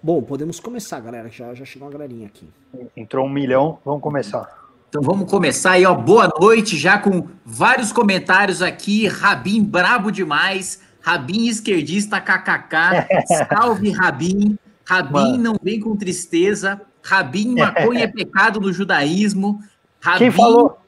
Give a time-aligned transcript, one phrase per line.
[0.00, 1.28] Bom, podemos começar, galera.
[1.28, 2.48] Já, já chegou uma galerinha aqui.
[2.96, 4.48] Entrou um milhão, vamos começar.
[4.88, 5.94] Então vamos começar aí, ó.
[5.94, 9.08] Boa noite, já com vários comentários aqui.
[9.08, 10.80] Rabin brabo demais.
[11.00, 13.06] Rabin esquerdista kkk.
[13.50, 14.56] Salve Rabin.
[14.84, 15.42] Rabin Mano.
[15.42, 16.80] não vem com tristeza.
[17.02, 19.60] Rabin maconha é pecado no judaísmo.
[20.00, 20.78] Rabin, Quem falou?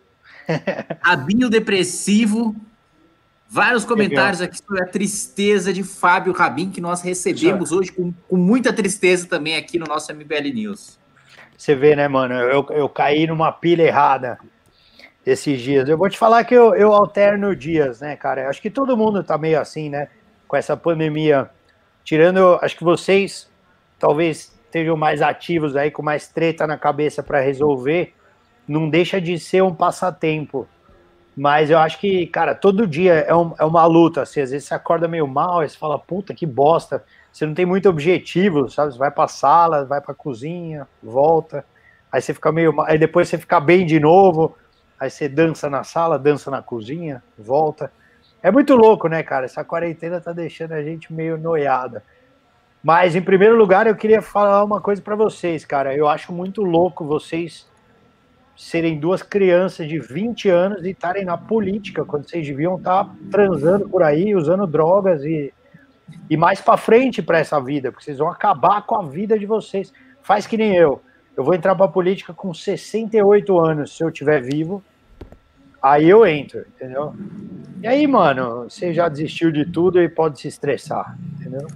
[1.02, 2.54] Rabinho depressivo.
[3.52, 8.36] Vários comentários aqui sobre a tristeza de Fábio Rabin, que nós recebemos hoje com, com
[8.36, 11.00] muita tristeza também aqui no nosso MBL News.
[11.58, 12.32] Você vê, né, mano?
[12.34, 14.38] Eu, eu caí numa pilha errada
[15.26, 15.88] esses dias.
[15.88, 18.48] Eu vou te falar que eu, eu alterno dias, né, cara?
[18.48, 20.06] Acho que todo mundo tá meio assim, né?
[20.46, 21.50] Com essa pandemia.
[22.04, 23.50] Tirando, acho que vocês
[23.98, 28.14] talvez estejam mais ativos aí, com mais treta na cabeça para resolver.
[28.68, 30.68] Não deixa de ser um passatempo
[31.40, 34.20] mas eu acho que, cara, todo dia é, um, é uma luta.
[34.20, 37.02] Assim, às vezes você acorda meio mal, você fala, puta, que bosta.
[37.32, 38.92] Você não tem muito objetivo, sabe?
[38.92, 41.64] Você vai pra sala, vai pra cozinha, volta.
[42.12, 42.84] Aí você fica meio mal.
[42.84, 44.54] Aí depois você fica bem de novo.
[45.00, 47.90] Aí você dança na sala, dança na cozinha, volta.
[48.42, 49.46] É muito louco, né, cara?
[49.46, 52.04] Essa quarentena tá deixando a gente meio noiada.
[52.84, 55.96] Mas, em primeiro lugar, eu queria falar uma coisa para vocês, cara.
[55.96, 57.66] Eu acho muito louco vocês
[58.60, 63.88] serem duas crianças de 20 anos e estarem na política, quando vocês deviam estar transando
[63.88, 65.50] por aí, usando drogas e,
[66.28, 69.46] e mais para frente para essa vida, porque vocês vão acabar com a vida de
[69.46, 69.90] vocês.
[70.22, 71.00] Faz que nem eu.
[71.34, 74.84] Eu vou entrar para política com 68 anos, se eu estiver vivo.
[75.82, 77.14] Aí eu entro, entendeu?
[77.82, 81.66] E aí, mano, você já desistiu de tudo e pode se estressar, entendeu?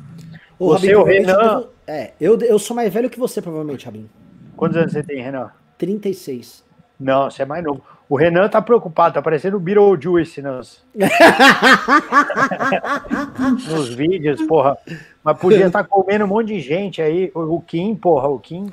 [0.58, 1.64] Ô, você, Rabin, o Renan.
[1.86, 4.06] É, eu, eu sou mais velho que você, provavelmente, Rabin.
[4.54, 5.50] Quantos anos você tem, Renan?
[5.78, 6.63] 36.
[6.98, 7.82] Não, você é mais novo.
[8.08, 10.84] O Renan tá preocupado, tá parecendo o Beetlejuice nos...
[13.68, 14.76] nos vídeos, porra.
[15.22, 17.30] Mas podia estar tá comendo um monte de gente aí.
[17.34, 18.70] O Kim, porra, o Kim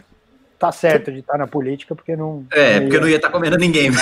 [0.60, 2.46] tá certo de estar tá na política, porque não.
[2.52, 3.90] É, não porque não ia estar tá comendo ninguém.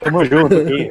[0.00, 0.88] Tamo junto aqui.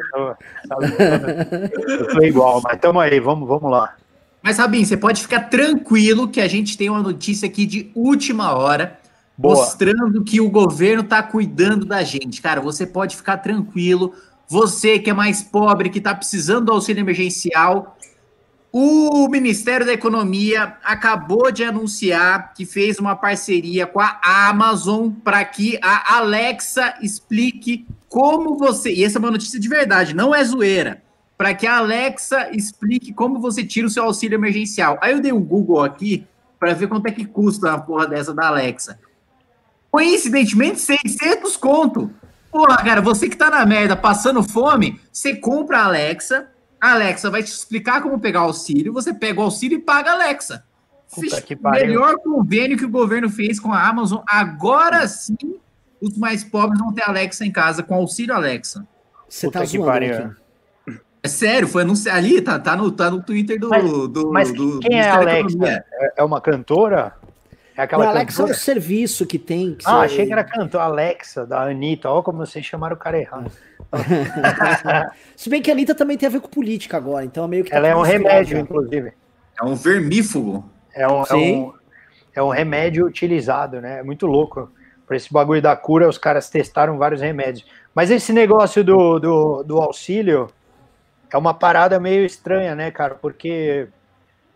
[1.87, 3.95] Eu tô igual, mas tamo aí, vamos, vamos lá.
[4.41, 8.53] Mas, Rabin, você pode ficar tranquilo que a gente tem uma notícia aqui de última
[8.53, 8.99] hora
[9.37, 9.55] Boa.
[9.55, 12.41] mostrando que o governo está cuidando da gente.
[12.41, 14.13] Cara, você pode ficar tranquilo.
[14.47, 17.97] Você que é mais pobre, que está precisando do auxílio emergencial,
[18.71, 25.43] o Ministério da Economia acabou de anunciar que fez uma parceria com a Amazon para
[25.45, 28.91] que a Alexa explique como você.
[28.91, 31.01] E essa é uma notícia de verdade, não é zoeira.
[31.37, 34.97] Para que a Alexa explique como você tira o seu auxílio emergencial.
[35.01, 36.25] Aí eu dei um Google aqui
[36.59, 38.99] para ver quanto é que custa a porra dessa da Alexa.
[39.93, 42.09] Coincidentemente, 600 conto.
[42.51, 46.47] Porra, cara, você que tá na merda, passando fome, você compra a Alexa,
[46.81, 50.09] a Alexa vai te explicar como pegar o auxílio, você pega o auxílio e paga
[50.09, 50.65] a Alexa.
[51.73, 54.23] melhor convênio que o governo fez com a Amazon.
[54.27, 55.59] Agora sim,
[56.01, 58.87] os mais pobres vão ter Alexa em casa, com auxílio Alexa.
[59.29, 60.99] Você tá zoando aqui.
[61.21, 63.69] É sério, foi anunciado ali, tá, tá, no, tá no Twitter do.
[63.69, 65.85] Mas, do, mas do, quem do é a Alexa?
[65.93, 67.13] É, é uma cantora?
[67.75, 68.51] É aquela Alexa cantora?
[68.51, 69.75] é um serviço que tem.
[69.75, 70.05] Que ah, você...
[70.05, 70.81] achei que era cantor.
[70.81, 72.09] Alexa, da Anitta.
[72.09, 73.51] Olha como vocês chamaram o cara errado.
[75.35, 77.63] Se bem que a Anitta também tem a ver com política agora, então é meio
[77.63, 77.71] que.
[77.71, 79.13] Tá Ela é um remédio, inclusive.
[79.59, 80.69] É um vermífugo.
[80.93, 81.73] É um, é um,
[82.35, 83.99] é um remédio utilizado, né?
[83.99, 84.71] É muito louco.
[85.05, 87.65] Por esse bagulho da cura, os caras testaram vários remédios.
[87.93, 90.49] Mas esse negócio do, do, do auxílio
[91.31, 93.15] é uma parada meio estranha, né, cara?
[93.15, 93.87] Porque,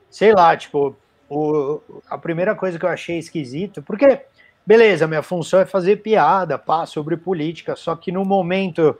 [0.09, 0.95] sei lá, tipo,
[1.29, 4.21] o, a primeira coisa que eu achei esquisito, porque,
[4.65, 8.97] beleza, minha função é fazer piada, pá, sobre política, só que no momento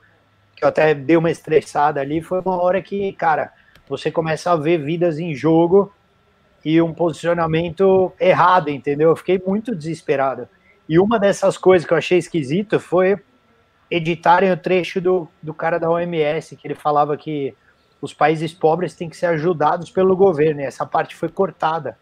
[0.56, 3.54] que eu até dei uma estressada ali, foi uma hora que, cara,
[3.88, 5.94] você começa a ver vidas em jogo
[6.66, 9.12] e um posicionamento errado, entendeu?
[9.12, 10.50] Eu fiquei muito desesperado.
[10.90, 13.18] E uma dessas coisas que eu achei esquisito foi
[13.90, 17.56] editarem o trecho do, do cara da OMS, que ele falava que
[18.02, 21.98] os países pobres têm que ser ajudados pelo governo, e essa parte foi cortada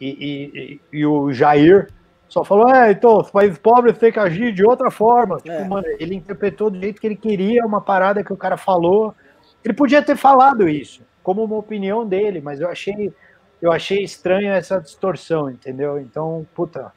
[0.00, 1.88] e, e, e, o Jair
[2.28, 5.36] só falou, é, então, os países pobres têm que agir de outra forma.
[5.36, 5.64] Tipo, é.
[5.64, 9.14] mano, ele interpretou do jeito que ele queria uma parada que o cara falou.
[9.64, 13.12] Ele podia ter falado isso, como uma opinião dele, mas eu achei,
[13.60, 15.98] eu achei estranho essa distorção, entendeu?
[15.98, 16.92] Então, puta.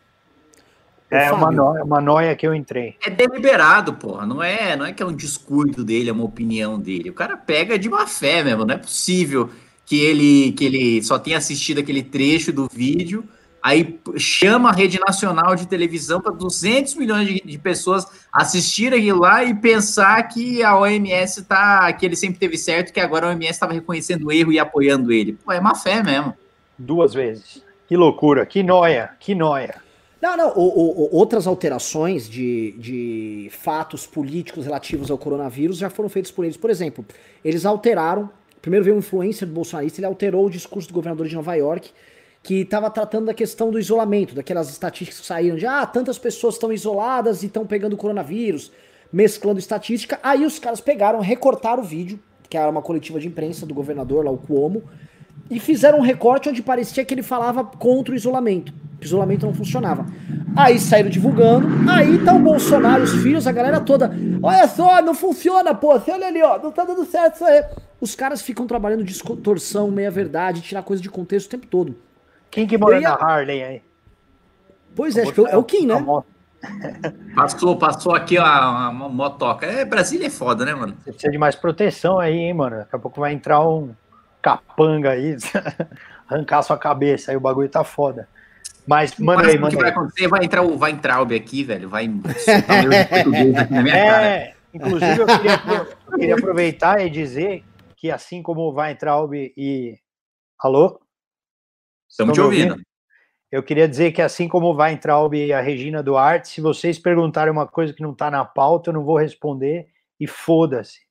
[1.09, 2.95] É uma noia, uma noia que eu entrei.
[3.05, 4.25] É deliberado, porra.
[4.25, 7.11] Não é, não é que é um descuido dele, é uma opinião dele.
[7.11, 8.65] O cara pega de má fé mesmo.
[8.65, 9.49] Não é possível
[9.85, 13.23] que ele, que ele só tem assistido aquele trecho do vídeo,
[13.61, 19.43] aí chama a rede nacional de televisão para 200 milhões de, de, pessoas assistirem lá
[19.43, 23.51] e pensar que a OMS tá, que ele sempre teve certo, que agora a OMS
[23.51, 25.33] estava reconhecendo o erro e apoiando ele.
[25.33, 26.33] Pô, é má fé mesmo.
[26.77, 27.63] duas vezes.
[27.87, 29.83] Que loucura, que noia, que noia.
[30.23, 36.07] Não, não, o, o, outras alterações de, de fatos políticos relativos ao coronavírus já foram
[36.07, 36.55] feitas por eles.
[36.55, 37.05] Por exemplo,
[37.43, 38.29] eles alteraram.
[38.63, 41.91] Primeiro veio um influencer do bolsonarista, ele alterou o discurso do governador de Nova York,
[42.41, 46.55] que estava tratando da questão do isolamento, daquelas estatísticas que saíram de ah, tantas pessoas
[46.55, 48.71] estão isoladas e estão pegando coronavírus,
[49.11, 50.17] mesclando estatística.
[50.23, 52.17] Aí os caras pegaram, recortaram o vídeo,
[52.49, 54.81] que era uma coletiva de imprensa do governador lá, o Cuomo,
[55.49, 59.45] e fizeram um recorte onde parecia que ele falava contra o isolamento, que o isolamento
[59.45, 60.05] não funcionava.
[60.55, 65.13] Aí saíram divulgando, aí tá o Bolsonaro, os filhos, a galera toda, olha só, não
[65.13, 67.63] funciona, pô, você olha ali, ó, não tá dando certo isso aí.
[67.99, 71.95] Os caras ficam trabalhando distorção, meia-verdade, tirar coisa de contexto o tempo todo.
[72.49, 73.09] Quem que mora ia...
[73.09, 73.81] na Harley aí?
[74.95, 75.95] Pois é, acho que é o Kim, né?
[77.35, 79.65] Passou, passou aqui a, a motoca.
[79.65, 80.95] É, Brasília é foda, né, mano?
[81.03, 82.77] Você precisa de mais proteção aí, hein, mano?
[82.77, 83.93] Daqui a pouco vai entrar um
[84.43, 85.37] capanga aí,
[86.27, 88.27] arrancar sua cabeça, aí o bagulho tá foda.
[88.85, 92.07] Mas manda aí, manda vai acontecer, vai entrar o vai entrar o aqui, velho, vai
[93.71, 94.55] na minha é, cara.
[94.73, 95.61] Inclusive, eu queria,
[96.11, 97.63] eu queria, aproveitar e dizer
[97.95, 99.97] que assim como vai entrar o e.
[100.59, 100.99] Alô?
[102.09, 102.71] Estamos te ouvindo?
[102.71, 102.85] ouvindo?
[103.49, 107.51] Eu queria dizer que assim como vai entrar e a Regina Duarte, se vocês perguntarem
[107.51, 109.87] uma coisa que não está na pauta, eu não vou responder
[110.19, 111.01] e foda-se.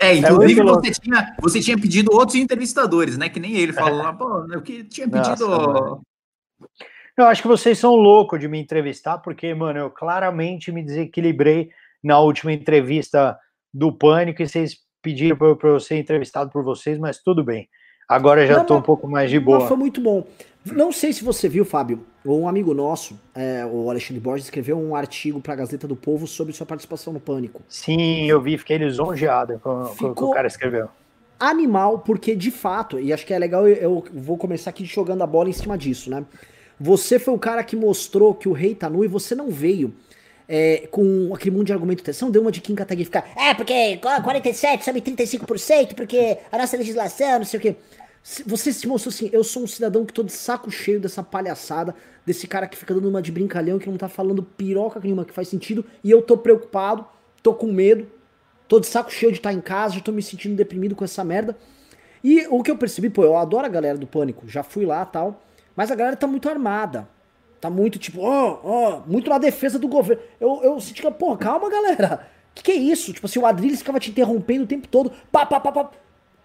[0.00, 3.28] É, inclusive é você, tinha, você tinha pedido outros entrevistadores, né?
[3.28, 5.48] Que nem ele falou lá, pô, eu que tinha pedido.
[5.48, 6.00] Nossa,
[7.16, 11.70] eu acho que vocês são loucos de me entrevistar, porque, mano, eu claramente me desequilibrei
[12.02, 13.38] na última entrevista
[13.72, 17.68] do Pânico e vocês pediram para eu ser entrevistado por vocês, mas tudo bem.
[18.08, 19.66] Agora já estou um pouco mais de boa.
[19.66, 20.26] Foi muito bom.
[20.64, 24.96] Não sei se você viu, Fábio, um amigo nosso, é, o Alexandre Borges, escreveu um
[24.96, 27.62] artigo para a Gazeta do Povo sobre sua participação no Pânico.
[27.68, 30.88] Sim, eu vi, fiquei lisonjeado com, o que o cara escreveu.
[31.38, 35.26] Animal, porque de fato, e acho que é legal, eu vou começar aqui jogando a
[35.26, 36.24] bola em cima disso, né?
[36.80, 39.94] Você foi o cara que mostrou que o rei tá nu e você não veio
[40.48, 44.84] é, com aquele monte de não deu uma de Kim Kataguiri ficar, é, porque 47
[44.84, 47.76] sobe 35%, porque a nossa legislação, não sei o quê.
[48.46, 51.94] Você se mostrou assim, eu sou um cidadão que tô de saco cheio dessa palhaçada,
[52.24, 55.32] desse cara que fica dando uma de brincalhão, que não tá falando piroca nenhuma que
[55.32, 57.06] faz sentido, e eu tô preocupado,
[57.42, 58.10] tô com medo,
[58.66, 61.04] tô de saco cheio de estar tá em casa, já tô me sentindo deprimido com
[61.04, 61.54] essa merda.
[62.22, 65.04] E o que eu percebi, pô, eu adoro a galera do Pânico, já fui lá
[65.04, 65.42] tal,
[65.76, 67.06] mas a galera tá muito armada.
[67.60, 70.22] Tá muito tipo, ó, oh, ó, oh, muito na defesa do governo.
[70.40, 72.26] Eu, eu senti que, pô, calma, galera.
[72.54, 73.12] Que que é isso?
[73.12, 75.10] Tipo assim, o Adriles ficava te interrompendo o tempo todo.
[75.32, 75.90] Pá, pá, pá, pá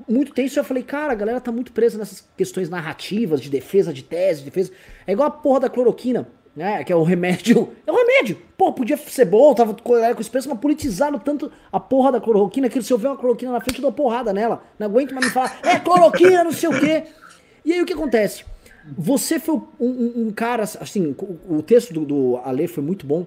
[0.09, 0.59] muito tenso.
[0.59, 4.39] Eu falei, cara, a galera tá muito presa nessas questões narrativas, de defesa de tese,
[4.39, 4.71] de defesa.
[5.05, 6.83] É igual a porra da cloroquina, né?
[6.83, 7.69] Que é o remédio.
[7.85, 8.41] É um remédio.
[8.57, 12.69] Pô, podia ser bom, tava com o preço, mas politizaram tanto a porra da cloroquina
[12.69, 14.63] que se eu ver uma cloroquina na frente, eu dou porrada nela.
[14.77, 17.03] Não aguento mais me falar, é cloroquina, não sei o quê.
[17.63, 18.45] E aí o que acontece?
[18.97, 23.05] Você foi um, um, um cara, assim, o, o texto do, do Ale foi muito
[23.05, 23.25] bom,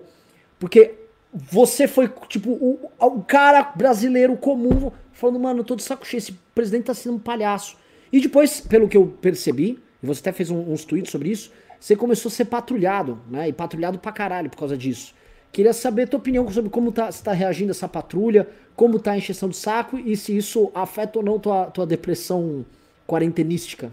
[0.59, 0.95] porque
[1.33, 4.93] você foi, tipo, o, o cara brasileiro comum
[5.23, 7.77] falando, mano, eu tô de saco cheio, esse presidente tá sendo um palhaço.
[8.13, 11.53] E depois, pelo que eu percebi, e você até fez um, uns tweets sobre isso,
[11.79, 13.49] você começou a ser patrulhado, né?
[13.49, 15.15] E patrulhado pra caralho por causa disso.
[15.53, 19.13] Queria saber a tua opinião sobre como tá, você tá reagindo essa patrulha, como tá
[19.13, 22.65] a encheção do saco e se isso afeta ou não tua, tua depressão
[23.07, 23.93] quarentenística.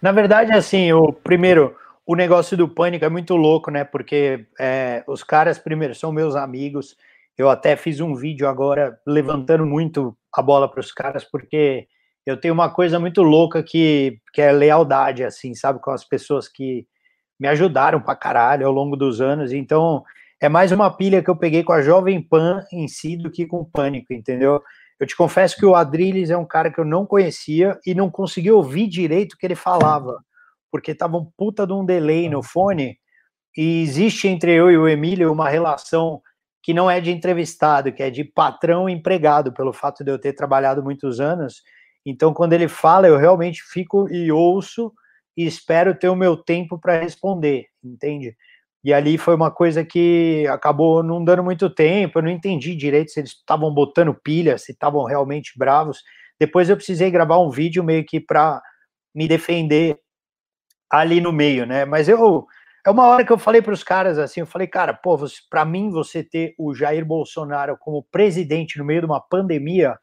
[0.00, 1.74] Na verdade, assim, o primeiro,
[2.06, 3.82] o negócio do pânico é muito louco, né?
[3.82, 6.96] Porque é, os caras, primeiro, são meus amigos,
[7.40, 11.86] eu até fiz um vídeo agora levantando muito a bola para os caras, porque
[12.26, 15.80] eu tenho uma coisa muito louca que, que é lealdade, assim, sabe?
[15.80, 16.86] Com as pessoas que
[17.38, 19.52] me ajudaram pra caralho ao longo dos anos.
[19.52, 20.04] Então,
[20.38, 23.46] é mais uma pilha que eu peguei com a Jovem Pan em si do que
[23.46, 24.62] com o Pânico, entendeu?
[24.98, 28.10] Eu te confesso que o Adrilles é um cara que eu não conhecia e não
[28.10, 30.22] consegui ouvir direito o que ele falava,
[30.70, 32.98] porque tava um puta de um delay no fone.
[33.56, 36.20] E existe entre eu e o Emílio uma relação
[36.62, 40.32] que não é de entrevistado, que é de patrão empregado, pelo fato de eu ter
[40.34, 41.62] trabalhado muitos anos.
[42.04, 44.92] Então, quando ele fala, eu realmente fico e ouço
[45.36, 48.36] e espero ter o meu tempo para responder, entende?
[48.82, 53.10] E ali foi uma coisa que acabou não dando muito tempo, eu não entendi direito
[53.10, 56.02] se eles estavam botando pilha, se estavam realmente bravos.
[56.38, 58.62] Depois eu precisei gravar um vídeo meio que para
[59.14, 59.98] me defender
[60.90, 61.84] ali no meio, né?
[61.84, 62.46] Mas eu
[62.84, 65.16] é uma hora que eu falei para os caras assim, eu falei, cara, pô,
[65.50, 69.98] para mim você ter o Jair Bolsonaro como presidente no meio de uma pandemia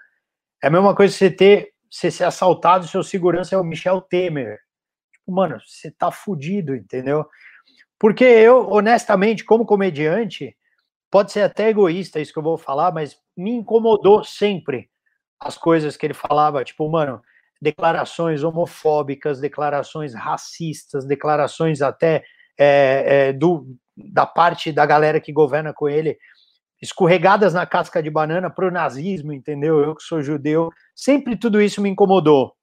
[0.63, 3.63] é a mesma coisa que você ter você ser assaltado e seu segurança é o
[3.63, 4.59] Michel Temer.
[5.13, 7.25] Tipo, mano, você tá fudido, entendeu?
[7.97, 10.55] Porque eu, honestamente, como comediante,
[11.09, 14.89] pode ser até egoísta isso que eu vou falar, mas me incomodou sempre
[15.39, 17.21] as coisas que ele falava, tipo, mano,
[17.61, 22.23] declarações homofóbicas, declarações racistas, declarações até
[22.57, 26.17] é, é, do, da parte da galera que governa com ele,
[26.81, 29.79] escorregadas na casca de banana para o nazismo, entendeu?
[29.79, 32.53] Eu que sou judeu, sempre tudo isso me incomodou.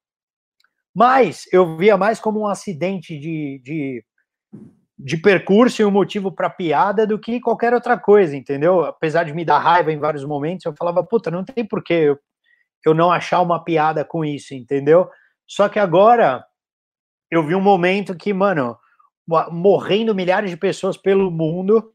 [0.95, 4.05] Mas eu via mais como um acidente de, de,
[4.97, 8.85] de percurso e um motivo para piada do que qualquer outra coisa, entendeu?
[8.85, 12.19] Apesar de me dar raiva em vários momentos, eu falava, puta, não tem porquê eu,
[12.87, 15.11] eu não achar uma piada com isso, entendeu?
[15.49, 16.45] Só que agora
[17.29, 18.77] eu vi um momento que, mano,
[19.27, 21.93] morrendo milhares de pessoas pelo mundo,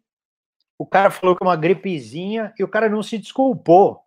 [0.78, 4.02] o cara falou que é uma gripezinha e o cara não se desculpou.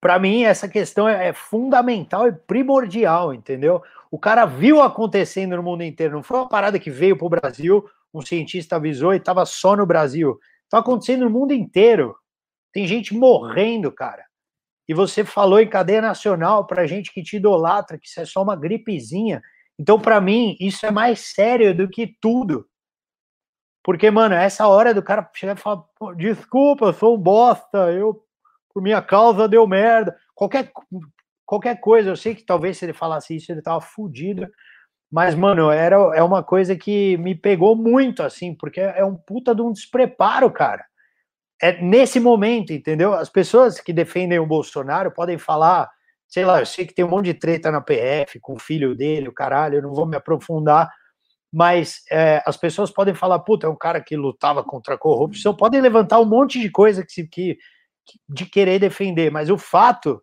[0.00, 3.82] Para mim, essa questão é, é, fundamental e primordial, entendeu?
[4.10, 7.30] O cara viu acontecendo no mundo inteiro, não foi uma parada que veio para o
[7.30, 10.38] Brasil, um cientista avisou e estava só no Brasil.
[10.64, 12.16] Está acontecendo no mundo inteiro.
[12.72, 14.24] Tem gente morrendo, cara.
[14.88, 18.42] E você falou em cadeia nacional para gente que te idolatra, que isso é só
[18.42, 19.42] uma gripezinha.
[19.78, 22.66] Então, para mim, isso é mais sério do que tudo.
[23.84, 25.84] Porque, mano, é essa hora do cara chegar e falar:
[26.16, 28.22] desculpa, eu sou um bosta, eu,
[28.72, 30.16] por minha causa, deu merda.
[30.34, 30.70] Qualquer,
[31.46, 34.48] qualquer coisa, eu sei que talvez se ele falasse isso, ele tava fudido.
[35.10, 39.54] Mas, mano, era, é uma coisa que me pegou muito, assim, porque é um puta
[39.54, 40.84] de um despreparo, cara.
[41.60, 43.14] É nesse momento, entendeu?
[43.14, 45.90] As pessoas que defendem o Bolsonaro podem falar
[46.28, 48.94] sei lá, eu sei que tem um monte de treta na PF com o filho
[48.94, 50.90] dele, o caralho, eu não vou me aprofundar,
[51.52, 55.56] mas é, as pessoas podem falar, puta, é um cara que lutava contra a corrupção,
[55.56, 57.58] podem levantar um monte de coisa que, que,
[58.28, 60.22] de querer defender, mas o fato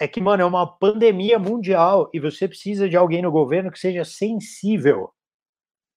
[0.00, 3.78] é que, mano, é uma pandemia mundial e você precisa de alguém no governo que
[3.78, 5.10] seja sensível.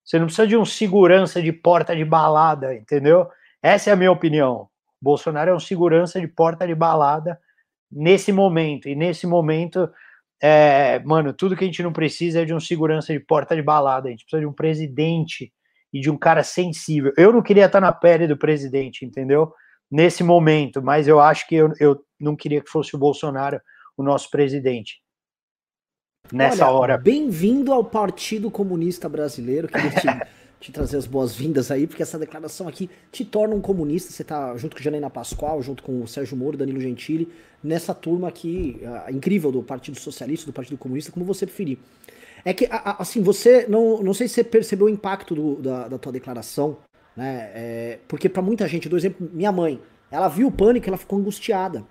[0.03, 3.27] Você não precisa de um segurança de porta de balada, entendeu?
[3.61, 4.69] Essa é a minha opinião.
[5.01, 7.39] Bolsonaro é um segurança de porta de balada
[7.91, 8.87] nesse momento.
[8.87, 9.89] E nesse momento,
[10.41, 13.61] é, mano, tudo que a gente não precisa é de um segurança de porta de
[13.61, 14.07] balada.
[14.07, 15.51] A gente precisa de um presidente
[15.91, 17.11] e de um cara sensível.
[17.17, 19.51] Eu não queria estar na pele do presidente, entendeu?
[19.91, 23.59] Nesse momento, mas eu acho que eu, eu não queria que fosse o Bolsonaro
[23.97, 25.01] o nosso presidente.
[26.31, 26.97] Nessa Olha, hora.
[26.97, 29.73] Bem-vindo ao Partido Comunista Brasileiro, que
[30.59, 34.11] te trazer as boas-vindas aí, porque essa declaração aqui te torna um comunista.
[34.11, 37.29] Você tá junto com Janaina Pascoal, junto com o Sérgio Moro, Danilo Gentili,
[37.63, 41.77] nessa turma aqui uh, incrível do Partido Socialista, do Partido Comunista, como você preferir.
[42.43, 45.97] É que, assim, você, não, não sei se você percebeu o impacto do, da, da
[45.97, 46.77] tua declaração,
[47.15, 47.51] né?
[47.53, 51.19] É, porque para muita gente, do exemplo, minha mãe, ela viu o pânico, ela ficou
[51.19, 51.83] angustiada.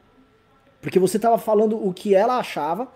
[0.81, 2.89] Porque você tava falando o que ela achava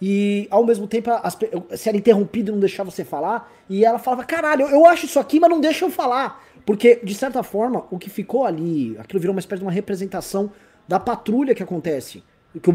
[0.00, 1.36] e ao mesmo tempo as,
[1.76, 5.06] se era interrompido e não deixava você falar, e ela falava, caralho, eu, eu acho
[5.06, 6.42] isso aqui, mas não deixa eu falar.
[6.64, 10.50] Porque, de certa forma, o que ficou ali, aquilo virou uma espécie de uma representação
[10.86, 12.22] da patrulha que acontece.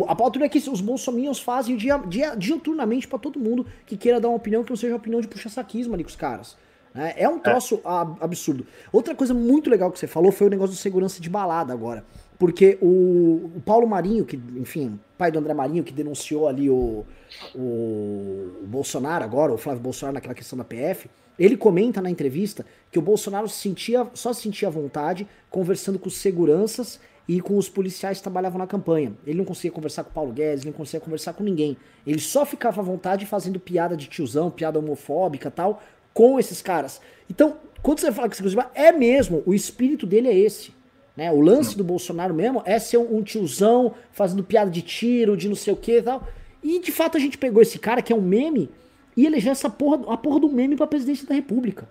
[0.08, 4.30] A patrulha que os bolsominions fazem dia, dia, diuturnamente para todo mundo que queira dar
[4.30, 6.56] uma opinião que não seja opinião de puxa-saquismo ali com os caras.
[6.94, 7.14] Né?
[7.18, 8.24] É um troço é.
[8.24, 8.66] absurdo.
[8.92, 12.06] Outra coisa muito legal que você falou foi o negócio de segurança de balada agora.
[12.38, 17.06] Porque o, o Paulo Marinho, que, enfim, pai do André Marinho, que denunciou ali o,
[17.54, 22.66] o, o, Bolsonaro agora, o Flávio Bolsonaro naquela questão da PF, ele comenta na entrevista
[22.92, 28.18] que o Bolsonaro sentia, só sentia vontade conversando com os seguranças e com os policiais
[28.18, 29.14] que trabalhavam na campanha.
[29.26, 31.76] Ele não conseguia conversar com o Paulo Guedes, ele não conseguia conversar com ninguém.
[32.06, 35.82] Ele só ficava à vontade fazendo piada de tiozão, piada homofóbica tal,
[36.14, 37.02] com esses caras.
[37.30, 38.42] Então, quando você fala que
[38.74, 40.74] é mesmo, o espírito dele é esse.
[41.16, 41.32] Né?
[41.32, 45.56] O lance do Bolsonaro mesmo é ser um, tiozão fazendo piada de tiro, de não
[45.56, 46.28] sei o que e tal.
[46.64, 48.70] E de fato a gente pegou esse cara que é um meme
[49.16, 51.88] e elegeu essa porra, a porra do meme pra presidência da república.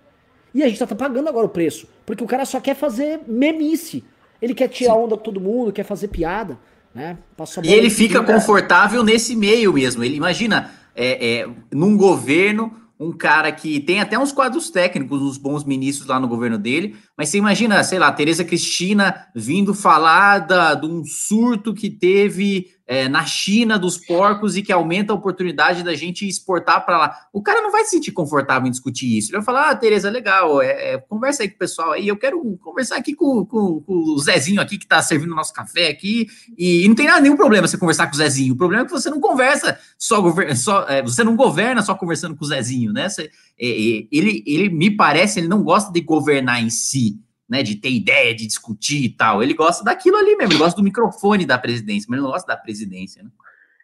[0.53, 1.87] E a gente tá, tá pagando agora o preço.
[2.05, 4.03] Porque o cara só quer fazer memice.
[4.41, 4.99] Ele quer tirar Sim.
[4.99, 6.57] onda com todo mundo, quer fazer piada.
[6.93, 7.17] Né?
[7.61, 10.01] e ele fica confortável nesse meio mesmo.
[10.01, 15.37] Ele imagina, é, é, num governo um cara que tem até uns quadros técnicos, uns
[15.37, 20.39] bons ministros lá no governo dele, mas você imagina, sei lá, Tereza Cristina vindo falar
[20.39, 25.15] da, de um surto que teve é, na China dos porcos e que aumenta a
[25.15, 27.17] oportunidade da gente exportar para lá.
[27.33, 29.29] O cara não vai se sentir confortável em discutir isso.
[29.29, 32.17] Ele vai falar, ah, Tereza, legal, é, é, conversa aí com o pessoal aí, eu
[32.17, 35.87] quero conversar aqui com, com, com o Zezinho aqui que está servindo o nosso café
[35.87, 36.27] aqui,
[36.57, 38.53] e, e, não tem nada, nenhum problema você conversar com o Zezinho.
[38.53, 40.21] O problema é que você não conversa só,
[40.55, 43.09] só é, você não governa só conversando com o Zezinho, né?
[43.09, 47.61] Você, é, é, ele, ele me parece, ele não gosta de governar em si né,
[47.63, 49.41] de ter ideia, de discutir e tal.
[49.41, 52.47] Ele gosta daquilo ali mesmo, ele gosta do microfone da presidência, mas ele não gosta
[52.47, 53.29] da presidência, né?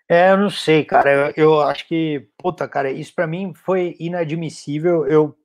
[0.10, 1.10] É, eu não sei, cara.
[1.10, 5.08] Eu, eu acho que, puta, cara, isso para mim foi inadmissível.
[5.08, 5.38] Eu,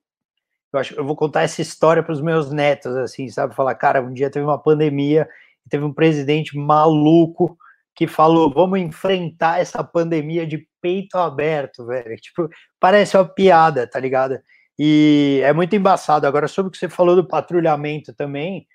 [0.73, 3.55] eu acho, eu vou contar essa história para os meus netos, assim, sabe?
[3.55, 5.25] Falar, cara, um dia teve uma pandemia,
[5.69, 7.57] teve um presidente maluco
[7.95, 12.17] que falou: vamos enfrentar essa pandemia de peito aberto, velho.
[12.17, 14.37] Tipo, parece uma piada, tá ligado?
[14.79, 16.27] E é muito embaçado.
[16.27, 18.67] Agora, sobre o que você falou do patrulhamento também,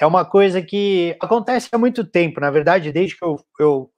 [0.00, 3.90] é uma coisa que acontece há muito tempo, na verdade, desde que eu, eu,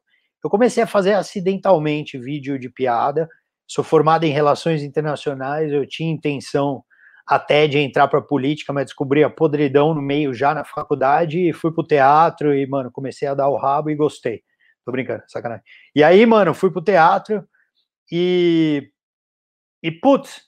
[0.42, 3.28] eu comecei a fazer acidentalmente vídeo de piada.
[3.66, 6.82] Sou formado em relações internacionais, eu tinha intenção
[7.26, 11.52] até de entrar para política, mas descobri a podridão no meio já na faculdade e
[11.52, 14.42] fui pro teatro e, mano, comecei a dar o rabo e gostei.
[14.84, 15.62] Tô brincando, sacanagem.
[15.94, 17.44] E aí, mano, fui pro teatro
[18.10, 18.90] e.
[19.82, 20.42] E, putz,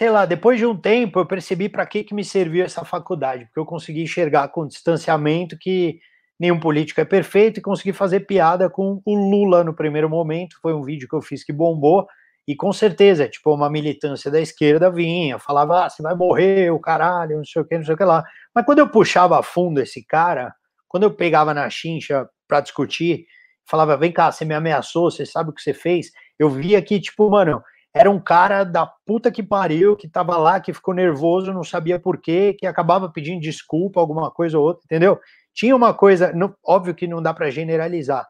[0.00, 3.44] sei lá, depois de um tempo eu percebi para que, que me serviu essa faculdade,
[3.44, 6.00] porque eu consegui enxergar com distanciamento que
[6.38, 10.56] nenhum político é perfeito e consegui fazer piada com o Lula no primeiro momento.
[10.62, 12.06] Foi um vídeo que eu fiz que bombou.
[12.48, 16.80] E com certeza, tipo, uma militância da esquerda vinha, falava, ah, você vai morrer, o
[16.80, 18.24] caralho, não sei o que, não sei o que lá.
[18.54, 20.50] Mas quando eu puxava a fundo esse cara,
[20.88, 23.26] quando eu pegava na chincha para discutir,
[23.68, 26.98] falava, vem cá, você me ameaçou, você sabe o que você fez, eu via que,
[26.98, 27.62] tipo, mano,
[27.94, 31.98] era um cara da puta que pariu, que tava lá, que ficou nervoso, não sabia
[31.98, 35.18] por quê, que acabava pedindo desculpa, alguma coisa ou outra, entendeu?
[35.52, 38.26] Tinha uma coisa, não, óbvio que não dá para generalizar.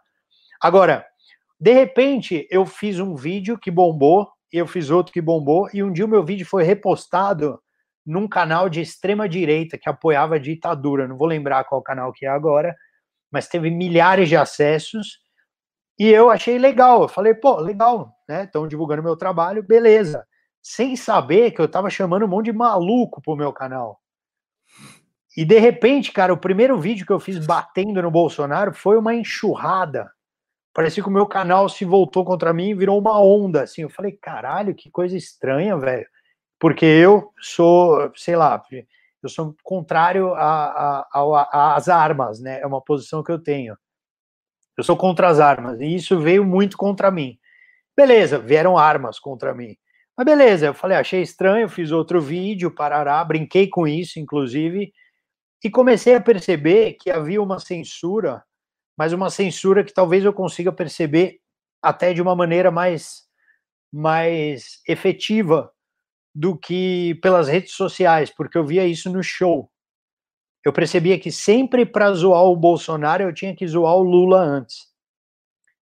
[0.60, 1.04] Agora,
[1.60, 5.92] de repente, eu fiz um vídeo que bombou, eu fiz outro que bombou, e um
[5.92, 7.60] dia o meu vídeo foi repostado
[8.04, 11.06] num canal de extrema direita que apoiava a ditadura.
[11.06, 12.74] Não vou lembrar qual canal que é agora,
[13.30, 15.18] mas teve milhares de acessos.
[16.00, 17.02] E eu achei legal.
[17.02, 18.44] Eu falei, pô, legal, né?
[18.44, 20.26] Estão divulgando meu trabalho, beleza.
[20.62, 24.00] Sem saber que eu tava chamando um monte de maluco pro meu canal.
[25.36, 29.14] E de repente, cara, o primeiro vídeo que eu fiz batendo no Bolsonaro foi uma
[29.14, 30.10] enxurrada
[30.72, 33.82] parecia que o meu canal se voltou contra mim e virou uma onda, assim.
[33.82, 36.06] Eu falei, caralho, que coisa estranha, velho.
[36.58, 38.62] Porque eu sou, sei lá,
[39.22, 42.60] eu sou contrário às armas, né?
[42.60, 43.76] É uma posição que eu tenho.
[44.80, 47.38] Eu sou contra as armas, e isso veio muito contra mim.
[47.96, 49.76] Beleza, vieram armas contra mim.
[50.16, 54.92] Mas beleza, eu falei, achei estranho, fiz outro vídeo, parará, brinquei com isso, inclusive,
[55.64, 58.42] e comecei a perceber que havia uma censura
[59.00, 61.38] mas uma censura que talvez eu consiga perceber
[61.80, 63.22] até de uma maneira mais,
[63.90, 65.72] mais efetiva
[66.34, 69.70] do que pelas redes sociais, porque eu via isso no show.
[70.64, 74.88] Eu percebia que sempre para zoar o Bolsonaro eu tinha que zoar o Lula antes.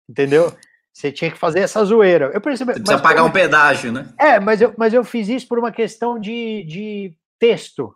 [0.09, 0.53] Entendeu?
[0.93, 2.31] Você tinha que fazer essa zoeira.
[2.35, 4.13] Eu percebi, Você precisa pagar um pedágio, né?
[4.19, 7.95] É, mas eu, mas eu fiz isso por uma questão de, de texto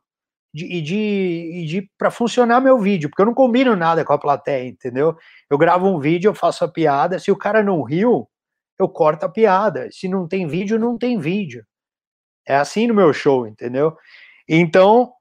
[0.54, 4.18] de, e de, de para funcionar meu vídeo, porque eu não combino nada com a
[4.18, 5.16] plateia, entendeu?
[5.50, 8.28] Eu gravo um vídeo, eu faço a piada, se o cara não riu,
[8.78, 9.88] eu corto a piada.
[9.90, 11.64] Se não tem vídeo, não tem vídeo.
[12.46, 13.96] É assim no meu show, entendeu?
[14.48, 15.12] Então,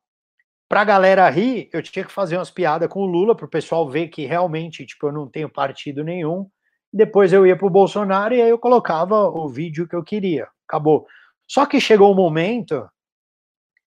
[0.72, 4.08] pra galera rir, eu tinha que fazer umas piadas com o Lula, pro pessoal ver
[4.08, 6.50] que realmente, tipo, eu não tenho partido nenhum.
[6.94, 10.48] Depois eu ia pro Bolsonaro e aí eu colocava o vídeo que eu queria.
[10.66, 11.06] Acabou.
[11.46, 12.90] Só que chegou um momento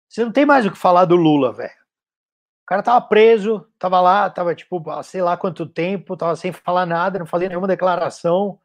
[0.09, 1.71] você não tem mais o que falar do Lula, velho.
[1.71, 6.85] O cara tava preso, tava lá, tava tipo, sei lá quanto tempo, tava sem falar
[6.85, 8.59] nada, não fazia nenhuma declaração.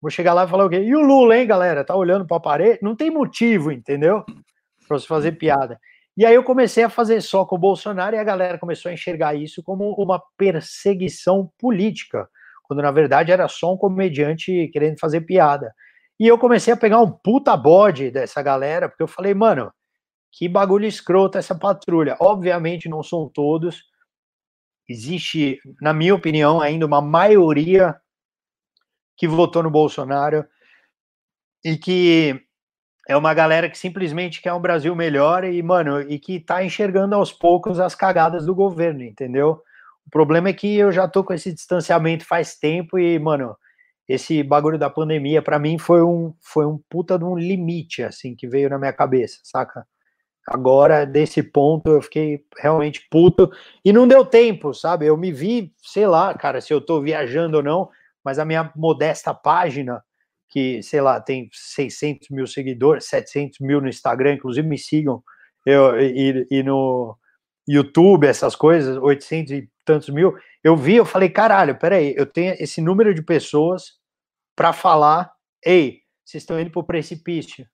[0.00, 0.80] Vou chegar lá e falar o quê?
[0.80, 1.84] E o Lula, hein, galera?
[1.84, 2.78] Tá olhando pra parede?
[2.80, 4.24] Não tem motivo, entendeu?
[4.88, 5.78] Pra você fazer piada.
[6.18, 8.92] E aí eu comecei a fazer só com o Bolsonaro e a galera começou a
[8.92, 12.28] enxergar isso como uma perseguição política,
[12.64, 15.72] quando na verdade era só um comediante querendo fazer piada.
[16.18, 19.72] E eu comecei a pegar um puta bode dessa galera, porque eu falei, mano,
[20.32, 22.16] que bagulho escroto essa patrulha.
[22.18, 23.84] Obviamente não são todos.
[24.88, 27.94] Existe, na minha opinião, ainda uma maioria
[29.16, 30.44] que votou no Bolsonaro
[31.64, 32.47] e que
[33.08, 37.14] é uma galera que simplesmente quer um Brasil melhor e, mano, e que tá enxergando
[37.14, 39.62] aos poucos as cagadas do governo, entendeu?
[40.06, 43.56] O problema é que eu já tô com esse distanciamento faz tempo e, mano,
[44.06, 48.34] esse bagulho da pandemia para mim foi um foi um puta de um limite assim
[48.34, 49.86] que veio na minha cabeça, saca?
[50.46, 53.50] Agora, desse ponto, eu fiquei realmente puto.
[53.84, 55.06] E não deu tempo, sabe?
[55.06, 57.90] Eu me vi, sei lá, cara, se eu tô viajando ou não,
[58.24, 60.02] mas a minha modesta página,
[60.48, 65.22] que, sei lá, tem 600 mil seguidores, 700 mil no Instagram, inclusive me sigam,
[65.66, 67.16] eu, e, e no
[67.66, 70.34] YouTube, essas coisas, 800 e tantos mil.
[70.64, 73.98] Eu vi, eu falei, caralho, peraí, eu tenho esse número de pessoas
[74.56, 75.30] para falar,
[75.64, 77.66] ei, vocês estão indo pro precipício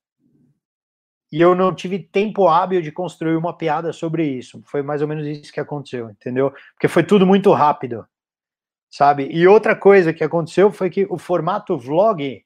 [1.34, 4.62] e eu não tive tempo hábil de construir uma piada sobre isso.
[4.66, 6.52] Foi mais ou menos isso que aconteceu, entendeu?
[6.74, 8.06] Porque foi tudo muito rápido,
[8.88, 9.28] sabe?
[9.32, 12.44] E outra coisa que aconteceu foi que o formato vlog,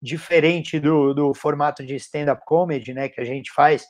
[0.00, 3.84] diferente do, do formato de stand-up comedy, né, que a gente faz,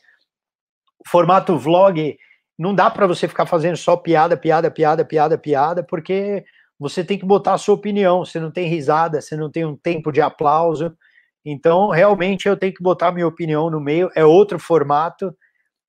[1.04, 2.16] o formato vlog
[2.58, 6.44] não dá para você ficar fazendo só piada, piada, piada, piada, piada, porque
[6.78, 8.24] você tem que botar a sua opinião.
[8.24, 10.96] Você não tem risada, você não tem um tempo de aplauso.
[11.44, 14.10] Então, realmente, eu tenho que botar minha opinião no meio.
[14.14, 15.34] É outro formato.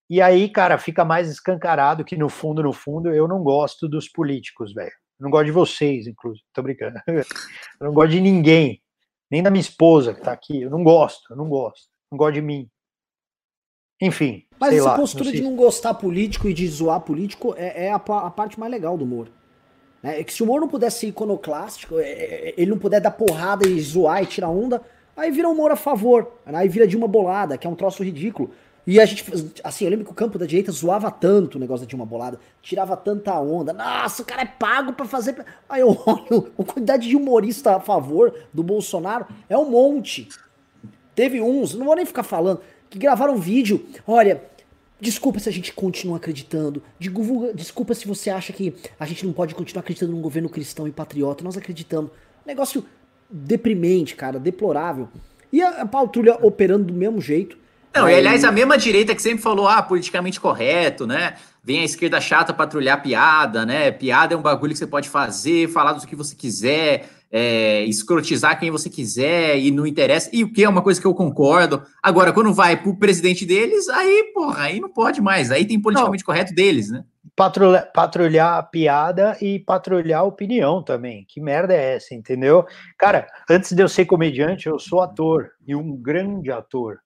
[0.09, 4.09] E aí, cara, fica mais escancarado que, no fundo, no fundo, eu não gosto dos
[4.09, 4.91] políticos, velho.
[5.19, 6.45] Não gosto de vocês, inclusive.
[6.53, 6.97] Tô brincando.
[7.07, 8.81] Eu não gosto de ninguém.
[9.31, 10.61] Nem da minha esposa que tá aqui.
[10.61, 11.87] Eu não gosto, eu não gosto.
[12.11, 12.69] Não gosto de mim.
[14.01, 14.45] Enfim.
[14.59, 17.95] Mas essa lá, postura de não gostar político e de zoar político é, é a,
[17.95, 19.29] a, parte mais legal do humor.
[20.01, 23.11] É que se o humor não pudesse ser iconoclástico, é, é, ele não puder dar
[23.11, 24.81] porrada e zoar e tirar onda,
[25.15, 26.39] aí vira humor a favor.
[26.45, 28.51] Aí vira de uma bolada, que é um troço ridículo.
[28.87, 29.23] E a gente,
[29.63, 32.39] assim, eu lembro que o campo da direita zoava tanto o negócio de uma bolada,
[32.61, 33.71] tirava tanta onda.
[33.73, 35.45] Nossa, o cara é pago para fazer.
[35.67, 40.27] Aí eu olho, a quantidade de humorista a favor do Bolsonaro é um monte.
[41.13, 43.85] Teve uns, não vou nem ficar falando, que gravaram vídeo.
[44.07, 44.41] Olha,
[45.01, 46.83] Desculpa se a gente continua acreditando.
[47.55, 50.91] Desculpa se você acha que a gente não pode continuar acreditando num governo cristão e
[50.91, 51.43] patriota.
[51.43, 52.11] Nós acreditamos.
[52.45, 52.83] Negócio
[53.29, 55.07] deprimente, cara, deplorável.
[55.53, 57.57] E a patrulha operando do mesmo jeito.
[57.93, 61.35] Não, e aliás, a mesma direita que sempre falou, ah, politicamente correto, né?
[61.63, 63.91] Vem a esquerda chata patrulhar piada, né?
[63.91, 68.59] Piada é um bagulho que você pode fazer, falar do que você quiser, é, escrotizar
[68.59, 70.29] quem você quiser e não interessa.
[70.31, 71.83] E o que é uma coisa que eu concordo.
[72.01, 75.51] Agora, quando vai pro presidente deles, aí, porra, aí não pode mais.
[75.51, 76.25] Aí tem politicamente não.
[76.25, 77.03] correto deles, né?
[77.35, 81.25] Patrulhar, patrulhar a piada e patrulhar a opinião também.
[81.27, 82.65] Que merda é essa, entendeu?
[82.97, 86.99] Cara, antes de eu ser comediante, eu sou ator e um grande ator.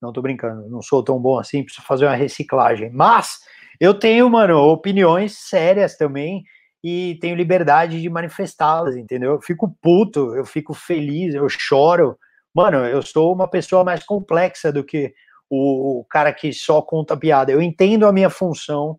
[0.00, 2.90] Não tô brincando, não sou tão bom assim, preciso fazer uma reciclagem.
[2.90, 3.38] Mas
[3.80, 6.44] eu tenho, mano, opiniões sérias também
[6.84, 9.32] e tenho liberdade de manifestá-las, entendeu?
[9.32, 12.18] Eu fico puto, eu fico feliz, eu choro.
[12.54, 15.12] Mano, eu sou uma pessoa mais complexa do que
[15.50, 17.50] o, o cara que só conta piada.
[17.50, 18.98] Eu entendo a minha função,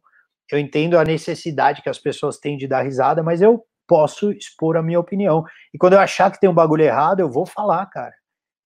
[0.52, 4.78] eu entendo a necessidade que as pessoas têm de dar risada, mas eu posso expor
[4.78, 5.44] a minha opinião.
[5.74, 8.14] E quando eu achar que tem um bagulho errado, eu vou falar, cara.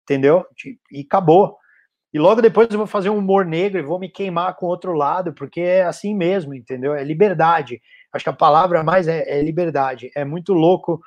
[0.04, 0.46] Entendeu?
[0.92, 1.56] E acabou.
[2.12, 4.92] E logo depois eu vou fazer um humor negro e vou me queimar com outro
[4.92, 6.94] lado, porque é assim mesmo, entendeu?
[6.94, 7.80] É liberdade.
[8.12, 10.10] Acho que a palavra mais é, é liberdade.
[10.16, 11.00] É muito louco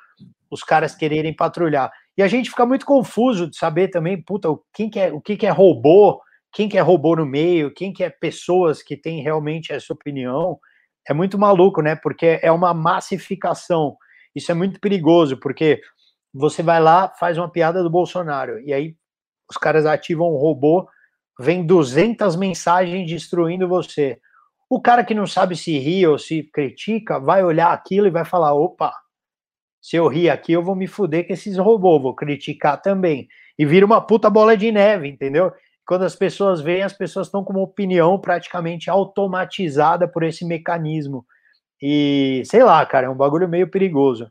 [0.50, 1.90] os caras quererem patrulhar.
[2.16, 5.36] E a gente fica muito confuso de saber também, puta, quem que é, o que,
[5.36, 6.20] que é robô,
[6.52, 10.58] quem que é robô no meio, quem que é pessoas que têm realmente essa opinião.
[11.08, 11.96] É muito maluco, né?
[11.96, 13.96] Porque é uma massificação.
[14.36, 15.80] Isso é muito perigoso, porque
[16.32, 18.96] você vai lá, faz uma piada do Bolsonaro, e aí
[19.52, 20.88] os caras ativam um robô,
[21.38, 24.18] vem 200 mensagens destruindo você.
[24.68, 28.24] O cara que não sabe se ri ou se critica, vai olhar aquilo e vai
[28.24, 28.92] falar: opa,
[29.80, 33.28] se eu rir aqui, eu vou me fuder com esses robôs, vou criticar também.
[33.58, 35.52] E vira uma puta bola de neve, entendeu?
[35.86, 41.26] Quando as pessoas veem, as pessoas estão com uma opinião praticamente automatizada por esse mecanismo.
[41.80, 44.30] E sei lá, cara, é um bagulho meio perigoso.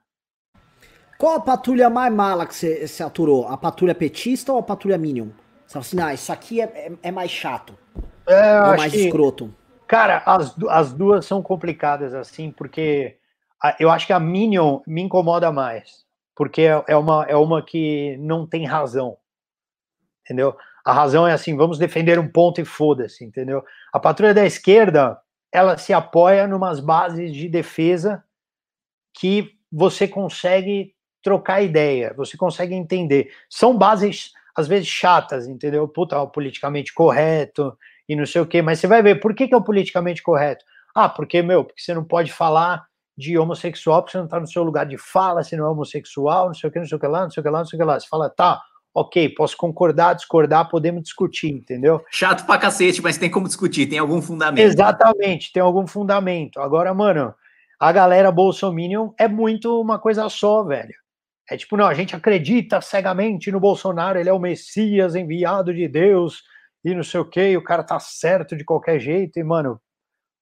[1.22, 3.48] Qual a patrulha mais mala que você, você aturou?
[3.48, 5.28] A patrulha petista ou a patrulha Minion?
[5.68, 7.78] Você fala assim, ah, isso aqui é, é, é mais chato.
[8.26, 9.54] É, ou mais que, escroto.
[9.88, 13.20] Cara, as, as duas são complicadas, assim, porque
[13.62, 16.08] a, eu acho que a Minion me incomoda mais.
[16.36, 19.16] Porque é, é, uma, é uma que não tem razão.
[20.26, 20.58] Entendeu?
[20.84, 23.64] A razão é assim, vamos defender um ponto e foda-se, entendeu?
[23.94, 25.22] A patrulha da esquerda,
[25.54, 28.24] ela se apoia numas bases de defesa
[29.14, 33.32] que você consegue trocar ideia, você consegue entender.
[33.50, 35.88] São bases, às vezes, chatas, entendeu?
[35.88, 39.48] Puta, o politicamente correto e não sei o quê, mas você vai ver, por que,
[39.48, 40.66] que é o politicamente correto?
[40.94, 42.86] Ah, porque, meu, porque você não pode falar
[43.18, 46.48] de homossexual, porque você não está no seu lugar de fala, você não é homossexual,
[46.48, 47.66] não sei o que, não sei o que lá, não sei o que lá, não
[47.66, 48.00] sei o que lá.
[48.00, 48.62] Você fala, tá,
[48.94, 52.04] ok, posso concordar, discordar, podemos discutir, entendeu?
[52.12, 54.66] Chato pra cacete, mas tem como discutir, tem algum fundamento.
[54.66, 56.60] Exatamente, tem algum fundamento.
[56.60, 57.34] Agora, mano,
[57.80, 60.94] a galera Bolsominion é muito uma coisa só, velho.
[61.52, 65.86] É tipo, não, a gente acredita cegamente no Bolsonaro, ele é o Messias enviado de
[65.86, 66.44] Deus
[66.82, 69.78] e não sei o que, o cara tá certo de qualquer jeito, e, mano,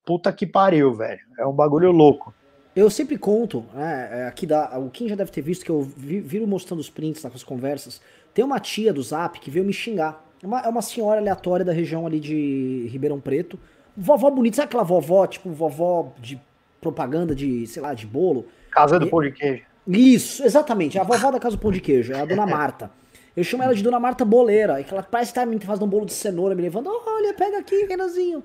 [0.06, 1.20] puta que pariu, velho.
[1.40, 2.32] É um bagulho louco.
[2.76, 5.82] Eu sempre conto, né, é, aqui da, o Kim já deve ter visto que eu
[5.82, 8.00] vi, viro mostrando os prints nas conversas.
[8.32, 10.24] Tem uma tia do Zap que veio me xingar.
[10.44, 13.60] É uma, é uma senhora aleatória da região ali de Ribeirão Preto.
[13.98, 16.40] Vovó bonita, sabe aquela vovó, tipo, vovó de
[16.80, 18.46] propaganda de, sei lá, de bolo?
[18.70, 19.69] Casa do e, pão de queijo.
[19.90, 21.00] Isso, exatamente.
[21.00, 22.92] A vovó da casa do pão de queijo, é a dona Marta.
[23.36, 24.84] Eu chamo ela de Dona Marta Boleira.
[24.84, 26.90] que ela parece estar tá me fazendo um bolo de cenoura, me levando.
[26.90, 28.44] Olha, pega aqui, Renanzinho.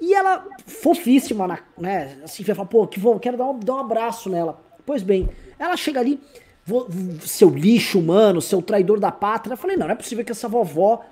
[0.00, 2.16] E ela, fofíssima, né?
[2.24, 4.58] Assim, vai falar, pô, que vou, quero dar um, dar um abraço nela.
[4.86, 6.18] Pois bem, ela chega ali,
[7.20, 9.52] seu lixo humano, seu traidor da pátria.
[9.52, 11.04] Eu falei, não, não é possível que essa vovó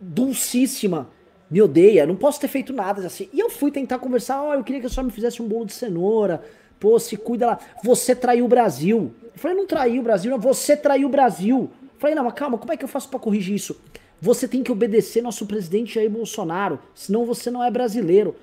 [0.00, 1.08] dulcíssima
[1.50, 3.28] me odeia, não posso ter feito nada assim.
[3.32, 5.48] E eu fui tentar conversar, ó, oh, eu queria que a senhora me fizesse um
[5.48, 6.42] bolo de cenoura
[6.82, 7.60] Pô, se cuida lá.
[7.84, 9.14] Você traiu o Brasil.
[9.22, 10.38] Eu falei, não traiu o Brasil, não.
[10.40, 11.70] Você traiu o Brasil.
[11.80, 13.80] Eu falei, não, mas calma, como é que eu faço para corrigir isso?
[14.20, 18.34] Você tem que obedecer nosso presidente Jair Bolsonaro, senão você não é brasileiro.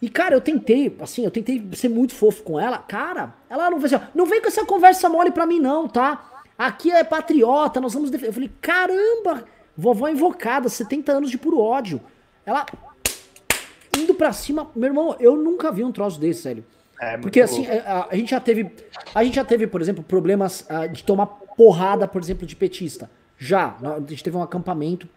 [0.00, 2.78] E, cara, eu tentei, assim, eu tentei ser muito fofo com ela.
[2.78, 6.44] Cara, ela não, assim, não vem com essa conversa mole pra mim, não, tá?
[6.56, 8.28] Aqui é patriota, nós vamos defender.
[8.28, 9.44] Eu falei, caramba,
[9.76, 12.00] vovó invocada, 70 anos de puro ódio.
[12.46, 12.64] Ela
[13.96, 14.70] indo pra cima.
[14.76, 16.64] Meu irmão, eu nunca vi um troço desse, sério.
[17.00, 18.70] É, Porque assim, a, a, gente já teve.
[19.14, 23.10] A gente já teve, por exemplo, problemas uh, de tomar porrada, por exemplo, de petista.
[23.38, 23.76] Já.
[23.82, 25.08] A gente teve um acampamento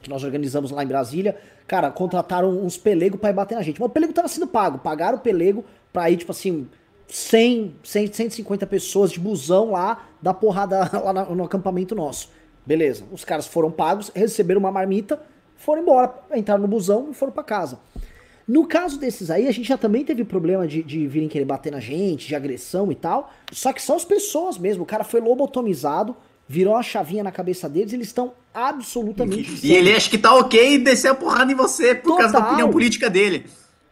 [0.00, 1.36] que nós organizamos lá em Brasília.
[1.66, 3.78] Cara, contrataram uns pelegos pra ir bater na gente.
[3.78, 4.78] Mas o pelego tava sendo pago.
[4.78, 6.66] Pagaram o pelego pra ir, tipo assim,
[7.08, 12.30] 100, 100 150 pessoas de busão lá, da porrada lá no, no acampamento nosso.
[12.64, 13.04] Beleza.
[13.12, 15.20] Os caras foram pagos, receberam uma marmita,
[15.56, 17.78] foram embora, entraram no busão e foram para casa.
[18.48, 21.70] No caso desses aí, a gente já também teve problema de, de virem querer bater
[21.70, 23.30] na gente, de agressão e tal.
[23.52, 24.84] Só que são as pessoas mesmo.
[24.84, 26.16] O cara foi lobotomizado,
[26.48, 29.66] virou a chavinha na cabeça deles, eles estão absolutamente.
[29.66, 32.18] E, e ele acha que tá ok descer a porrada em você por Total.
[32.18, 33.44] causa da opinião política dele.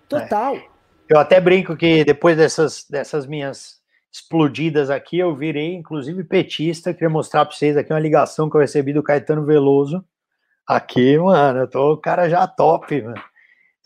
[0.09, 0.57] Total.
[0.57, 0.65] É.
[1.07, 3.77] Eu até brinco que depois dessas, dessas minhas
[4.11, 6.95] explodidas aqui, eu virei inclusive petista.
[6.95, 10.03] Queria mostrar para vocês aqui uma ligação que eu recebi do Caetano Veloso.
[10.67, 13.23] Aqui, mano, eu tô o cara já top, mano.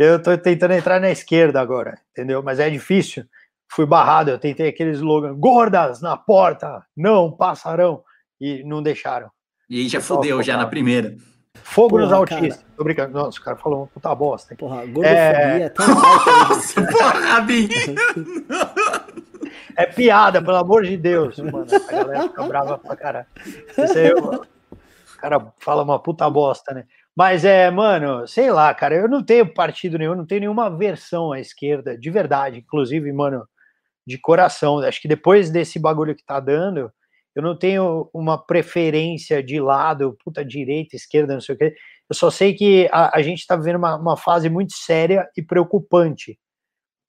[0.02, 2.42] Eu tô tentando entrar na esquerda agora, entendeu?
[2.42, 3.22] Mas é difícil.
[3.68, 8.02] Fui barrado, eu tentei aquele slogan: gordas na porta, não passarão.
[8.40, 9.30] E não deixaram.
[9.68, 11.14] E aí já fodeu, já na primeira.
[11.62, 12.62] Fogo porra, nos autistas.
[12.62, 12.72] Cara.
[12.78, 13.12] Tô brincando.
[13.12, 14.56] Nossa, o cara falou uma puta bosta.
[14.56, 16.86] Porra, gordofobia é, tão alta.
[16.90, 17.12] porra,
[19.76, 21.38] É piada, pelo amor de Deus.
[21.38, 23.26] Mano, a galera fica brava pra caralho.
[23.44, 24.46] Isso aí, o
[25.18, 26.86] cara fala uma puta bosta, né?
[27.16, 31.33] Mas é, mano, sei lá, cara, eu não tenho partido nenhum, não tenho nenhuma versão
[31.33, 33.46] à esquerda, de verdade, inclusive, mano,
[34.07, 34.79] de coração.
[34.79, 36.90] Acho que depois desse bagulho que tá dando,
[37.35, 41.75] eu não tenho uma preferência de lado, puta direita, esquerda, não sei o quê.
[42.09, 45.42] Eu só sei que a, a gente está vivendo uma, uma fase muito séria e
[45.42, 46.38] preocupante.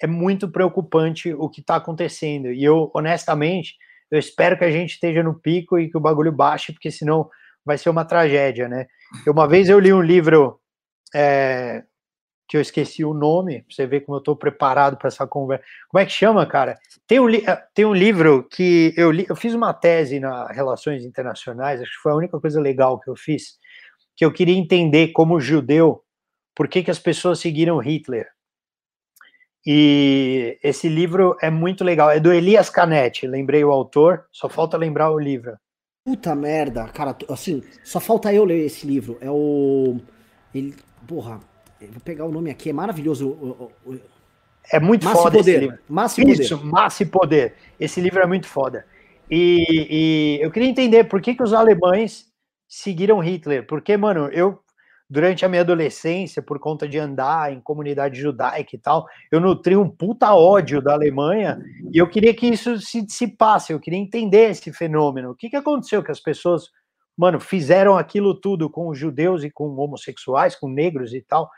[0.01, 2.51] É muito preocupante o que está acontecendo.
[2.51, 3.75] E eu, honestamente,
[4.11, 7.29] eu espero que a gente esteja no pico e que o bagulho baixe, porque senão
[7.65, 8.87] vai ser uma tragédia, né?
[9.27, 10.59] Uma vez eu li um livro
[11.13, 11.83] é,
[12.51, 15.63] que eu esqueci o nome, pra você ver como eu estou preparado para essa conversa.
[15.89, 16.77] Como é que chama, cara?
[17.07, 21.05] Tem um, eh, tem um livro que eu li, eu fiz uma tese na Relações
[21.05, 23.57] Internacionais, acho que foi a única coisa legal que eu fiz,
[24.17, 26.03] que eu queria entender como judeu,
[26.53, 28.27] por que, que as pessoas seguiram Hitler.
[29.65, 34.75] E esse livro é muito legal, é do Elias Canetti, lembrei o autor, só falta
[34.75, 35.55] lembrar o livro.
[36.03, 39.17] Puta merda, cara, assim, só falta eu ler esse livro.
[39.21, 39.99] É o.
[40.53, 40.75] Ele,
[41.07, 41.39] porra,
[41.79, 43.27] vou pegar o nome aqui, é maravilhoso.
[43.29, 43.99] O, o,
[44.71, 45.51] é muito Massa foda poder.
[45.51, 45.79] esse livro.
[45.87, 46.71] Massa e Isso, poder.
[46.71, 47.55] Massa e Poder.
[47.79, 48.85] Esse livro é muito foda.
[49.29, 52.27] E, e, eu queria entender por que, que os alemães
[52.67, 53.65] seguiram Hitler.
[53.65, 54.59] Porque, mano, eu,
[55.11, 59.75] durante a minha adolescência, por conta de andar em comunidade judaica e tal, eu nutri
[59.75, 64.51] um puta ódio da Alemanha e eu queria que isso se dissipasse, eu queria entender
[64.51, 65.31] esse fenômeno.
[65.31, 66.69] O que, que aconteceu que as pessoas,
[67.17, 71.49] mano, fizeram aquilo tudo com os judeus e com homossexuais, com negros e tal.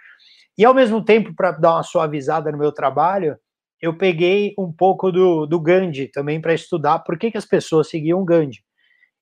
[0.57, 3.37] E ao mesmo tempo, para dar uma suavizada no meu trabalho,
[3.79, 7.87] eu peguei um pouco do, do Gandhi também para estudar por que, que as pessoas
[7.87, 8.63] seguiam Gandhi.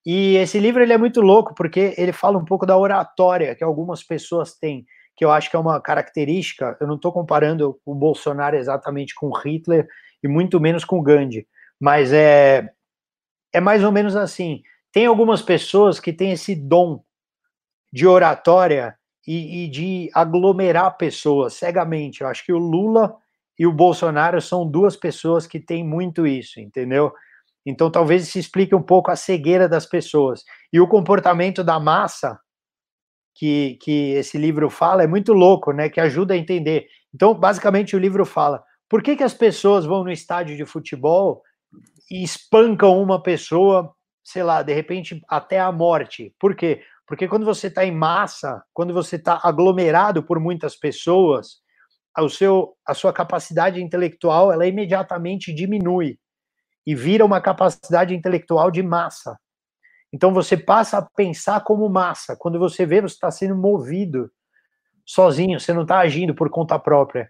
[0.06, 3.64] E esse livro ele é muito louco porque ele fala um pouco da oratória que
[3.64, 4.86] algumas pessoas têm,
[5.16, 6.76] que eu acho que é uma característica.
[6.80, 9.88] Eu não estou comparando o Bolsonaro exatamente com Hitler
[10.24, 11.48] e muito menos com Gandhi,
[11.80, 12.70] mas é
[13.54, 14.62] é mais ou menos assim.
[14.92, 17.04] Tem algumas pessoas que têm esse dom
[17.92, 18.96] de oratória
[19.28, 22.22] e, e de aglomerar pessoas cegamente.
[22.22, 23.16] Eu acho que o Lula
[23.60, 27.14] e o Bolsonaro são duas pessoas que têm muito isso, entendeu?
[27.66, 30.44] Então talvez se explique um pouco a cegueira das pessoas.
[30.74, 32.40] E o comportamento da massa,
[33.36, 35.90] que, que esse livro fala, é muito louco, né?
[35.90, 36.88] Que ajuda a entender.
[37.14, 41.42] Então, basicamente, o livro fala: por que, que as pessoas vão no estádio de futebol
[42.10, 43.94] e espancam uma pessoa,
[44.24, 46.34] sei lá, de repente até a morte?
[46.40, 46.82] Por quê?
[47.08, 51.62] Porque quando você está em massa, quando você está aglomerado por muitas pessoas,
[52.18, 56.18] o seu, a sua capacidade intelectual ela imediatamente diminui
[56.86, 59.38] e vira uma capacidade intelectual de massa.
[60.14, 62.36] Então você passa a pensar como massa.
[62.36, 64.30] Quando você vê, você está sendo movido
[65.06, 67.30] sozinho, você não está agindo por conta própria.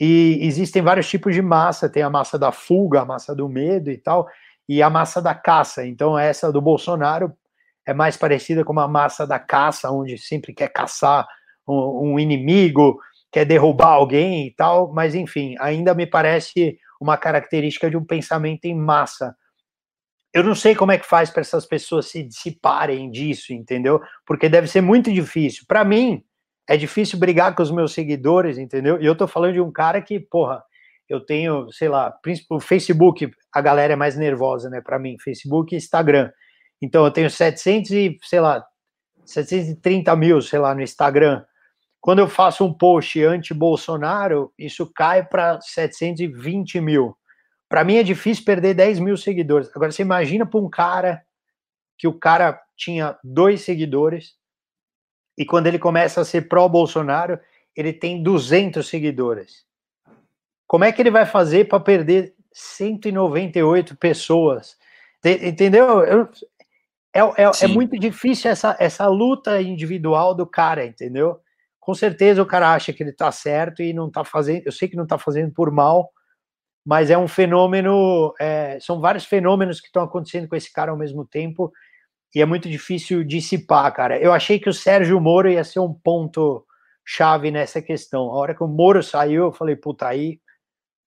[0.00, 3.90] E existem vários tipos de massa: tem a massa da fuga, a massa do medo
[3.90, 4.28] e tal,
[4.68, 5.86] e a massa da caça.
[5.86, 7.32] Então, essa do Bolsonaro
[7.86, 11.26] é mais parecida com uma massa da caça, onde sempre quer caçar
[11.66, 12.98] um, um inimigo,
[13.32, 18.66] quer derrubar alguém e tal, mas enfim, ainda me parece uma característica de um pensamento
[18.66, 19.34] em massa.
[20.32, 24.00] Eu não sei como é que faz para essas pessoas se dissiparem disso, entendeu?
[24.26, 25.64] Porque deve ser muito difícil.
[25.66, 26.22] Para mim,
[26.68, 29.00] é difícil brigar com os meus seguidores, entendeu?
[29.00, 30.62] E eu tô falando de um cara que, porra,
[31.08, 32.16] eu tenho, sei lá,
[32.48, 36.30] o Facebook, a galera é mais nervosa, né, para mim, Facebook e Instagram.
[36.80, 38.64] Então eu tenho 700 e, sei lá,
[39.24, 41.42] 730 mil, sei lá, no Instagram.
[42.00, 47.16] Quando eu faço um post anti-Bolsonaro, isso cai para 720 mil.
[47.68, 49.70] Para mim é difícil perder 10 mil seguidores.
[49.74, 51.22] Agora você imagina para um cara
[51.98, 54.34] que o cara tinha dois seguidores
[55.36, 57.38] e quando ele começa a ser pró-Bolsonaro,
[57.76, 59.64] ele tem 200 seguidores.
[60.66, 64.76] Como é que ele vai fazer para perder 198 pessoas?
[65.24, 66.00] Entendeu?
[66.02, 66.28] Eu,
[67.12, 71.40] é, é, é, muito difícil essa, essa luta individual do cara, entendeu?
[71.90, 74.62] Com certeza o cara acha que ele tá certo e não tá fazendo.
[74.64, 76.08] Eu sei que não tá fazendo por mal,
[76.86, 78.32] mas é um fenômeno.
[78.40, 81.72] É, são vários fenômenos que estão acontecendo com esse cara ao mesmo tempo
[82.32, 84.16] e é muito difícil dissipar, cara.
[84.20, 86.64] Eu achei que o Sérgio Moro ia ser um ponto
[87.04, 88.30] chave nessa questão.
[88.30, 90.38] A hora que o Moro saiu, eu falei, puta, aí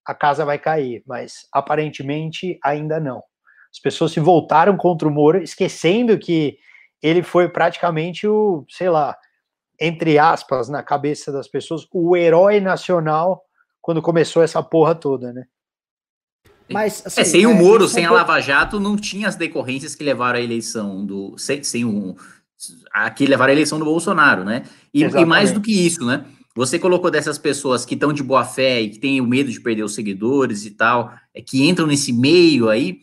[0.06, 3.22] a casa vai cair, mas aparentemente ainda não.
[3.72, 6.58] As pessoas se voltaram contra o Moro, esquecendo que
[7.02, 9.16] ele foi praticamente o, sei lá,
[9.80, 13.42] entre aspas, na cabeça das pessoas, o herói nacional
[13.80, 15.44] quando começou essa porra toda, né?
[16.70, 19.94] Mas, assim, é, sem o é, Moro, sem a Lava Jato, não tinha as decorrências
[19.94, 21.36] que levaram à eleição do.
[21.36, 22.14] Sem, sem um,
[22.90, 24.62] a que levaram à eleição do Bolsonaro, né?
[24.92, 26.24] E, e, mais do que isso, né?
[26.56, 29.60] Você colocou dessas pessoas que estão de boa fé e que têm o medo de
[29.60, 33.00] perder os seguidores e tal, é, que entram nesse meio aí.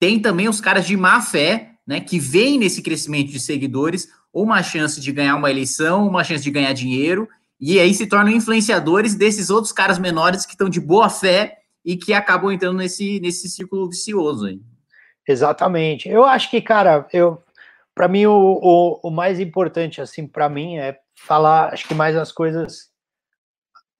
[0.00, 2.00] Tem também os caras de má fé, né?
[2.00, 6.50] Que veem nesse crescimento de seguidores uma chance de ganhar uma eleição, uma chance de
[6.50, 7.28] ganhar dinheiro,
[7.60, 11.96] e aí se tornam influenciadores desses outros caras menores que estão de boa fé e
[11.96, 14.60] que acabam entrando nesse, nesse círculo vicioso aí.
[15.26, 16.08] Exatamente.
[16.08, 17.42] Eu acho que, cara, eu
[17.94, 22.16] para mim o, o, o, mais importante assim para mim é falar, acho que mais
[22.16, 22.90] as coisas.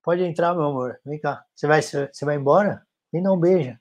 [0.05, 0.99] Pode entrar, meu amor.
[1.05, 1.43] Vem cá.
[1.55, 2.83] Você vai, você vai embora?
[3.13, 3.77] Vem dar um beijo.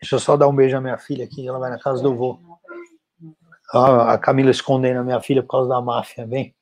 [0.00, 2.14] Deixa eu só dar um beijo à minha filha aqui, ela vai na casa do
[2.14, 2.38] vô.
[3.74, 6.54] A Camila escondendo a minha filha por causa da máfia, vem.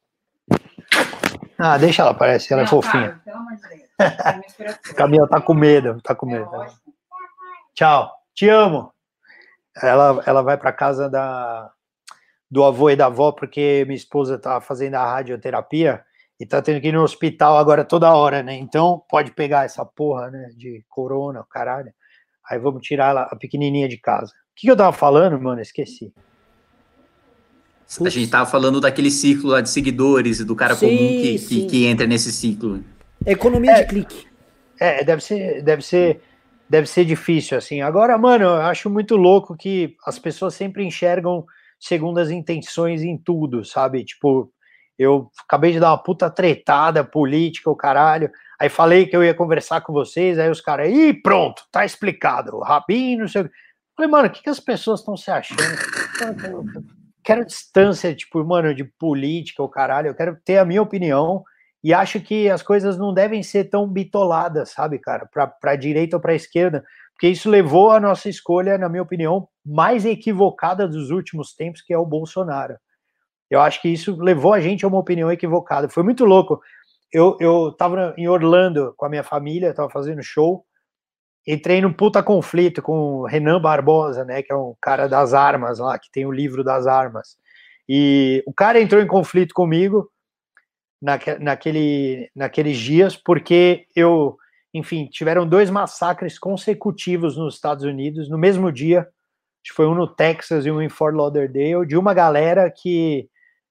[1.59, 3.21] Ah, deixa ela, parece, ela é fofinha.
[3.99, 6.49] a Camila tá com medo, tá com medo.
[7.75, 8.93] Tchau, te amo.
[9.81, 11.71] Ela, ela vai para casa da,
[12.51, 16.05] do avô e da avó, porque minha esposa tá fazendo a radioterapia
[16.39, 18.55] e tá tendo que ir no hospital agora toda hora, né?
[18.55, 21.93] Então pode pegar essa porra, né, de corona, caralho.
[22.51, 24.33] Aí vamos tirar ela, a pequenininha de casa.
[24.33, 25.61] O que, que eu tava falando, mano?
[25.61, 26.13] Esqueci.
[28.01, 31.67] A gente tava falando daquele ciclo lá de seguidores, do cara sim, comum que, que,
[31.67, 32.83] que, entra nesse ciclo.
[33.27, 34.27] Economia é, de clique.
[34.81, 36.23] É, deve ser, deve ser,
[36.69, 37.83] deve ser difícil, assim.
[37.83, 41.45] Agora, mano, eu acho muito louco que as pessoas sempre enxergam
[41.79, 44.05] segundo as intenções em tudo, sabe?
[44.05, 44.51] Tipo,
[44.99, 48.31] eu acabei de dar uma puta tretada política, o caralho.
[48.59, 52.59] Aí falei que eu ia conversar com vocês, aí os caras, ih, pronto, tá explicado.
[52.61, 53.51] Rabino, não sei o
[53.95, 55.61] Falei, mano, o que, que as pessoas estão se achando?
[57.25, 60.09] Quero distância, tipo, mano, de política, o caralho.
[60.09, 61.45] Eu quero ter a minha opinião
[61.83, 65.29] e acho que as coisas não devem ser tão bitoladas, sabe, cara,
[65.61, 66.85] para direita ou para esquerda
[67.23, 71.95] porque isso levou a nossa escolha, na minha opinião, mais equivocada dos últimos tempos, que
[71.95, 72.77] é o Bolsonaro.
[73.49, 75.89] Eu acho que isso levou a gente a uma opinião equivocada.
[75.89, 76.61] Foi muito louco.
[77.13, 80.65] Eu, eu tava em Orlando com a minha família, tava fazendo show,
[81.47, 85.79] entrei num puta conflito com o Renan Barbosa, né, que é um cara das armas
[85.79, 87.37] lá, que tem o livro das armas.
[87.89, 90.09] E o cara entrou em conflito comigo
[91.01, 94.37] naque, naquele, naqueles dias, porque eu
[94.75, 99.07] enfim, tiveram dois massacres consecutivos nos Estados Unidos no mesmo dia.
[99.75, 103.29] Foi um no Texas e um em Fort Lauderdale, de uma galera que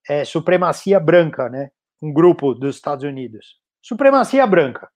[0.07, 1.69] é supremacia branca, né?
[2.01, 3.57] Um grupo dos Estados Unidos.
[3.81, 4.89] Supremacia branca.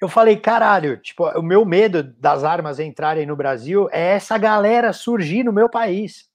[0.00, 4.94] Eu falei, caralho, tipo, o meu medo das armas entrarem no Brasil é essa galera
[4.94, 6.30] surgir no meu país.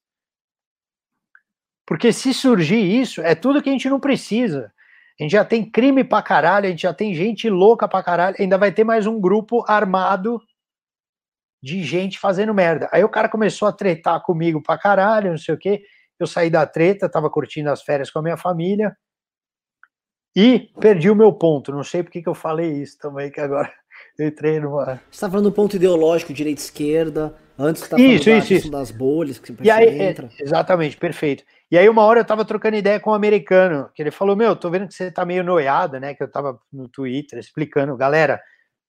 [1.85, 4.71] Porque se surgir isso, é tudo que a gente não precisa.
[5.19, 8.35] A gente já tem crime pra caralho, a gente já tem gente louca pra caralho,
[8.39, 10.39] ainda vai ter mais um grupo armado
[11.63, 12.87] de gente fazendo merda.
[12.91, 15.83] Aí o cara começou a tretar comigo pra caralho, não sei o quê.
[16.19, 18.95] Eu saí da treta, tava curtindo as férias com a minha família
[20.35, 21.71] e perdi o meu ponto.
[21.71, 23.71] Não sei porque que eu falei isso também, que agora
[24.19, 24.99] eu entrei numa.
[25.09, 27.35] Você tá falando do ponto ideológico, direita esquerda.
[27.57, 28.71] Antes você tá falando isso, da isso, isso.
[28.71, 30.29] das bolhas que e aí, entra.
[30.37, 31.43] É, exatamente, perfeito.
[31.71, 34.55] E aí, uma hora eu tava trocando ideia com um americano, que ele falou: Meu,
[34.55, 36.13] tô vendo que você tá meio noiada, né?
[36.13, 38.41] Que eu tava no Twitter explicando, galera,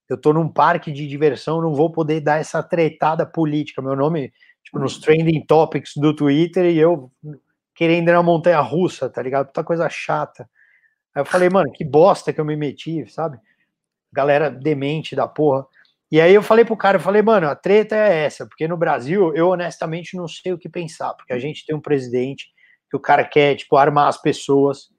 [0.09, 3.81] eu tô num parque de diversão, não vou poder dar essa tretada política.
[3.81, 4.33] Meu nome,
[4.65, 7.11] tipo, nos trending topics do Twitter e eu
[7.75, 9.47] querendo ir na montanha russa, tá ligado?
[9.47, 10.49] Puta coisa chata.
[11.17, 13.39] Aí eu falei, mano, que bosta que eu me meti, sabe?
[14.13, 15.67] Galera demente da porra.
[16.13, 18.77] E aí eu falei pro cara, eu falei, mano, a treta é essa, porque no
[18.77, 22.47] Brasil eu honestamente não sei o que pensar, porque a gente tem um presidente
[22.91, 24.91] que o cara quer, tipo, armar as pessoas,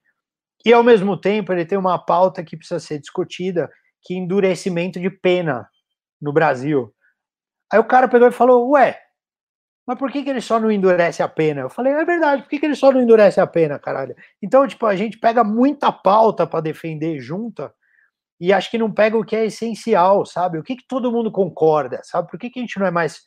[0.65, 3.70] e ao mesmo tempo ele tem uma pauta que precisa ser discutida,
[4.01, 5.70] que é endurecimento de pena
[6.20, 6.91] no Brasil.
[7.72, 8.99] Aí o cara pegou e falou, ué,
[9.88, 11.62] mas por que, que ele só não endurece a pena?
[11.62, 14.14] Eu falei, é verdade, por que, que ele só não endurece a pena, caralho?
[14.42, 17.74] Então, tipo, a gente pega muita pauta para defender junta,
[18.40, 20.60] e acho que não pega o que é essencial, sabe?
[20.60, 22.30] O que, que todo mundo concorda, sabe?
[22.30, 23.22] Por que, que a gente não é mais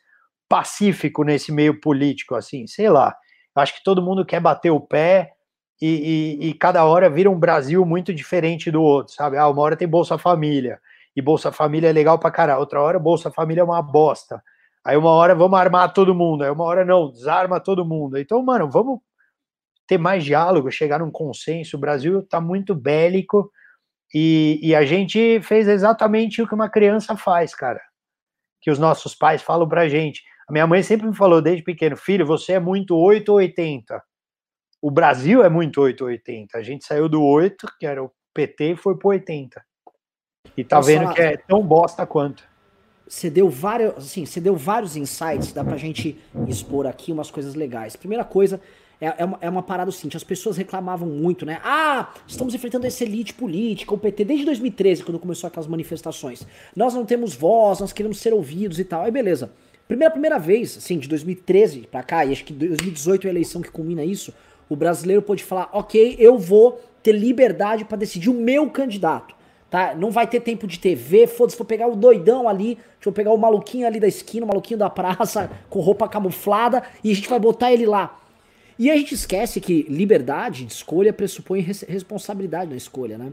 [0.49, 2.67] pacífico nesse meio político, assim?
[2.67, 3.17] Sei lá.
[3.55, 5.33] Acho que todo mundo quer bater o pé
[5.83, 9.37] e, e, e, cada hora vira um Brasil muito diferente do outro, sabe?
[9.37, 10.79] Ah, uma hora tem Bolsa Família,
[11.17, 12.61] e Bolsa Família é legal pra caralho.
[12.61, 14.43] Outra hora, Bolsa Família é uma bosta.
[14.85, 18.19] Aí uma hora vamos armar todo mundo, aí uma hora não, desarma todo mundo.
[18.19, 19.01] Então, mano, vamos
[19.87, 21.77] ter mais diálogo, chegar num consenso.
[21.77, 23.51] O Brasil tá muito bélico
[24.15, 27.81] e, e, a gente fez exatamente o que uma criança faz, cara.
[28.61, 30.23] Que os nossos pais falam pra gente.
[30.49, 34.03] A minha mãe sempre me falou desde pequeno, filho, você é muito 8 ou 80.
[34.83, 36.59] O Brasil é muito 8 ou 80.
[36.59, 39.63] A gente saiu do 8, que era o PT, e foi pro 80.
[40.57, 42.50] E tá vendo que é tão bosta quanto.
[43.11, 47.57] Você deu vários, assim, você deu vários insights, dá pra gente expor aqui umas coisas
[47.57, 47.97] legais.
[47.97, 48.61] Primeira coisa,
[49.01, 51.61] é, é, uma, é uma parada assim, as pessoas reclamavam muito, né?
[51.65, 56.47] Ah, estamos enfrentando essa elite política, o PT, desde 2013, quando começou aquelas manifestações.
[56.77, 59.03] Nós não temos voz, nós queremos ser ouvidos e tal.
[59.03, 59.51] Aí beleza.
[59.89, 63.61] Primeira, primeira vez, assim, de 2013 pra cá, e acho que 2018 é a eleição
[63.61, 64.33] que culmina isso,
[64.69, 69.40] o brasileiro pode falar, ok, eu vou ter liberdade para decidir o meu candidato.
[69.71, 69.95] Tá?
[69.95, 73.31] Não vai ter tempo de TV, foda-se, vou pegar o doidão ali, deixa eu pegar
[73.31, 77.29] o maluquinho ali da esquina, o maluquinho da praça, com roupa camuflada, e a gente
[77.29, 78.19] vai botar ele lá.
[78.77, 83.33] E a gente esquece que liberdade de escolha pressupõe res responsabilidade na escolha, né?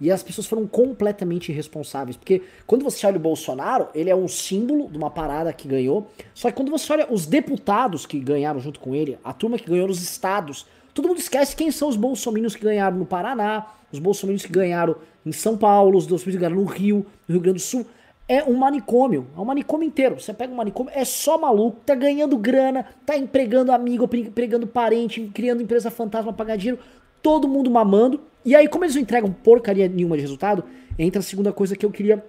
[0.00, 2.16] E as pessoas foram completamente irresponsáveis.
[2.16, 6.10] Porque quando você olha o Bolsonaro, ele é um símbolo de uma parada que ganhou.
[6.34, 9.68] Só que quando você olha os deputados que ganharam junto com ele, a turma que
[9.68, 13.98] ganhou nos estados, todo mundo esquece quem são os bolsominions que ganharam no Paraná, os
[13.98, 17.58] bolsominions que ganharam em São Paulo, os bolsominions que ganharam no Rio, no Rio Grande
[17.58, 17.86] do Sul
[18.30, 20.20] é um manicômio, é um manicômio inteiro.
[20.20, 25.28] Você pega um manicômio, é só maluco, tá ganhando grana, tá empregando amigo, empregando parente,
[25.34, 26.78] criando empresa fantasma pra ganhar dinheiro,
[27.20, 28.20] todo mundo mamando.
[28.44, 30.62] E aí, como eles não entregam porcaria nenhuma de resultado,
[30.96, 32.24] entra a segunda coisa que eu queria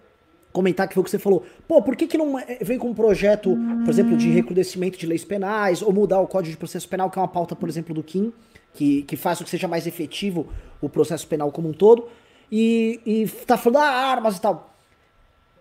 [0.51, 1.45] comentar, que foi o que você falou.
[1.68, 3.55] Pô, por que, que não é, vem com um projeto,
[3.86, 7.20] por exemplo, de recrudescimento de leis penais, ou mudar o Código de Processo Penal, que
[7.20, 8.34] é uma pauta, por exemplo, do Kim,
[8.74, 10.47] que, que faça com que seja mais efetivo
[10.82, 12.07] o processo penal como um todo,
[12.51, 14.76] e, e tá falando, ah, armas e tal.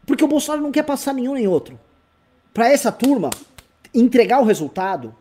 [0.07, 1.79] Porque o Bolsonaro não quer passar nenhum nem outro.
[2.53, 3.31] Para essa turma,
[3.95, 5.15] entregar o resultado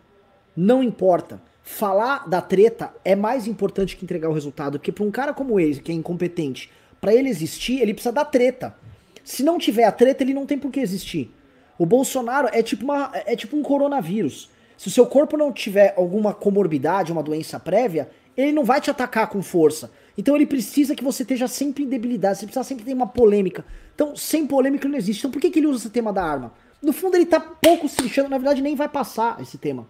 [0.55, 1.41] não importa.
[1.63, 5.59] Falar da treta é mais importante que entregar o resultado, porque para um cara como
[5.59, 8.75] ele, que é incompetente, para ele existir, ele precisa da treta.
[9.23, 11.31] Se não tiver a treta, ele não tem por que existir.
[11.77, 14.49] O Bolsonaro é tipo, uma, é tipo um coronavírus.
[14.79, 18.89] Se o seu corpo não tiver alguma comorbidade, uma doença prévia, ele não vai te
[18.89, 19.91] atacar com força.
[20.17, 23.65] Então ele precisa que você esteja sempre em debilidade, você precisa sempre ter uma polêmica.
[23.93, 25.19] Então, sem polêmica não existe.
[25.19, 26.53] Então por que, que ele usa esse tema da arma?
[26.81, 29.85] No fundo ele tá pouco se lixando, na verdade nem vai passar esse tema.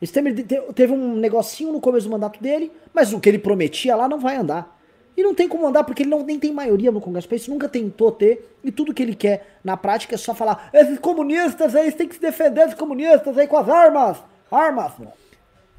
[0.00, 0.30] Esse tema
[0.76, 4.20] teve um negocinho no começo do mandato dele, mas o que ele prometia lá não
[4.20, 4.73] vai andar.
[5.16, 7.32] E não tem como andar porque ele não, nem tem maioria no Congresso.
[7.34, 8.56] Isso nunca tentou ter.
[8.64, 12.16] E tudo que ele quer na prática é só falar: esses comunistas aí, têm que
[12.16, 14.18] se defender dos comunistas aí com as armas.
[14.50, 14.92] Armas.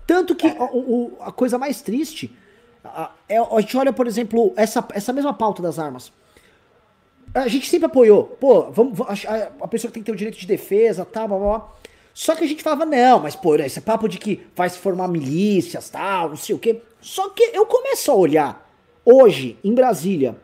[0.07, 2.31] Tanto que a, a, a coisa mais triste
[2.86, 6.11] a, é, a gente olha, por exemplo, essa, essa mesma pauta das armas.
[7.33, 10.47] A gente sempre apoiou, pô, vamos, a, a pessoa tem que ter o direito de
[10.47, 11.69] defesa, tal, blá, blá, blá.
[12.13, 15.09] Só que a gente falava, não, mas pô, esse papo de que vai se formar
[15.09, 16.81] milícias, tal, não sei o quê.
[17.01, 18.64] Só que eu começo a olhar,
[19.05, 20.35] hoje, em Brasília,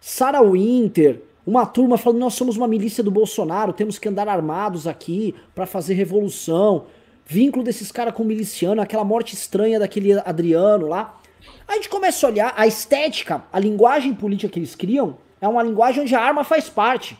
[0.00, 4.86] Sarah Winter, uma turma falando, nós somos uma milícia do Bolsonaro, temos que andar armados
[4.86, 6.86] aqui para fazer revolução.
[7.24, 11.18] Vínculo desses caras com o miliciano, aquela morte estranha daquele Adriano lá.
[11.66, 15.62] A gente começa a olhar a estética, a linguagem política que eles criam, é uma
[15.62, 17.16] linguagem onde a arma faz parte.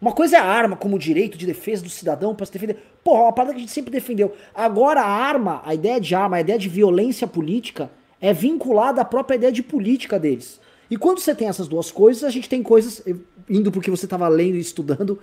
[0.00, 2.76] Uma coisa é a arma como direito de defesa do cidadão para se defender.
[3.04, 4.34] Porra, é uma parada que a gente sempre defendeu.
[4.52, 7.88] Agora a arma, a ideia de arma, a ideia de violência política
[8.22, 10.58] é vinculada à própria ideia de política deles.
[10.90, 13.02] E quando você tem essas duas coisas, a gente tem coisas,
[13.50, 15.18] indo porque você estava lendo e estudando,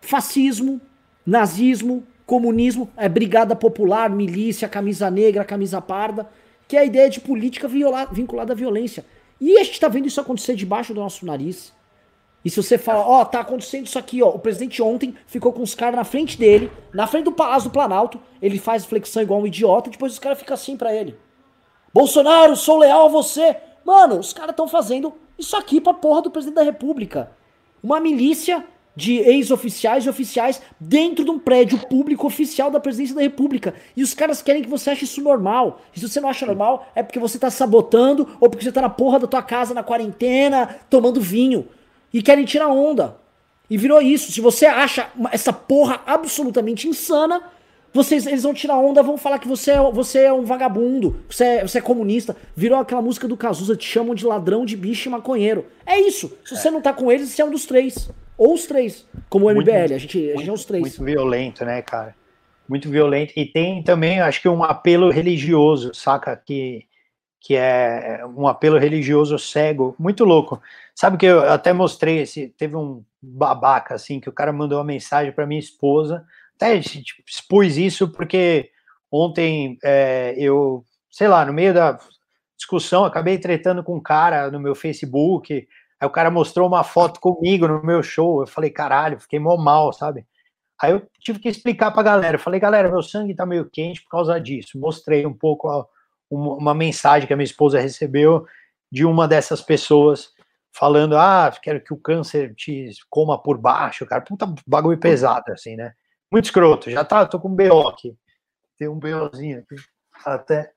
[0.00, 0.80] fascismo,
[1.26, 6.28] nazismo, comunismo, é brigada popular, milícia, camisa negra, camisa parda
[6.72, 7.68] que é a ideia de política
[8.10, 9.04] vinculada à violência.
[9.38, 11.70] E a gente está vendo isso acontecer debaixo do nosso nariz.
[12.42, 15.52] E se você fala, ó, oh, tá acontecendo isso aqui, ó, o presidente ontem ficou
[15.52, 19.20] com os caras na frente dele, na frente do Palácio do Planalto, ele faz flexão
[19.20, 21.14] igual um idiota, e depois os caras ficam assim para ele.
[21.92, 23.56] Bolsonaro, sou leal a você.
[23.84, 27.30] Mano, os caras estão fazendo isso aqui pra porra do presidente da república.
[27.82, 28.64] Uma milícia
[28.94, 33.74] de ex-oficiais e oficiais dentro de um prédio público oficial da presidência da república.
[33.96, 35.80] E os caras querem que você ache isso normal.
[35.94, 38.82] E se você não acha normal, é porque você tá sabotando ou porque você tá
[38.82, 41.66] na porra da tua casa na quarentena, tomando vinho
[42.12, 43.16] e querem tirar onda.
[43.68, 44.30] E virou isso.
[44.30, 47.42] Se você acha essa porra absolutamente insana,
[47.92, 51.44] vocês, eles vão tirar onda, vão falar que você é, você é um vagabundo, você
[51.44, 52.36] é, você é comunista.
[52.56, 55.66] Virou aquela música do Cazuza, te chamam de ladrão, de bicho e maconheiro.
[55.84, 56.36] É isso.
[56.44, 58.10] Se você não tá com eles, você é um dos três.
[58.38, 59.06] Ou os três.
[59.28, 60.82] Como o MBL, muito, a, gente, a gente é os três.
[60.82, 62.14] Muito violento, né, cara?
[62.68, 63.34] Muito violento.
[63.36, 66.34] E tem também, acho que, um apelo religioso, saca?
[66.34, 66.86] Que
[67.42, 70.62] que é um apelo religioso cego, muito louco.
[70.94, 74.84] Sabe que eu até mostrei esse, teve um babaca assim que o cara mandou uma
[74.84, 76.24] mensagem para minha esposa,
[76.62, 78.70] até tipo, expus isso porque
[79.10, 81.98] ontem é, eu, sei lá, no meio da
[82.56, 85.66] discussão, acabei tretando com um cara no meu Facebook,
[86.00, 89.56] aí o cara mostrou uma foto comigo no meu show, eu falei, caralho, fiquei mó
[89.56, 90.24] mal, sabe?
[90.80, 94.02] Aí eu tive que explicar pra galera, eu falei, galera, meu sangue tá meio quente
[94.02, 95.84] por causa disso, mostrei um pouco ó,
[96.30, 98.46] uma, uma mensagem que a minha esposa recebeu
[98.90, 100.30] de uma dessas pessoas
[100.72, 105.76] falando, ah, quero que o câncer te coma por baixo, cara, puta bagulho pesado, assim,
[105.76, 105.92] né?
[106.32, 108.16] Muito escroto, já tá, tô com um BO aqui,
[108.78, 109.76] tem um BOzinho aqui,
[110.24, 110.72] até,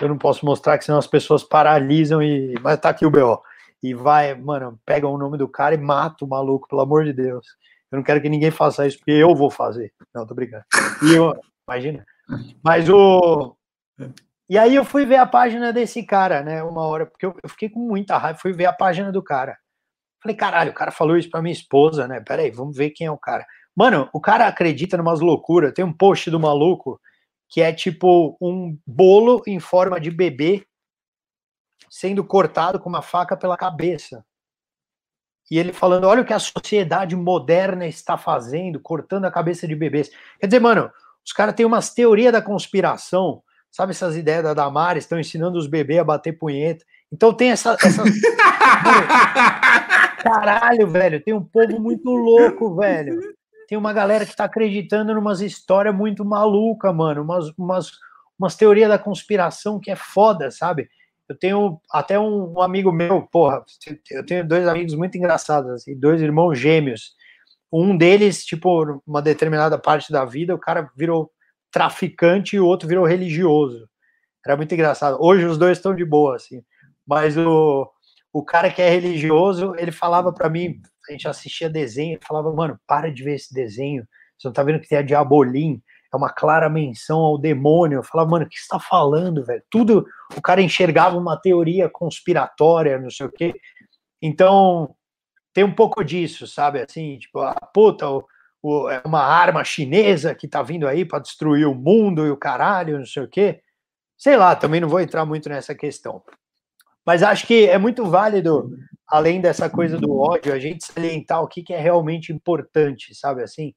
[0.00, 3.42] eu não posso mostrar que senão as pessoas paralisam e, mas tá aqui o BO,
[3.82, 7.12] e vai, mano, pega o nome do cara e mata o maluco, pelo amor de
[7.12, 7.44] Deus,
[7.90, 10.64] eu não quero que ninguém faça isso, porque eu vou fazer, não, tô brincando,
[11.02, 11.34] e eu,
[11.66, 12.06] imagina,
[12.62, 13.56] mas o,
[14.48, 17.68] e aí eu fui ver a página desse cara, né, uma hora, porque eu, fiquei
[17.68, 19.58] com muita raiva, fui ver a página do cara.
[20.22, 22.20] Falei, caralho, o cara falou isso pra minha esposa, né?
[22.20, 23.46] Peraí, vamos ver quem é o cara.
[23.78, 25.72] Mano, o cara acredita em umas loucuras.
[25.72, 27.00] Tem um post do maluco
[27.48, 30.66] que é tipo um bolo em forma de bebê
[31.88, 34.26] sendo cortado com uma faca pela cabeça.
[35.48, 39.76] E ele falando: olha o que a sociedade moderna está fazendo, cortando a cabeça de
[39.76, 40.10] bebês.
[40.40, 40.90] Quer dizer, mano,
[41.24, 45.66] os caras têm umas teorias da conspiração Sabe essas ideias da Damares, estão ensinando os
[45.66, 46.84] bebês a bater punheta.
[47.12, 47.76] Então tem essa.
[47.82, 48.02] essa...
[50.22, 53.37] Caralho, velho, tem um povo muito louco, velho.
[53.68, 57.22] Tem uma galera que tá acreditando numas histórias muito maluca, mano.
[57.22, 57.90] Umas, umas,
[58.38, 60.88] umas teorias da conspiração que é foda, sabe?
[61.28, 63.62] Eu tenho até um, um, amigo meu, porra,
[64.10, 67.12] eu tenho dois amigos muito engraçados, assim, dois irmãos gêmeos.
[67.70, 71.30] Um deles, tipo, uma determinada parte da vida, o cara virou
[71.70, 73.86] traficante e o outro virou religioso.
[74.46, 75.18] Era muito engraçado.
[75.20, 76.62] Hoje os dois estão de boa, assim.
[77.06, 77.86] Mas o,
[78.32, 82.78] o cara que é religioso, ele falava para mim, a gente assistia desenho, falava, mano,
[82.86, 84.06] para de ver esse desenho.
[84.38, 85.82] Você não tá vendo que tem a Diabolim?
[86.12, 87.98] É uma clara menção ao demônio.
[87.98, 89.62] Eu falava, mano, o que você tá falando, velho?
[89.70, 90.06] Tudo,
[90.36, 93.54] o cara enxergava uma teoria conspiratória, não sei o quê.
[94.20, 94.94] Então,
[95.52, 96.80] tem um pouco disso, sabe?
[96.80, 98.06] Assim, tipo, a ah, puta,
[98.62, 102.36] o, é uma arma chinesa que está vindo aí para destruir o mundo e o
[102.36, 103.60] caralho, não sei o quê.
[104.16, 106.22] Sei lá, também não vou entrar muito nessa questão.
[107.08, 108.70] Mas acho que é muito válido,
[109.06, 113.42] além dessa coisa do ódio, a gente salientar o que, que é realmente importante, sabe
[113.42, 113.72] assim?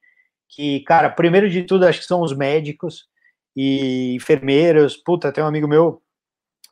[0.50, 3.08] Que, cara, primeiro de tudo, acho que são os médicos
[3.56, 4.98] e enfermeiros.
[4.98, 6.02] Puta, tem um amigo meu,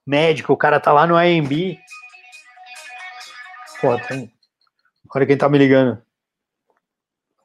[0.06, 1.80] médico, o cara tá lá no AMB.
[3.80, 4.30] Pô, tem.
[5.16, 5.98] Olha quem tá me ligando.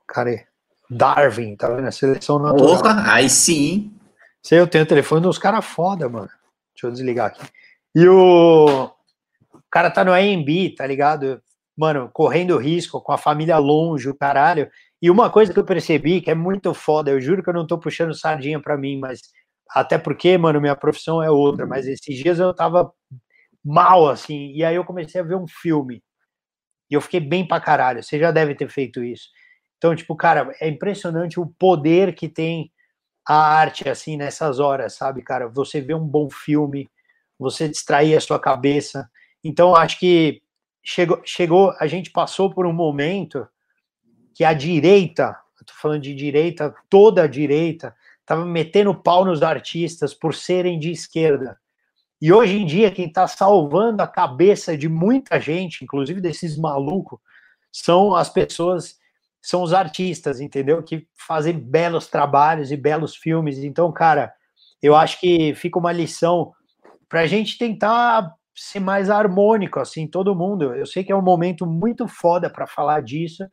[0.09, 0.45] Cara,
[0.91, 1.87] Darwin, tá vendo?
[1.87, 2.79] A seleção natural.
[2.79, 3.97] Porra, aí sim.
[4.43, 6.31] Sei, eu tenho o telefone dos caras foda, mano.
[6.75, 7.49] Deixa eu desligar aqui.
[7.95, 8.91] E o...
[9.75, 11.43] cara tá no AMB, tá ligado?
[11.77, 14.71] Mano, correndo risco, com a família longe, o caralho.
[15.03, 17.67] E uma coisa que eu percebi que é muito foda, eu juro que eu não
[17.67, 19.21] tô puxando sardinha pra mim, mas
[19.71, 22.93] até porque, mano, minha profissão é outra, mas esses dias eu tava
[23.65, 26.03] mal, assim, e aí eu comecei a ver um filme.
[26.91, 28.03] E eu fiquei bem pra caralho.
[28.03, 29.29] Você já deve ter feito isso.
[29.79, 32.71] Então, tipo, cara, é impressionante o poder que tem
[33.29, 35.49] a arte, assim, nessas horas, sabe, cara?
[35.49, 36.91] Você vê um bom filme,
[37.39, 39.09] você distrair a sua cabeça.
[39.45, 40.43] Então, acho que
[40.83, 43.47] chegou, chegou, a gente passou por um momento
[44.35, 45.37] que a direita,
[45.67, 50.91] tô falando de direita, toda a direita, tava metendo pau nos artistas por serem de
[50.91, 51.59] esquerda.
[52.21, 57.21] E hoje em dia, quem está salvando a cabeça de muita gente, inclusive desses malucos,
[57.71, 58.99] são as pessoas
[59.45, 60.83] são os artistas, entendeu?
[60.83, 63.59] Que fazem belos trabalhos e belos filmes.
[63.59, 64.33] Então, cara,
[64.81, 66.55] eu acho que fica uma lição
[67.11, 70.75] para a gente tentar ser mais harmônico, assim, todo mundo.
[70.75, 73.47] Eu sei que é um momento muito foda para falar disso,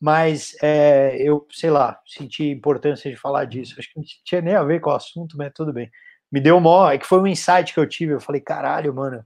[0.00, 3.74] mas é, eu, sei lá, senti importância de falar disso.
[3.78, 5.90] Acho que não tinha nem a ver com o assunto, mas tudo bem.
[6.30, 8.12] Me deu mó, é que foi um insight que eu tive.
[8.12, 9.24] Eu falei, caralho, mano,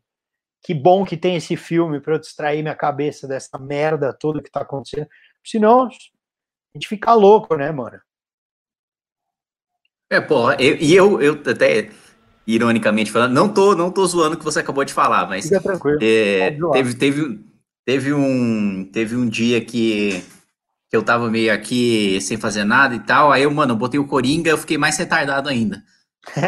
[0.63, 4.51] que bom que tem esse filme para eu distrair minha cabeça dessa merda toda que
[4.51, 5.09] tá acontecendo.
[5.45, 5.89] Senão, a
[6.75, 8.01] gente fica louco, né, mano?
[10.13, 11.89] É, eu, e eu, eu até
[12.55, 15.61] ironicamente falando, não tô, não tô zoando o que você acabou de falar, mas Fica
[15.61, 15.99] tranquilo.
[16.01, 17.41] É, teve, teve,
[17.85, 20.23] teve um teve um dia que,
[20.89, 24.01] que eu tava meio aqui sem fazer nada e tal, aí eu, mano, eu botei
[24.01, 25.83] o Coringa, eu fiquei mais retardado ainda.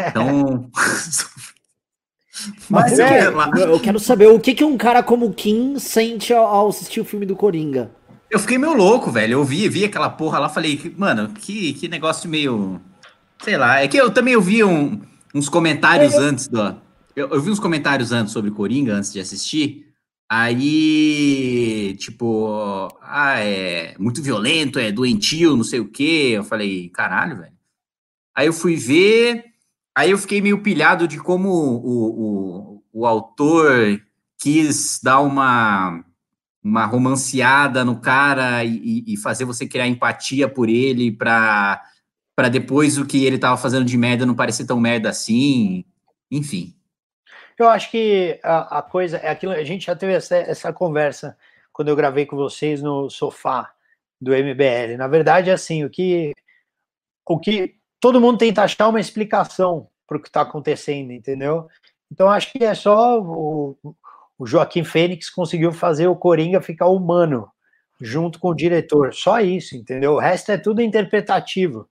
[0.09, 0.69] Então,
[2.69, 6.67] Mas é, eu quero saber o que, que um cara como o Kim sente ao
[6.67, 7.91] assistir o filme do Coringa.
[8.29, 9.33] Eu fiquei meio louco, velho.
[9.33, 12.81] Eu vi, vi aquela porra lá, falei, mano, que, que negócio meio.
[13.43, 13.81] Sei lá.
[13.81, 14.99] É que eu também ouvi um,
[15.33, 16.59] uns comentários é, antes do.
[17.15, 19.87] Eu, eu, vi uns comentários antes sobre Coringa, antes de assistir.
[20.29, 26.33] Aí, tipo, ah, é muito violento, é doentio, não sei o quê.
[26.35, 27.53] Eu falei, caralho, velho.
[28.35, 29.43] Aí eu fui ver.
[29.95, 34.01] Aí eu fiquei meio pilhado de como o, o, o autor
[34.39, 36.03] quis dar uma,
[36.63, 41.79] uma romanceada no cara e, e fazer você criar empatia por ele para
[42.35, 45.85] para depois o que ele estava fazendo de merda não parecer tão merda assim,
[46.31, 46.75] enfim.
[47.57, 51.37] Eu acho que a, a, coisa é aquilo, a gente já teve essa, essa conversa
[51.71, 53.71] quando eu gravei com vocês no sofá
[54.19, 54.97] do MBL.
[54.97, 56.33] Na verdade, assim, o que
[57.25, 61.67] o que todo mundo tenta achar uma explicação para o que está acontecendo, entendeu?
[62.11, 63.77] Então acho que é só o,
[64.37, 67.49] o Joaquim Fênix conseguiu fazer o Coringa ficar humano
[68.01, 70.13] junto com o diretor, só isso, entendeu?
[70.13, 71.87] O resto é tudo interpretativo.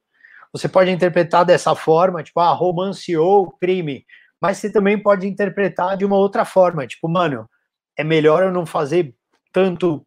[0.52, 4.04] Você pode interpretar dessa forma, tipo, ah, romanceou o crime,
[4.40, 7.48] mas você também pode interpretar de uma outra forma, tipo, mano,
[7.96, 9.14] é melhor eu não fazer
[9.52, 10.04] tanto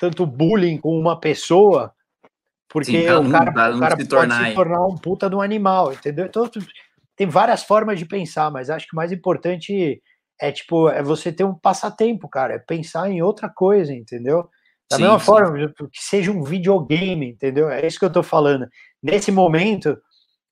[0.00, 1.92] tanto bullying com uma pessoa
[2.68, 4.48] porque Sim, o cara, o cara se pode tornar...
[4.48, 6.26] se tornar um puta de um animal, entendeu?
[6.26, 6.48] Então,
[7.16, 10.02] tem várias formas de pensar, mas acho que o mais importante
[10.40, 14.48] é, tipo, é você ter um passatempo, cara, é pensar em outra coisa, entendeu?
[14.90, 15.24] Da sim, mesma sim.
[15.26, 17.68] forma, que seja um videogame, entendeu?
[17.68, 18.66] É isso que eu tô falando.
[19.02, 19.98] Nesse momento,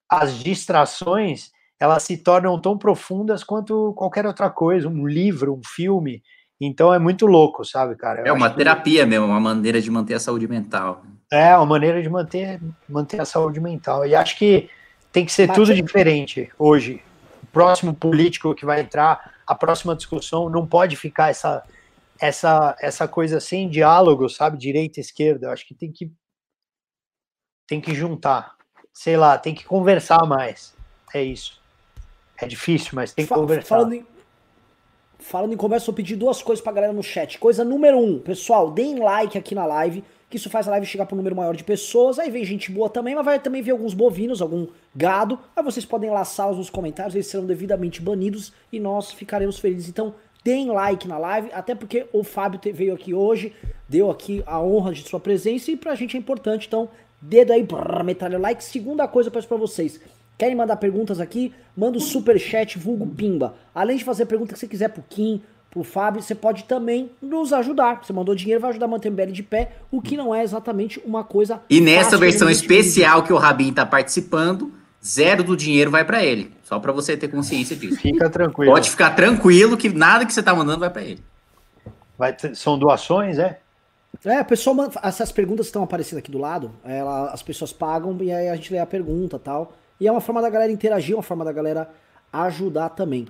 [0.09, 6.21] as distrações, elas se tornam tão profundas quanto qualquer outra coisa, um livro, um filme,
[6.59, 8.21] então é muito louco, sabe, cara?
[8.21, 9.09] Eu é uma terapia que...
[9.09, 11.03] mesmo, uma maneira de manter a saúde mental.
[11.31, 14.05] É, uma maneira de manter, manter a saúde mental.
[14.05, 14.69] E acho que
[15.11, 17.01] tem que ser Mas tudo diferente hoje.
[17.43, 21.63] O próximo político que vai entrar, a próxima discussão, não pode ficar essa,
[22.19, 24.57] essa, essa coisa sem diálogo, sabe?
[24.57, 25.51] Direita e esquerda.
[25.51, 26.11] Acho que tem que
[27.67, 28.55] tem que juntar.
[28.93, 30.73] Sei lá, tem que conversar mais.
[31.13, 31.61] É isso.
[32.37, 33.67] É difícil, mas tem que conversar.
[33.67, 34.05] Falando em,
[35.19, 37.37] falando em conversa, vou pedir duas coisas pra galera no chat.
[37.37, 41.05] Coisa número um, pessoal, deem like aqui na live, que isso faz a live chegar
[41.05, 42.19] para um número maior de pessoas.
[42.19, 45.39] Aí vem gente boa também, mas vai também ver alguns bovinos, algum gado.
[45.55, 49.89] Aí vocês podem laçá-los nos comentários, eles serão devidamente banidos e nós ficaremos felizes.
[49.89, 50.15] Então,
[50.47, 53.51] deem like na live, até porque o Fábio veio aqui hoje,
[53.89, 56.67] deu aqui a honra de sua presença e pra gente é importante.
[56.67, 56.87] Então,
[57.21, 58.63] dedo aí, brrr, metralha like.
[58.63, 59.99] Segunda coisa, eu peço pra vocês.
[60.37, 61.53] Querem mandar perguntas aqui?
[61.75, 63.55] Manda o super chat vulgo pimba.
[63.75, 67.11] Além de fazer a pergunta que você quiser pro Kim, pro Fábio, você pode também
[67.21, 68.01] nos ajudar.
[68.01, 70.43] Você mandou dinheiro, vai ajudar a manter o MBL de pé, o que não é
[70.43, 71.61] exatamente uma coisa.
[71.69, 74.71] E nessa versão especial que o Rabin tá participando,
[75.07, 76.51] zero do dinheiro vai para ele.
[76.63, 77.99] Só para você ter consciência disso.
[78.01, 78.71] Fica tranquilo.
[78.71, 81.23] Pode ficar tranquilo que nada que você tá mandando vai para ele.
[82.17, 83.59] Vai são doações, é?
[84.25, 88.17] É, a pessoa manda, essas perguntas estão aparecendo aqui do lado, ela, as pessoas pagam
[88.21, 89.73] e aí a gente lê a pergunta tal.
[89.99, 91.89] E é uma forma da galera interagir, uma forma da galera
[92.33, 93.27] ajudar também.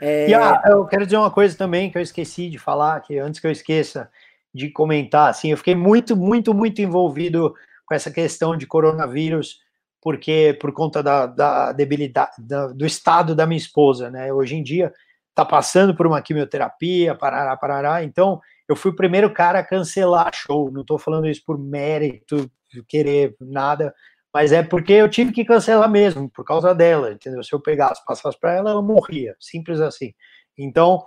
[0.00, 0.28] É...
[0.28, 3.40] E ah, eu quero dizer uma coisa também que eu esqueci de falar, que antes
[3.40, 4.10] que eu esqueça
[4.52, 7.54] de comentar, assim, eu fiquei muito, muito, muito envolvido
[7.86, 9.60] com essa questão de coronavírus,
[10.02, 14.32] porque por conta da, da debilidade, da, do estado da minha esposa, né?
[14.32, 14.92] Hoje em dia
[15.34, 20.30] tá passando por uma quimioterapia, parará, parará, então eu fui o primeiro cara a cancelar
[20.34, 22.50] show, não tô falando isso por mérito,
[22.88, 23.94] querer nada,
[24.34, 27.42] mas é porque eu tive que cancelar mesmo, por causa dela, entendeu?
[27.42, 30.12] Se eu pegasse, passasse para ela, ela morria, simples assim.
[30.58, 31.02] Então,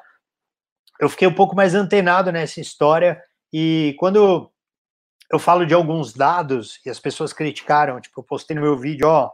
[0.99, 3.21] eu fiquei um pouco mais antenado nessa história,
[3.51, 4.51] e quando
[5.31, 9.07] eu falo de alguns dados, e as pessoas criticaram, tipo, eu postei no meu vídeo,
[9.07, 9.31] ó,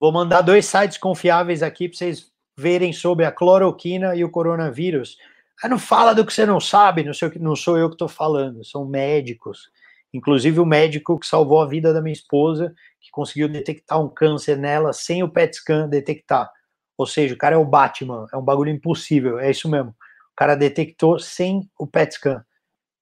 [0.00, 5.16] vou mandar dois sites confiáveis aqui para vocês verem sobre a cloroquina e o coronavírus.
[5.62, 8.64] Aí não fala do que você não sabe, não, não sou eu que estou falando,
[8.64, 9.70] são médicos
[10.12, 14.58] Inclusive o médico que salvou a vida da minha esposa, que conseguiu detectar um câncer
[14.58, 16.52] nela sem o PET scan detectar.
[16.98, 19.90] Ou seja, o cara é o Batman, é um bagulho impossível, é isso mesmo.
[19.90, 22.44] O cara detectou sem o PET scan.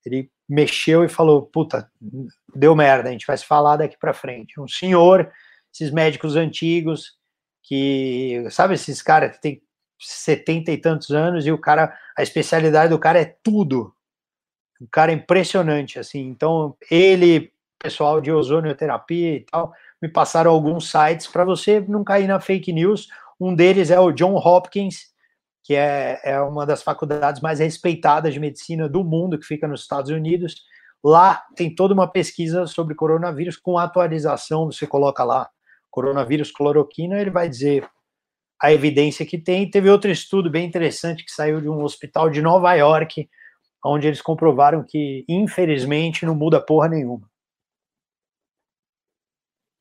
[0.07, 1.89] Ele mexeu e falou: puta,
[2.55, 4.61] deu merda, a gente vai se falar daqui para frente.
[4.61, 5.31] Um senhor,
[5.73, 7.17] esses médicos antigos,
[7.63, 9.63] que, sabe, esses caras que tem
[10.01, 13.95] 70 e tantos anos e o cara, a especialidade do cara é tudo.
[14.81, 16.27] O cara é impressionante, assim.
[16.27, 19.73] Então, ele, pessoal de ozonioterapia e tal,
[20.03, 23.09] me passaram alguns sites para você não cair na fake news.
[23.39, 25.10] Um deles é o John Hopkins,
[25.63, 29.83] que é, é uma das faculdades mais respeitadas de medicina do mundo, que fica nos
[29.83, 30.63] Estados Unidos.
[31.03, 34.67] Lá tem toda uma pesquisa sobre coronavírus com atualização.
[34.67, 35.49] Você coloca lá
[35.91, 37.89] coronavírus cloroquina, ele vai dizer
[38.61, 39.71] a evidência que tem.
[39.71, 43.29] Teve outro estudo bem interessante que saiu de um hospital de Nova York,
[43.85, 47.30] onde eles comprovaram que, infelizmente, não muda porra nenhuma.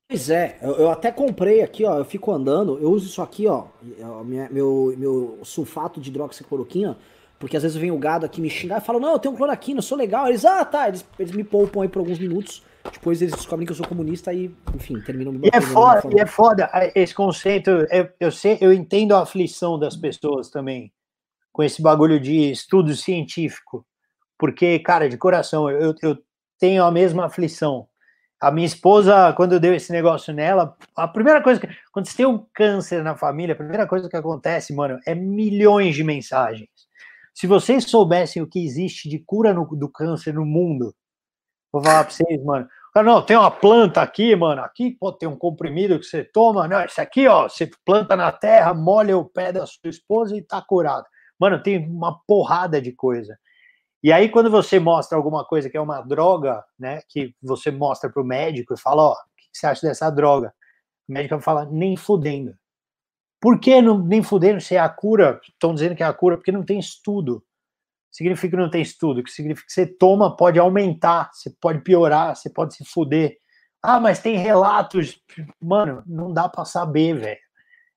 [0.10, 3.46] Pois é, eu, eu, até comprei aqui, ó, eu fico andando, eu uso isso aqui,
[3.46, 3.68] ó,
[4.24, 6.98] minha, meu, meu sulfato de hidroxicloroquina,
[7.38, 9.78] porque às vezes vem o gado aqui me xingar e fala, não, eu tenho cloroquina,
[9.78, 10.28] eu sou legal.
[10.28, 13.72] Eles, ah, tá, eles, eles me poupam aí por alguns minutos, depois eles descobrem que
[13.72, 17.70] eu sou comunista e, enfim, terminam me E é foda, e é foda esse conceito,
[17.70, 20.92] eu, eu sei, eu entendo a aflição das pessoas também,
[21.54, 23.86] com esse bagulho de estudo científico,
[24.40, 26.18] porque, cara, de coração, eu, eu
[26.58, 27.88] tenho a mesma aflição,
[28.40, 31.68] a minha esposa, quando deu esse negócio nela, a primeira coisa que.
[31.92, 35.96] Quando você tem um câncer na família, a primeira coisa que acontece, mano, é milhões
[35.96, 36.70] de mensagens.
[37.34, 40.96] Se vocês soubessem o que existe de cura no, do câncer no mundo,
[41.72, 42.68] vou falar pra vocês, mano.
[42.96, 44.62] Não, tem uma planta aqui, mano.
[44.62, 46.68] Aqui pô, tem um comprimido que você toma.
[46.68, 50.42] Não, esse aqui, ó, você planta na terra, molha o pé da sua esposa e
[50.42, 51.06] tá curado.
[51.40, 53.38] Mano, tem uma porrada de coisa.
[54.02, 58.10] E aí, quando você mostra alguma coisa que é uma droga, né, que você mostra
[58.10, 60.54] para o médico e fala, ó, o que você acha dessa droga?
[61.08, 62.56] O médico vai falar, nem fudendo.
[63.42, 65.40] Por que não, nem fudendo se é a cura?
[65.48, 67.44] Estão dizendo que é a cura porque não tem estudo.
[68.10, 72.36] Significa que não tem estudo, que significa que você toma, pode aumentar, você pode piorar,
[72.36, 73.38] você pode se fuder.
[73.84, 75.22] Ah, mas tem relatos.
[75.62, 77.40] Mano, não dá para saber, velho.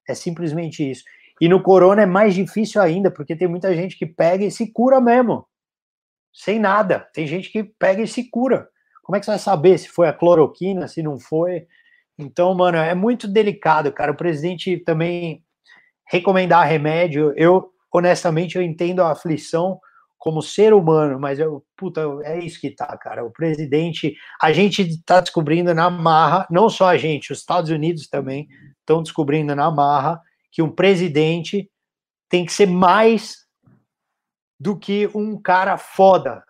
[0.08, 1.04] É simplesmente isso.
[1.40, 4.70] E no corona é mais difícil ainda, porque tem muita gente que pega e se
[4.70, 5.46] cura mesmo
[6.32, 7.08] sem nada.
[7.12, 8.68] Tem gente que pega e se cura.
[9.02, 11.66] Como é que você vai saber se foi a cloroquina, se não foi?
[12.18, 14.12] Então, mano, é muito delicado, cara.
[14.12, 15.42] O presidente também
[16.10, 19.78] recomendar remédio, eu honestamente eu entendo a aflição
[20.18, 23.24] como ser humano, mas eu, puta, é isso que tá, cara.
[23.24, 28.06] O presidente, a gente tá descobrindo na marra, não só a gente, os Estados Unidos
[28.08, 28.46] também
[28.78, 30.20] estão descobrindo na marra
[30.52, 31.68] que um presidente
[32.28, 33.41] tem que ser mais
[34.62, 36.44] do que um cara foda.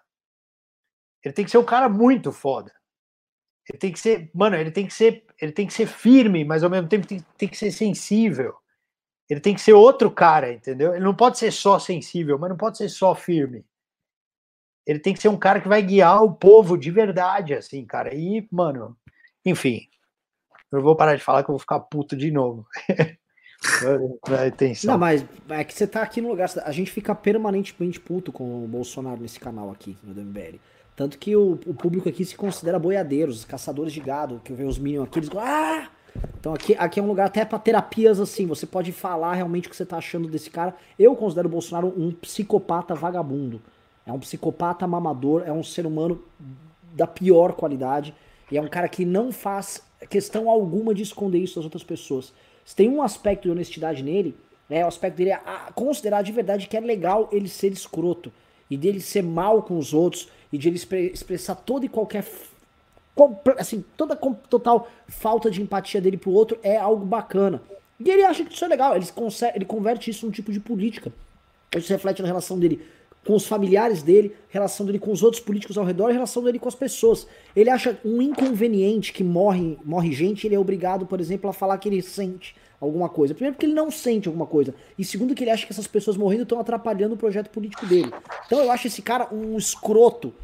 [1.24, 2.70] Ele tem que ser um cara muito foda.
[3.66, 6.62] Ele tem que ser, mano, ele tem que ser, ele tem que ser firme, mas
[6.62, 8.54] ao mesmo tempo tem, tem que ser sensível.
[9.30, 10.94] Ele tem que ser outro cara, entendeu?
[10.94, 13.64] Ele não pode ser só sensível, mas não pode ser só firme.
[14.86, 18.14] Ele tem que ser um cara que vai guiar o povo de verdade, assim, cara.
[18.14, 18.94] E, mano,
[19.42, 19.88] enfim.
[20.70, 22.66] Eu vou parar de falar que eu vou ficar puto de novo.
[24.86, 26.50] Não, mas é que você tá aqui no lugar.
[26.64, 30.58] A gente fica permanentemente puto com o Bolsonaro nesse canal aqui, no DMBL.
[30.96, 34.78] Tanto que o, o público aqui se considera boiadeiros, caçadores de gado, que vê os
[34.78, 35.88] Minions aqui, eles ah!
[36.38, 39.70] Então aqui, aqui é um lugar até para terapias assim, você pode falar realmente o
[39.70, 40.74] que você tá achando desse cara.
[40.98, 43.62] Eu considero o Bolsonaro um psicopata vagabundo.
[44.04, 46.20] É um psicopata mamador, é um ser humano
[46.92, 48.14] da pior qualidade.
[48.50, 52.34] E é um cara que não faz questão alguma de esconder isso das outras pessoas.
[52.64, 54.34] Se tem um aspecto de honestidade nele,
[54.70, 58.32] é o aspecto dele a considerar de verdade que é legal ele ser escroto
[58.70, 60.80] e dele ser mal com os outros e de ele
[61.12, 62.24] expressar toda e qualquer
[63.58, 67.60] assim, toda total falta de empatia dele pro outro é algo bacana.
[68.00, 70.58] E ele acha que isso é legal, ele, consegue, ele converte isso num tipo de
[70.58, 71.12] política.
[71.76, 72.82] Isso reflete na relação dele
[73.24, 76.68] com os familiares dele, relação dele com os outros políticos ao redor relação dele com
[76.68, 77.26] as pessoas.
[77.54, 81.78] Ele acha um inconveniente que morre, morre gente, ele é obrigado, por exemplo, a falar
[81.78, 83.32] que ele sente alguma coisa.
[83.32, 84.74] Primeiro porque ele não sente alguma coisa.
[84.98, 88.12] E segundo que ele acha que essas pessoas morrendo estão atrapalhando o projeto político dele.
[88.46, 90.34] Então eu acho esse cara um escroto.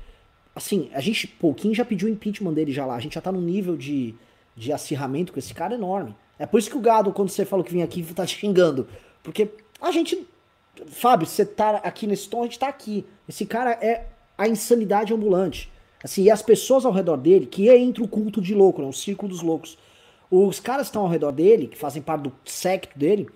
[0.55, 2.95] Assim, a gente, pouquinho já pediu o impeachment dele já lá.
[2.95, 4.15] A gente já tá num nível de,
[4.57, 6.15] de acirramento com esse cara enorme.
[6.39, 8.87] É por isso que o gado, quando você falou que vinha aqui, tá xingando.
[9.23, 9.49] Porque
[9.81, 10.25] a gente
[10.87, 13.05] Fábio, você tá aqui nesse tom, a gente tá aqui.
[13.29, 14.07] Esse cara é
[14.37, 15.71] a insanidade ambulante.
[16.03, 18.89] Assim, e as pessoas ao redor dele, que é entre o culto de louco, né,
[18.89, 19.77] o círculo dos loucos.
[20.31, 23.29] Os caras estão ao redor dele, que fazem parte do secto dele,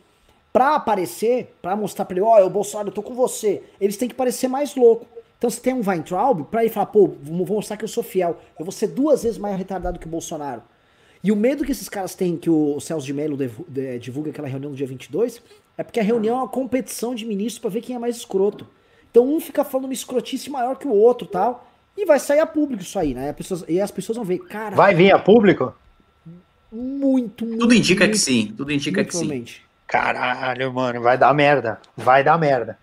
[0.53, 3.97] pra aparecer, pra mostrar pra ele, ó, oh, o Bolsonaro, eu tô com você, eles
[3.97, 5.07] têm que parecer mais louco.
[5.39, 8.39] Então você tem um Weintraub pra ele falar, pô, vou mostrar que eu sou fiel.
[8.57, 10.63] Eu vou ser duas vezes mais retardado que o Bolsonaro.
[11.25, 13.37] E o medo que esses caras têm, que o Celso de Mello
[14.01, 15.43] divulga aquela reunião no dia 22,
[15.77, 18.67] é porque a reunião é uma competição de ministros para ver quem é mais escroto.
[19.11, 21.69] Então um fica falando uma escrotice maior que o outro tal.
[21.97, 23.31] E vai sair a público isso aí, né?
[23.31, 24.75] As pessoas, e as pessoas vão ver, cara.
[24.75, 25.75] Vai vir a público?
[26.71, 27.61] Muito, muito.
[27.61, 28.55] Tudo indica muito, que sim.
[28.57, 29.45] Tudo indica que sim.
[29.87, 31.79] Caralho, mano, vai dar merda.
[31.95, 32.79] Vai dar merda.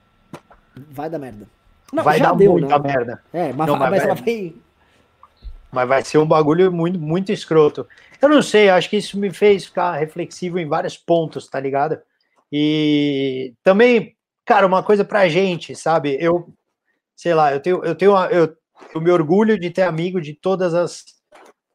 [0.91, 1.47] Vai dar merda.
[1.91, 2.93] Não, vai dar deu, muita né?
[2.93, 3.23] merda.
[3.33, 4.53] É, mas, não, mas, mas ela vai.
[5.71, 7.87] Mas vai ser um bagulho muito, muito escroto.
[8.21, 11.97] Eu não sei, acho que isso me fez ficar reflexivo em vários pontos, tá ligado?
[12.51, 16.17] E também, cara, uma coisa pra gente, sabe?
[16.19, 16.53] Eu,
[17.15, 18.55] sei lá, eu tenho, eu tenho, eu,
[18.93, 21.03] eu me orgulho de ter amigo de todas as,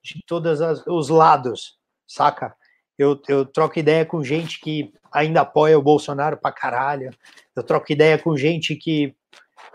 [0.02, 2.54] de todas as, os lados, saca?
[2.98, 7.10] Eu, eu troco ideia com gente que ainda apoia o Bolsonaro pra caralho.
[7.54, 9.14] Eu troco ideia com gente que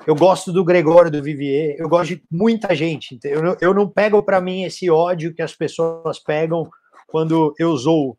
[0.08, 3.20] eu gosto do Gregório do Vivier, eu gosto de muita gente.
[3.24, 6.70] Eu, eu não pego para mim esse ódio que as pessoas pegam
[7.08, 8.18] quando eu zoo,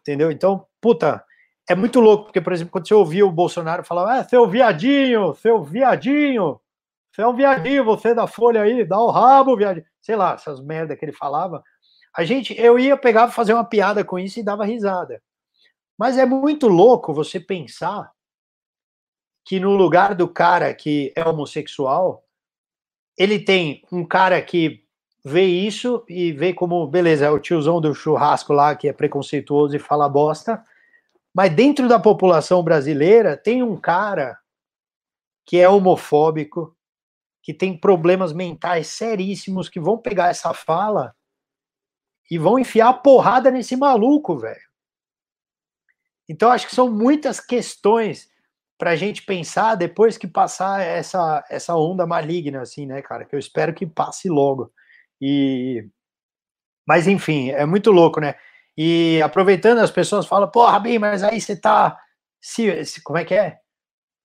[0.00, 0.30] entendeu?
[0.30, 1.22] Então, puta,
[1.70, 5.36] é muito louco, porque, por exemplo, quando você ouvia o Bolsonaro falar, ah, seu viadinho,
[5.36, 6.60] seu viadinho,
[7.12, 9.86] você é um viadinho, você da Folha aí, dá o rabo, viadinho.
[10.02, 11.62] Sei lá, essas merda que ele falava.
[12.16, 15.22] A gente, eu ia pegar, fazer uma piada com isso e dava risada.
[15.96, 18.10] Mas é muito louco você pensar
[19.44, 22.24] que no lugar do cara que é homossexual,
[23.16, 24.82] ele tem um cara que
[25.24, 29.76] vê isso e vê como, beleza, é o tiozão do churrasco lá que é preconceituoso
[29.76, 30.64] e fala bosta,
[31.34, 34.38] mas dentro da população brasileira tem um cara
[35.46, 36.76] que é homofóbico,
[37.42, 41.14] que tem problemas mentais seríssimos, que vão pegar essa fala
[42.30, 44.70] e vão enfiar a porrada nesse maluco, velho.
[46.28, 48.30] Então, acho que são muitas questões
[48.78, 53.24] para a gente pensar depois que passar essa, essa onda maligna, assim, né, cara?
[53.24, 54.72] Que eu espero que passe logo.
[55.20, 55.88] E.
[56.86, 58.36] Mas, enfim, é muito louco, né?
[58.82, 62.00] E aproveitando, as pessoas falam, porra, bem, mas aí você tá.
[62.40, 63.58] Se, se, como é que é?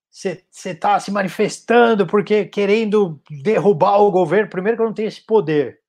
[0.09, 4.49] você está se manifestando porque querendo derrubar o governo.
[4.49, 5.79] Primeiro que eu não tenho esse poder.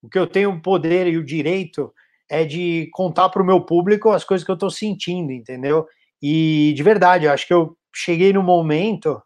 [0.00, 1.92] O que eu tenho o poder e o direito
[2.30, 5.84] é de contar para o meu público as coisas que eu estou sentindo, entendeu?
[6.22, 9.20] E de verdade, acho que eu cheguei no momento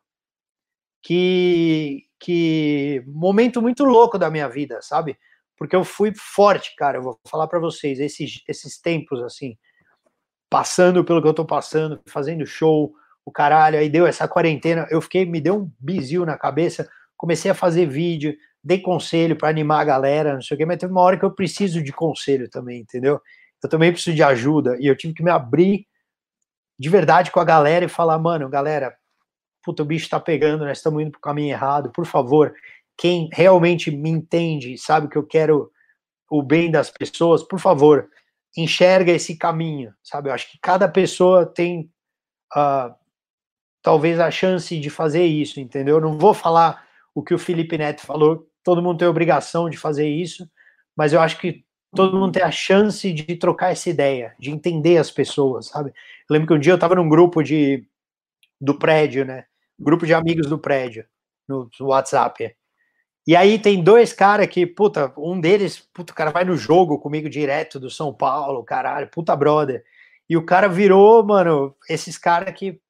[1.03, 5.19] que que momento muito louco da minha vida, sabe?
[5.57, 6.99] Porque eu fui forte, cara.
[6.99, 9.57] Eu vou falar para vocês esses esses tempos assim,
[10.51, 12.93] passando pelo que eu estou passando, fazendo show,
[13.27, 17.51] o caralho, aí deu essa quarentena, eu fiquei, me deu um bizil na cabeça, comecei
[17.51, 20.93] a fazer vídeo, dei conselho para animar a galera, não sei o quê, mas teve
[20.93, 23.21] uma hora que eu preciso de conselho também, entendeu?
[23.63, 25.87] Eu também preciso de ajuda, e eu tive que me abrir
[26.79, 28.95] de verdade com a galera e falar, mano, galera,
[29.61, 32.55] puta, o bicho tá pegando, nós estamos indo pro caminho errado, por favor,
[32.97, 35.71] quem realmente me entende, sabe que eu quero
[36.31, 38.09] o bem das pessoas, por favor,
[38.57, 40.29] enxerga esse caminho, sabe?
[40.29, 41.91] Eu acho que cada pessoa tem
[42.57, 42.95] uh,
[43.83, 45.97] talvez a chance de fazer isso, entendeu?
[45.97, 46.85] Eu não vou falar
[47.15, 50.49] o que o Felipe Neto falou, todo mundo tem obrigação de fazer isso,
[50.97, 54.99] mas eu acho que todo mundo tem a chance de trocar essa ideia, de entender
[54.99, 55.91] as pessoas, sabe?
[55.91, 57.87] Eu lembro que um dia eu estava num grupo de
[58.61, 59.45] do prédio, né?
[59.79, 61.07] Grupo de amigos do prédio,
[61.47, 62.57] no, no WhatsApp.
[63.27, 66.99] E aí tem dois caras que, puta, um deles, puta, o cara vai no jogo
[66.99, 69.85] comigo direto do São Paulo, caralho, puta brother.
[70.29, 72.81] E o cara virou, mano, esses caras que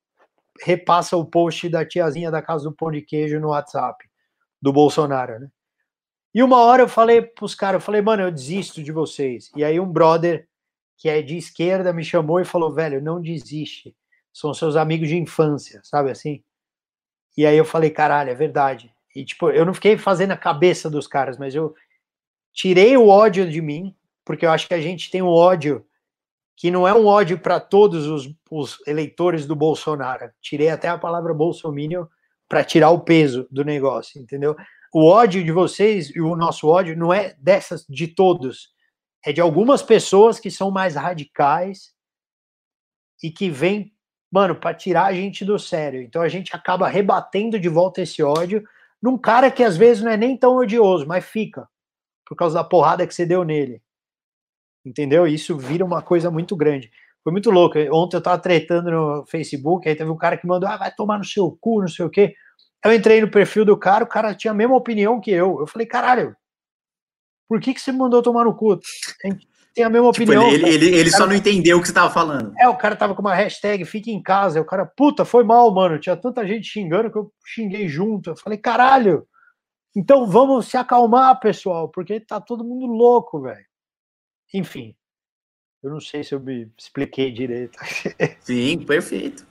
[0.62, 4.04] repassa o post da tiazinha da casa do pão de queijo no WhatsApp
[4.60, 5.48] do Bolsonaro, né?
[6.34, 9.50] E uma hora eu falei pros caras, eu falei, mano, eu desisto de vocês.
[9.56, 10.46] E aí um brother
[10.98, 13.96] que é de esquerda me chamou e falou, velho, não desiste.
[14.32, 16.42] São seus amigos de infância, sabe assim?
[17.36, 18.94] E aí eu falei, caralho, é verdade.
[19.16, 21.74] E tipo, eu não fiquei fazendo a cabeça dos caras, mas eu
[22.52, 25.86] tirei o ódio de mim, porque eu acho que a gente tem um ódio
[26.54, 30.30] que não é um ódio para todos os, os, eleitores do Bolsonaro.
[30.38, 32.04] Tirei até a palavra bolsominion
[32.46, 34.54] para tirar o peso do negócio, entendeu?
[34.92, 38.68] O ódio de vocês e o nosso ódio não é dessas de todos,
[39.24, 41.94] é de algumas pessoas que são mais radicais
[43.22, 43.94] e que vêm,
[44.30, 46.02] mano, para tirar a gente do sério.
[46.02, 48.62] Então a gente acaba rebatendo de volta esse ódio
[49.02, 51.68] num cara que às vezes não é nem tão odioso, mas fica
[52.24, 53.80] por causa da porrada que você deu nele
[54.86, 55.26] entendeu?
[55.26, 56.90] Isso vira uma coisa muito grande.
[57.24, 57.76] Foi muito louco.
[57.92, 61.18] Ontem eu tava tretando no Facebook, aí teve um cara que mandou, ah, vai tomar
[61.18, 62.34] no seu cu, não sei o quê.
[62.84, 65.58] Eu entrei no perfil do cara, o cara tinha a mesma opinião que eu.
[65.58, 66.36] Eu falei, caralho,
[67.48, 68.78] por que, que você me mandou tomar no cu?
[69.20, 69.36] Tem,
[69.76, 70.50] tem a mesma tipo, opinião.
[70.50, 72.54] Ele, ele, ele cara, só não entendeu o que você tava falando.
[72.58, 74.58] É, o cara tava com uma hashtag fique em casa.
[74.58, 76.00] O cara, puta, foi mal, mano.
[76.00, 78.30] Tinha tanta gente xingando que eu xinguei junto.
[78.30, 79.28] Eu falei, caralho.
[79.94, 83.66] Então vamos se acalmar, pessoal, porque tá todo mundo louco, velho.
[84.54, 84.94] Enfim,
[85.82, 87.78] Eu não sei se eu me expliquei direito.
[88.40, 89.46] Sim, perfeito.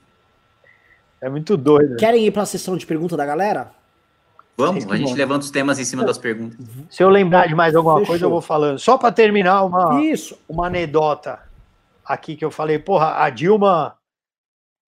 [1.20, 1.96] É muito doido.
[1.96, 3.72] Querem ir para a sessão de pergunta da galera?
[4.56, 5.16] Vamos, a gente bom.
[5.16, 6.58] levanta os temas em cima das perguntas.
[6.88, 8.06] Se eu lembrar de mais alguma Fechou.
[8.06, 8.78] coisa, eu vou falando.
[8.78, 10.38] Só para terminar, uma, Isso.
[10.48, 11.38] uma anedota
[12.04, 13.96] aqui que eu falei, porra, a Dilma.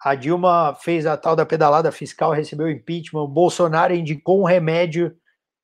[0.00, 3.20] A Dilma fez a tal da pedalada fiscal, recebeu impeachment.
[3.20, 5.14] O Bolsonaro indicou um remédio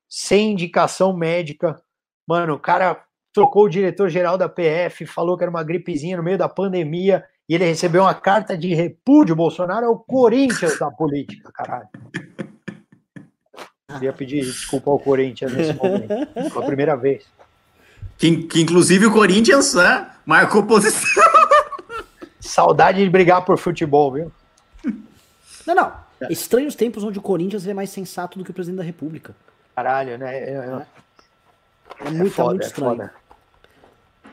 [0.09, 1.80] sem indicação médica.
[2.28, 3.00] Mano, o cara
[3.32, 7.55] trocou o diretor-geral da PF, falou que era uma gripezinha no meio da pandemia e
[7.55, 9.36] ele recebeu uma carta de repúdio.
[9.36, 11.88] Bolsonaro é o Corinthians da política, caralho.
[13.95, 16.09] Queria pedir desculpa ao Corinthians nesse momento.
[16.51, 17.24] Foi a primeira vez.
[18.18, 21.22] Que, que inclusive o Corinthians né, marcou posição.
[22.40, 24.32] Saudade de brigar por futebol, viu?
[25.66, 25.92] Não, não.
[26.30, 29.34] Estranhos tempos onde o Corinthians é mais sensato do que o presidente da República.
[29.74, 30.36] Caralho, né?
[30.36, 30.86] É, é,
[32.07, 33.03] é muito, é foda, muito estranho.
[33.03, 33.11] É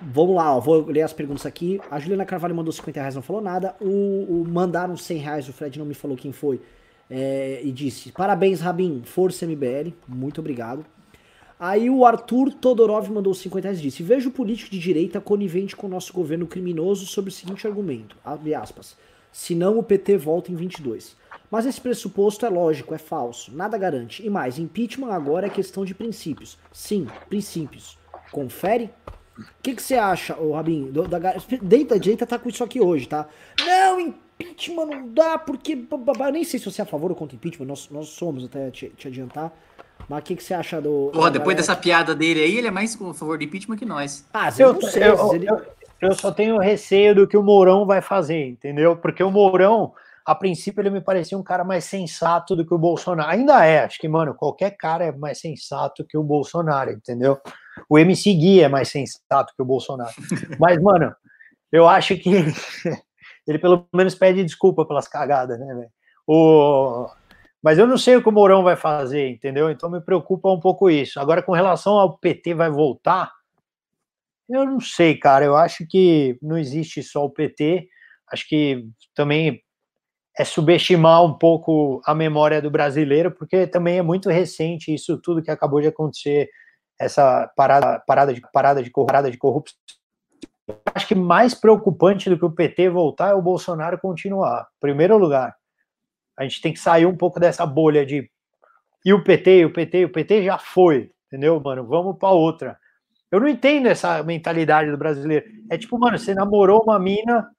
[0.01, 1.79] Vamos lá, ó, vou ler as perguntas aqui.
[1.89, 3.75] A Juliana Carvalho mandou 50 reais, não falou nada.
[3.79, 6.59] O, o mandaram 100 reais, o Fred não me falou quem foi.
[7.13, 10.85] É, e disse: Parabéns, Rabin, força MBL, muito obrigado.
[11.59, 15.87] Aí o Arthur Todorov mandou 50 reais e disse: Vejo político de direita conivente com
[15.87, 18.95] o nosso governo criminoso sobre o seguinte argumento: abre aspas.
[19.31, 21.15] Se não, o PT volta em 22.
[21.51, 24.25] Mas esse pressuposto é lógico, é falso, nada garante.
[24.25, 26.57] E mais, impeachment agora é questão de princípios.
[26.71, 27.97] Sim, princípios.
[28.31, 28.89] Confere?
[29.37, 30.91] O que, que você acha, ô Rabin?
[30.91, 33.27] Da, da direita tá com isso aqui hoje, tá?
[33.59, 34.30] Não, impeachment
[34.85, 35.73] não dá, porque.
[35.73, 38.69] Eu nem sei se você é a favor ou contra impeachment, nós, nós somos, até
[38.71, 39.51] te, te adiantar.
[40.09, 41.11] Mas o que, que você acha do.
[41.13, 44.25] Pô, depois dessa piada dele aí, ele é mais a favor do impeachment que nós.
[44.33, 45.03] Ah, eu, não sei.
[45.03, 45.49] Eu, ele...
[45.49, 45.61] eu,
[46.01, 48.95] eu só tenho receio do que o Mourão vai fazer, entendeu?
[48.97, 49.93] Porque o Mourão
[50.25, 53.29] a princípio ele me parecia um cara mais sensato do que o Bolsonaro.
[53.29, 57.39] Ainda é, acho que, mano, qualquer cara é mais sensato que o Bolsonaro, entendeu?
[57.89, 60.13] O MC Gui é mais sensato que o Bolsonaro.
[60.59, 61.13] Mas, mano,
[61.71, 62.45] eu acho que
[63.51, 65.91] ele pelo menos pede desculpa pelas cagadas, né, velho?
[66.27, 67.07] O...
[67.61, 69.69] Mas eu não sei o que o Mourão vai fazer, entendeu?
[69.69, 71.19] Então me preocupa um pouco isso.
[71.19, 73.31] Agora, com relação ao PT vai voltar,
[74.49, 75.45] eu não sei, cara.
[75.45, 77.87] Eu acho que não existe só o PT.
[78.31, 78.85] Acho que
[79.15, 79.61] também
[80.37, 85.41] é subestimar um pouco a memória do brasileiro, porque também é muito recente isso tudo
[85.41, 86.49] que acabou de acontecer,
[86.99, 89.77] essa parada, parada, de, parada, de, parada de corrupção.
[90.93, 94.67] Acho que mais preocupante do que o PT voltar é o Bolsonaro continuar.
[94.79, 95.55] Primeiro lugar,
[96.37, 98.29] a gente tem que sair um pouco dessa bolha de
[99.03, 101.85] e o PT, o PT, o PT já foi, entendeu, mano?
[101.87, 102.77] Vamos para outra.
[103.31, 105.45] Eu não entendo essa mentalidade do brasileiro.
[105.71, 107.49] É tipo, mano, você namorou uma mina,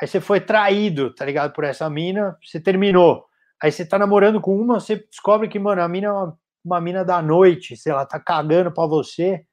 [0.00, 1.52] aí você foi traído, tá ligado?
[1.52, 3.24] Por essa mina, você terminou.
[3.62, 6.80] Aí você tá namorando com uma, você descobre que, mano, a mina é uma, uma
[6.80, 9.44] mina da noite, sei lá, tá cagando pra você.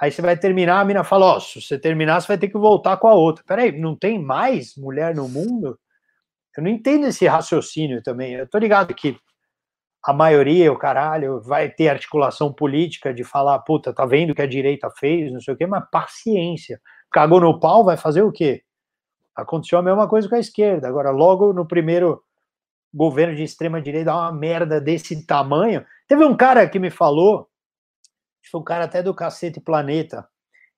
[0.00, 2.48] Aí você vai terminar, a mina fala: Ó, oh, se você terminar, você vai ter
[2.48, 3.44] que voltar com a outra.
[3.46, 5.78] Peraí, não tem mais mulher no mundo?
[6.56, 8.34] Eu não entendo esse raciocínio também.
[8.34, 9.16] Eu tô ligado que
[10.04, 14.42] a maioria, o caralho, vai ter articulação política de falar, puta, tá vendo o que
[14.42, 16.80] a direita fez, não sei o quê, mas paciência.
[17.10, 18.62] Cagou no pau, vai fazer o quê?
[19.34, 20.86] Aconteceu a mesma coisa com a esquerda.
[20.88, 22.22] Agora, logo no primeiro
[22.92, 25.84] governo de extrema direita, uma merda desse tamanho.
[26.06, 27.48] Teve um cara que me falou,
[28.54, 30.28] foi um cara até do Cacete Planeta.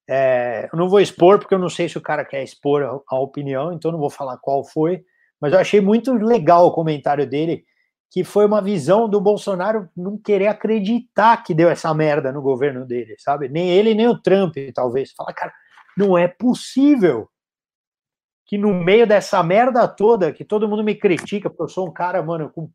[0.09, 2.99] É, eu não vou expor, porque eu não sei se o cara quer expor a,
[3.15, 5.05] a opinião, então não vou falar qual foi.
[5.39, 7.65] Mas eu achei muito legal o comentário dele,
[8.11, 12.87] que foi uma visão do Bolsonaro não querer acreditar que deu essa merda no governo
[12.87, 13.47] dele, sabe?
[13.47, 15.13] Nem ele, nem o Trump, talvez.
[15.13, 15.53] Fala, cara,
[15.99, 17.29] não é possível
[18.47, 21.93] que no meio dessa merda toda, que todo mundo me critica, porque eu sou um
[21.93, 22.71] cara, mano, com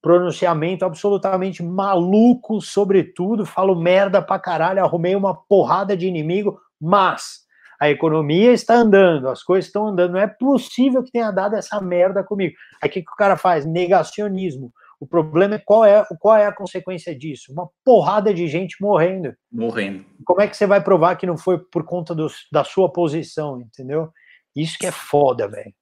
[0.00, 7.46] pronunciamento absolutamente maluco sobre tudo, falo merda pra caralho, arrumei uma porrada de inimigo, mas
[7.80, 11.80] a economia está andando, as coisas estão andando, não é possível que tenha dado essa
[11.80, 12.54] merda comigo.
[12.82, 13.64] Aí o que, que o cara faz?
[13.64, 14.72] Negacionismo.
[15.00, 17.52] O problema é qual é qual é a consequência disso?
[17.52, 19.32] Uma porrada de gente morrendo.
[19.50, 20.04] Morrendo.
[20.24, 23.60] Como é que você vai provar que não foi por conta do, da sua posição,
[23.60, 24.10] entendeu?
[24.56, 25.72] Isso que é foda, velho.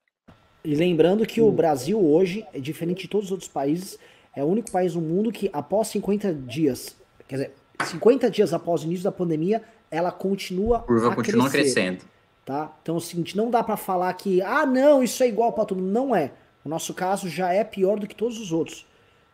[0.63, 3.97] E lembrando que o Brasil hoje, é diferente de todos os outros países,
[4.35, 6.95] é o único país no mundo que após 50 dias,
[7.27, 7.51] quer dizer,
[7.85, 12.05] 50 dias após o início da pandemia, ela continua a curva continua crescer, crescendo.
[12.45, 12.71] Tá?
[12.81, 15.65] Então é o seguinte, não dá para falar que, ah, não, isso é igual para
[15.65, 15.91] todo mundo.
[15.91, 16.31] Não é.
[16.63, 18.85] O nosso caso já é pior do que todos os outros.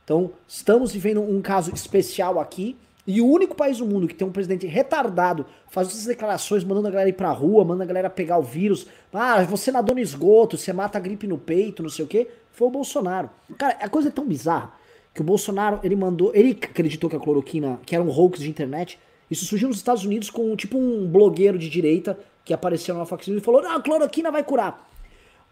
[0.03, 4.25] Então, estamos vivendo um caso especial aqui, e o único país do mundo que tem
[4.25, 8.09] um presidente retardado fazendo essas declarações, mandando a galera ir pra rua, mandando a galera
[8.09, 8.87] pegar o vírus.
[9.11, 12.29] Ah, você nadou no esgoto, você mata a gripe no peito, não sei o quê,
[12.51, 13.29] foi o Bolsonaro.
[13.57, 14.71] Cara, a coisa é tão bizarra
[15.13, 18.49] que o Bolsonaro, ele mandou, ele acreditou que a cloroquina, que era um hoax de
[18.49, 18.99] internet,
[19.29, 23.41] isso surgiu nos Estados Unidos com tipo um blogueiro de direita que apareceu Fox News
[23.41, 24.89] e falou: não, a cloroquina vai curar.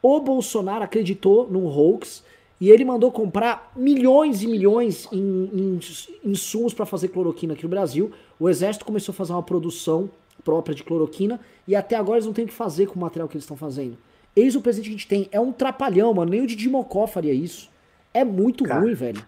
[0.02, 2.24] O Bolsonaro acreditou num hoax
[2.62, 5.18] e ele mandou comprar milhões e milhões em,
[5.52, 5.80] em
[6.24, 8.12] insumos para fazer cloroquina aqui no Brasil.
[8.40, 10.08] O Exército começou a fazer uma produção
[10.44, 13.28] própria de cloroquina e até agora eles não têm o que fazer com o material
[13.28, 13.98] que eles estão fazendo.
[14.36, 15.28] Eis o presente que a gente tem.
[15.32, 16.30] É um trapalhão, mano.
[16.30, 17.68] Nem o Didi Mocó faria isso.
[18.14, 18.80] É muito Cara.
[18.80, 19.26] ruim, velho.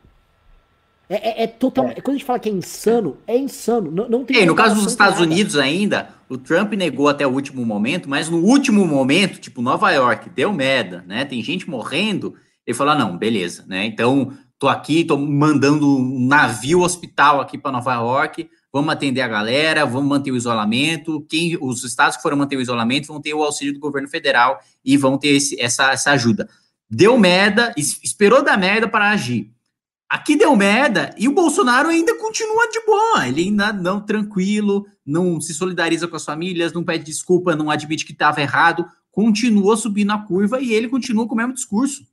[1.10, 1.88] É, é, é total.
[1.88, 1.96] É.
[1.96, 3.90] Quando a gente fala que é insano, é insano.
[3.90, 4.46] Não, não tem.
[4.46, 5.32] No caso dos Estados nada.
[5.32, 9.92] Unidos ainda, o Trump negou até o último momento, mas no último momento, tipo Nova
[9.92, 11.26] York, deu merda, né?
[11.26, 12.36] Tem gente morrendo.
[12.66, 13.86] Ele falou: ah, não, beleza, né?
[13.86, 18.50] Então, tô aqui, tô mandando um navio hospital aqui para Nova York.
[18.72, 21.26] Vamos atender a galera, vamos manter o isolamento.
[21.30, 24.60] Quem, os estados que foram manter o isolamento vão ter o auxílio do governo federal
[24.84, 26.50] e vão ter esse, essa, essa ajuda.
[26.90, 29.52] Deu merda, esperou dar merda para agir.
[30.10, 33.28] Aqui deu merda e o Bolsonaro ainda continua de boa.
[33.28, 38.06] Ele ainda não tranquilo, não se solidariza com as famílias, não pede desculpa, não admite
[38.06, 42.04] que estava errado, continua subindo a curva e ele continua com o mesmo discurso.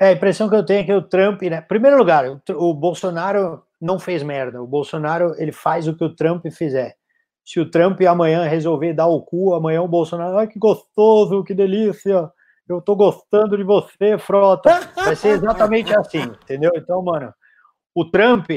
[0.00, 1.60] É, a impressão que eu tenho é que o Trump, né?
[1.60, 4.62] Primeiro lugar, o, o Bolsonaro não fez merda.
[4.62, 6.96] O Bolsonaro, ele faz o que o Trump fizer.
[7.44, 11.54] Se o Trump amanhã resolver dar o cu, amanhã o Bolsonaro, ai que gostoso, que
[11.54, 12.30] delícia
[12.68, 14.90] eu tô gostando de você, frota.
[14.96, 16.72] Vai ser exatamente assim, entendeu?
[16.74, 17.32] Então, mano,
[17.94, 18.50] o Trump,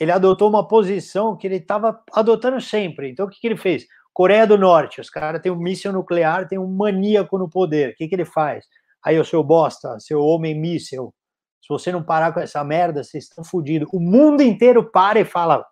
[0.00, 3.10] ele adotou uma posição que ele estava adotando sempre.
[3.10, 3.86] Então, o que, que ele fez?
[4.12, 7.90] Coreia do Norte, os caras têm um míssil nuclear, tem um maníaco no poder.
[7.90, 8.64] O que, que ele faz?
[9.04, 11.12] Aí, o seu bosta, seu homem míssil,
[11.60, 13.88] se você não parar com essa merda, vocês estão fodidos.
[13.92, 15.64] O mundo inteiro para e fala: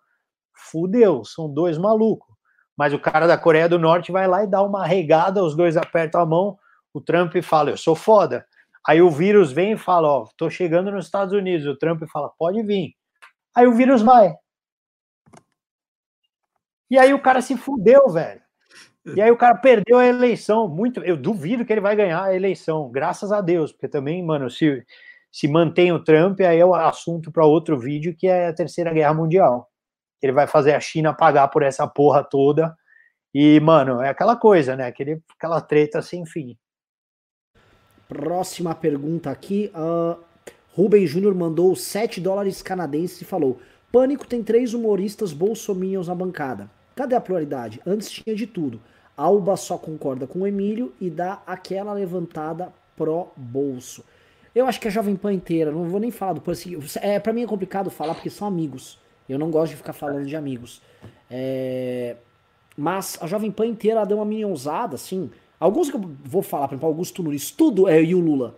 [0.53, 2.33] fudeu, são dois malucos.
[2.77, 5.75] Mas o cara da Coreia do Norte vai lá e dá uma regada, os dois
[5.75, 6.57] apertam a mão,
[6.93, 8.45] o Trump fala, eu sou foda.
[8.87, 11.67] Aí o vírus vem e fala, ó, tô chegando nos Estados Unidos.
[11.67, 12.95] O Trump fala, pode vir.
[13.55, 14.33] Aí o vírus vai.
[16.89, 18.41] E aí o cara se fudeu, velho.
[19.15, 20.67] E aí o cara perdeu a eleição.
[20.67, 24.49] Muito, eu duvido que ele vai ganhar a eleição, graças a Deus, porque também, mano,
[24.49, 24.85] se
[25.31, 28.91] se mantém o Trump, aí é o assunto para outro vídeo que é a Terceira
[28.91, 29.69] Guerra Mundial.
[30.21, 32.75] Ele vai fazer a China pagar por essa porra toda.
[33.33, 34.85] E, mano, é aquela coisa, né?
[34.85, 36.57] Aquele, aquela treta sem fim.
[38.09, 39.71] Próxima pergunta aqui.
[39.73, 40.21] Uh,
[40.75, 46.69] Rubem Júnior mandou 7 dólares canadenses e falou: Pânico tem três humoristas bolsominions na bancada.
[46.93, 47.81] Cadê a pluralidade?
[47.87, 48.81] Antes tinha de tudo.
[49.15, 54.03] Alba só concorda com o Emílio e dá aquela levantada pró-bolso.
[54.53, 57.31] Eu acho que a Jovem Pan inteira, não vou nem falar do assim, é Pra
[57.31, 58.99] mim é complicado falar porque são amigos.
[59.29, 60.81] Eu não gosto de ficar falando de amigos.
[61.29, 62.17] É,
[62.75, 65.29] mas a Jovem Pan inteira deu uma minionzada, assim.
[65.59, 68.55] Alguns que eu vou falar, por exemplo, Augusto Nunes, tudo é e o Lula,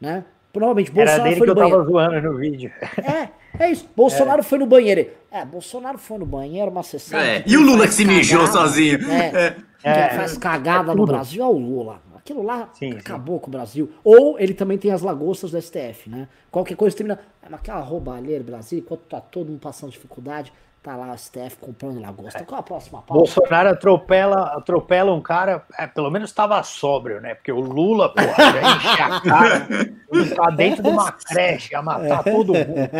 [0.00, 0.24] né?
[0.52, 1.80] Provavelmente Bolsonaro Era dele foi no que banheiro.
[1.80, 2.72] eu tava zoando no vídeo.
[2.98, 3.28] É,
[3.64, 3.88] é isso.
[3.96, 4.42] Bolsonaro é.
[4.42, 5.10] foi no banheiro.
[5.30, 7.18] É, Bolsonaro foi no banheiro, uma sessão.
[7.18, 7.44] É.
[7.46, 8.98] E o Lula que se mijou sozinho.
[9.10, 9.56] É.
[9.82, 10.08] é.
[10.08, 12.00] Que faz cagada é no Brasil é o Lula.
[12.16, 13.42] Aquilo lá sim, acabou sim.
[13.42, 13.92] com o Brasil.
[14.04, 16.28] Ou ele também tem as lagostas do STF, né?
[16.50, 17.18] Qualquer coisa termina.
[17.42, 20.52] Mas aquela roubalheira Brasil, enquanto tá todo mundo passando dificuldade,
[20.82, 22.42] Tá lá o STF comprando lagosta.
[22.42, 23.12] Qual a próxima pauta?
[23.12, 27.34] Bolsonaro atropela, atropela um cara, é, pelo menos estava sóbrio, né?
[27.34, 29.68] Porque o Lula, porra, já enche a cara,
[30.34, 32.90] tá dentro de uma creche, a matar todo mundo.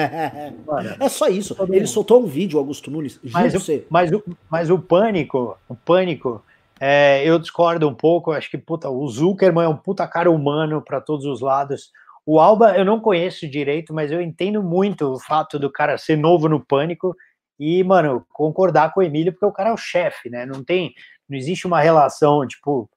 [0.67, 1.57] Mano, é só isso.
[1.71, 3.19] Ele soltou um vídeo, Augusto Nunes.
[3.25, 6.45] Mas, o, mas, o, mas o pânico, o pânico,
[6.81, 8.33] é, eu discordo um pouco.
[8.33, 11.91] Acho que puta, o Zuckerman é um puta cara humano para todos os lados.
[12.25, 16.17] O Alba eu não conheço direito, mas eu entendo muito o fato do cara ser
[16.17, 17.15] novo no pânico
[17.59, 20.47] e, mano, concordar com o Emílio, porque o cara é o chefe, né?
[20.47, 20.95] Não tem,
[21.29, 22.89] não existe uma relação, tipo,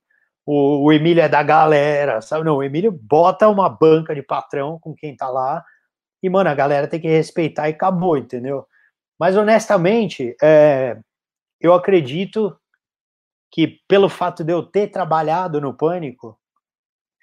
[0.46, 2.46] o, o Emílio é da galera, sabe?
[2.46, 5.64] Não, o Emílio bota uma banca de patrão com quem tá lá,
[6.22, 8.66] e, mano, a galera tem que respeitar e acabou, entendeu?
[9.20, 10.98] Mas, honestamente, é,
[11.60, 12.58] eu acredito
[13.54, 16.36] que, pelo fato de eu ter trabalhado no Pânico,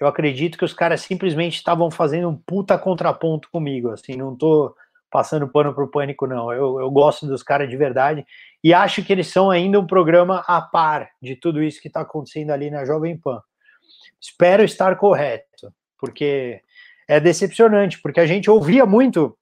[0.01, 4.73] eu acredito que os caras simplesmente estavam fazendo um puta contraponto comigo, assim, não tô
[5.11, 6.53] passando pano pro pânico, não.
[6.53, 8.25] Eu, eu gosto dos caras de verdade
[8.63, 12.03] e acho que eles são ainda um programa a par de tudo isso que está
[12.03, 13.43] acontecendo ali na Jovem Pan.
[14.21, 16.63] Espero estar correto, porque
[17.09, 19.37] é decepcionante, porque a gente ouvia muito.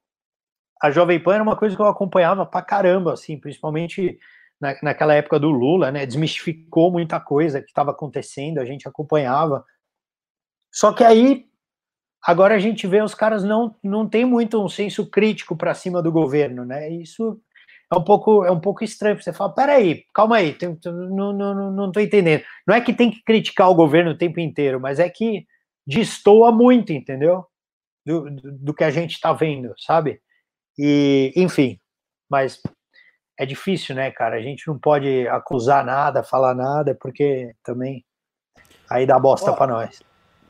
[0.81, 4.19] A Jovem Pan era uma coisa que eu acompanhava pra caramba, assim, principalmente
[4.61, 6.07] na, naquela época do Lula, né?
[6.07, 9.65] Desmistificou muita coisa que estava acontecendo, a gente acompanhava.
[10.73, 11.49] Só que aí
[12.23, 16.03] Agora a gente vê os caras não não tem muito um senso crítico para cima
[16.03, 16.91] do governo, né?
[16.91, 17.41] Isso
[17.93, 19.21] é um pouco é um pouco estranho.
[19.21, 22.43] Você fala, peraí, calma aí, não, não, não tô entendendo.
[22.67, 25.47] Não é que tem que criticar o governo o tempo inteiro, mas é que
[25.87, 27.47] destoa muito, entendeu?
[28.05, 30.21] Do, do, do que a gente está vendo, sabe?
[30.79, 31.81] E, enfim,
[32.29, 32.61] mas
[33.39, 34.37] é difícil, né, cara?
[34.37, 38.05] A gente não pode acusar nada, falar nada, porque também
[38.89, 40.01] Aí dá bosta Ó, pra nós.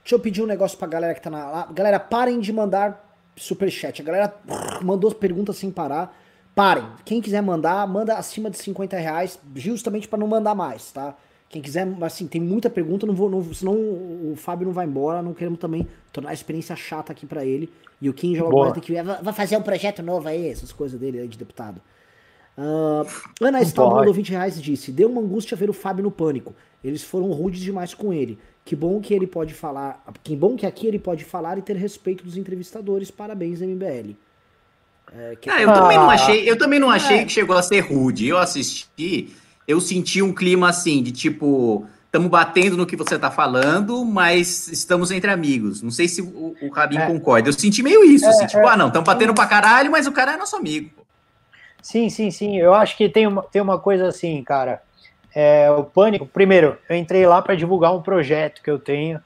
[0.02, 1.50] Deixa eu pedir um negócio pra galera que tá na.
[1.50, 1.68] Lá.
[1.72, 3.04] Galera, parem de mandar
[3.36, 4.00] superchat.
[4.00, 4.34] A galera
[4.82, 6.16] mandou perguntas sem parar.
[6.54, 6.84] Parem.
[7.04, 11.14] Quem quiser mandar, manda acima de 50 reais, justamente para não mandar mais, tá?
[11.48, 15.22] Quem quiser, assim, tem muita pergunta, não vou, não, senão o Fábio não vai embora,
[15.22, 17.72] não queremos também tornar a experiência chata aqui para ele.
[18.02, 21.20] E o Kim já vai que vai fazer um projeto novo aí, essas coisas dele
[21.20, 21.80] aí de deputado.
[22.58, 23.06] Uh,
[23.40, 26.56] Ana Stal mandou 20 reais e disse: Deu uma angústia ver o Fábio no pânico.
[26.82, 28.36] Eles foram rudes demais com ele.
[28.64, 30.04] Que bom que ele pode falar.
[30.24, 33.12] Que bom que aqui ele pode falar e ter respeito dos entrevistadores.
[33.12, 34.16] Parabéns, MBL.
[35.16, 35.48] É, que...
[35.48, 37.24] ah, eu também não achei, eu também não achei é.
[37.24, 38.26] que chegou a ser rude.
[38.26, 39.34] Eu assisti,
[39.66, 44.66] eu senti um clima assim, de tipo, estamos batendo no que você está falando, mas
[44.68, 45.80] estamos entre amigos.
[45.80, 47.06] Não sei se o, o Rabin é.
[47.06, 47.48] concorda.
[47.48, 48.68] Eu senti meio isso, assim, é, tipo, é.
[48.68, 50.90] ah, não, estamos batendo pra caralho, mas o cara é nosso amigo.
[51.82, 52.58] Sim, sim, sim.
[52.58, 54.82] Eu acho que tem uma, tem uma coisa assim, cara
[55.40, 59.20] é, o Pânico, primeiro, eu entrei lá para divulgar um projeto que eu tenho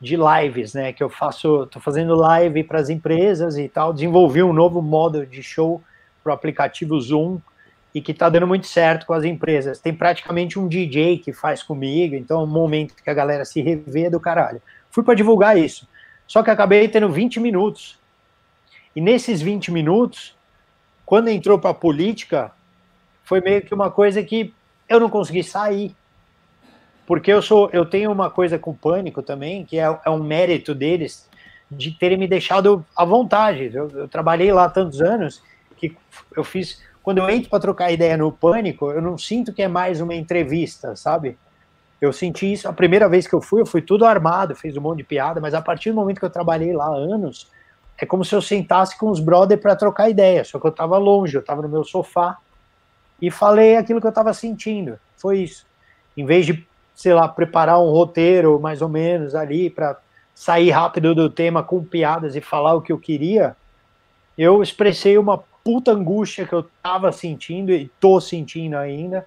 [0.00, 0.92] de lives, né?
[0.92, 3.92] Que eu faço, tô fazendo live para as empresas e tal.
[3.92, 5.82] Desenvolvi um novo modo de show
[6.22, 7.40] para o aplicativo Zoom
[7.92, 9.80] e que está dando muito certo com as empresas.
[9.80, 13.60] Tem praticamente um DJ que faz comigo, então é um momento que a galera se
[13.60, 14.62] revê do caralho.
[14.90, 15.88] Fui para divulgar isso.
[16.24, 17.98] Só que acabei tendo 20 minutos.
[18.94, 20.36] E nesses 20 minutos,
[21.08, 22.52] quando entrou para a política,
[23.24, 24.52] foi meio que uma coisa que
[24.86, 25.96] eu não consegui sair.
[27.06, 30.74] Porque eu sou, eu tenho uma coisa com pânico também, que é, é um mérito
[30.74, 31.26] deles
[31.70, 33.70] de terem me deixado à vontade.
[33.72, 35.42] Eu, eu trabalhei lá tantos anos
[35.78, 35.96] que
[36.36, 36.78] eu fiz.
[37.02, 40.14] Quando eu entro para trocar ideia no pânico, eu não sinto que é mais uma
[40.14, 41.38] entrevista, sabe?
[42.02, 44.82] Eu senti isso a primeira vez que eu fui, eu fui tudo armado, fiz um
[44.82, 47.48] monte de piada, mas a partir do momento que eu trabalhei lá anos,
[47.98, 50.96] é como se eu sentasse com os brothers para trocar ideia, só que eu estava
[50.98, 52.38] longe, eu estava no meu sofá,
[53.20, 54.98] e falei aquilo que eu estava sentindo.
[55.16, 55.66] Foi isso.
[56.16, 56.64] Em vez de,
[56.94, 59.98] sei lá, preparar um roteiro mais ou menos ali para
[60.34, 63.56] sair rápido do tema com piadas e falar o que eu queria,
[64.36, 69.26] eu expressei uma puta angústia que eu estava sentindo e tô sentindo ainda.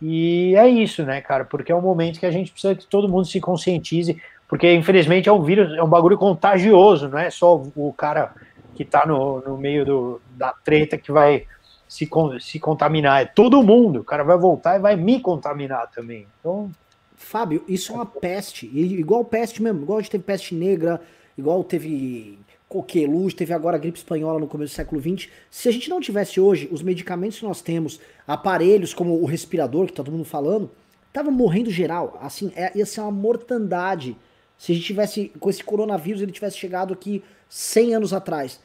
[0.00, 1.46] E é isso, né, cara?
[1.46, 5.28] Porque é um momento que a gente precisa que todo mundo se conscientize, porque infelizmente
[5.28, 8.34] é um vírus, é um bagulho contagioso, não é só o cara
[8.74, 11.46] que tá no, no meio do, da treta que vai
[11.88, 12.08] se,
[12.40, 14.00] se contaminar, é todo mundo.
[14.00, 16.26] O cara vai voltar e vai me contaminar também.
[16.38, 16.70] Então.
[17.16, 18.66] Fábio, isso é uma peste.
[18.66, 21.00] Igual peste mesmo, igual a gente teve peste negra,
[21.36, 22.38] igual teve
[22.68, 25.28] coqueluche, teve agora a gripe espanhola no começo do século XX.
[25.50, 29.86] Se a gente não tivesse hoje os medicamentos que nós temos, aparelhos como o respirador,
[29.86, 30.70] que tá todo mundo falando,
[31.12, 32.18] tava morrendo geral.
[32.22, 34.16] Assim, é, ia ser uma mortandade.
[34.58, 38.60] Se a gente tivesse, com esse coronavírus, ele tivesse chegado aqui 100 anos atrás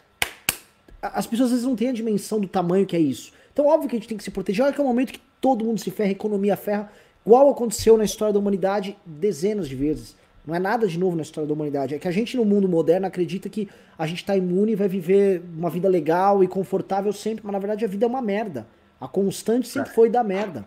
[1.03, 3.33] as pessoas às vezes não têm a dimensão do tamanho que é isso.
[3.51, 4.63] Então, óbvio que a gente tem que se proteger.
[4.63, 6.89] Olha que é um momento que todo mundo se ferra, a economia ferra,
[7.25, 10.15] igual aconteceu na história da humanidade dezenas de vezes.
[10.45, 11.93] Não é nada de novo na história da humanidade.
[11.93, 14.87] É que a gente, no mundo moderno, acredita que a gente está imune e vai
[14.87, 18.65] viver uma vida legal e confortável sempre, mas na verdade a vida é uma merda.
[18.99, 19.93] A constante sempre é.
[19.93, 20.65] foi da merda.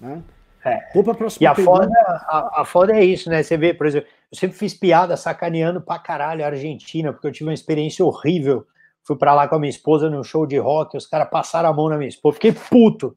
[0.00, 0.22] Né?
[0.64, 0.88] É.
[0.94, 3.42] Vou pra próxima e a foda, a, a foda é isso, né?
[3.42, 7.32] Você vê, por exemplo, eu sempre fiz piada sacaneando pra caralho a Argentina, porque eu
[7.32, 8.66] tive uma experiência horrível
[9.04, 11.72] Fui para lá com a minha esposa no show de rock, os caras passaram a
[11.72, 12.34] mão na minha esposa.
[12.34, 13.16] Fiquei puto.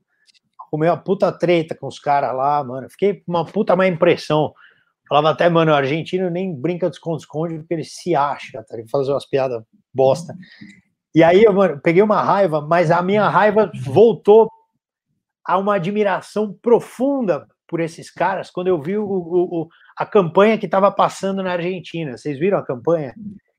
[0.72, 2.90] Comeu uma puta treta com os caras lá, mano.
[2.90, 4.54] Fiquei uma puta má impressão.
[5.08, 8.76] Falava até, mano, o argentino nem brinca de esconde-esconde porque ele se acha, tá?
[8.76, 9.64] Ele faz umas piadas
[9.94, 10.36] bosta.
[11.14, 14.50] E aí, eu, mano, peguei uma raiva, mas a minha raiva voltou
[15.46, 20.58] a uma admiração profunda por esses caras quando eu vi o, o, o a campanha
[20.58, 22.18] que estava passando na Argentina.
[22.18, 23.14] Vocês viram a campanha?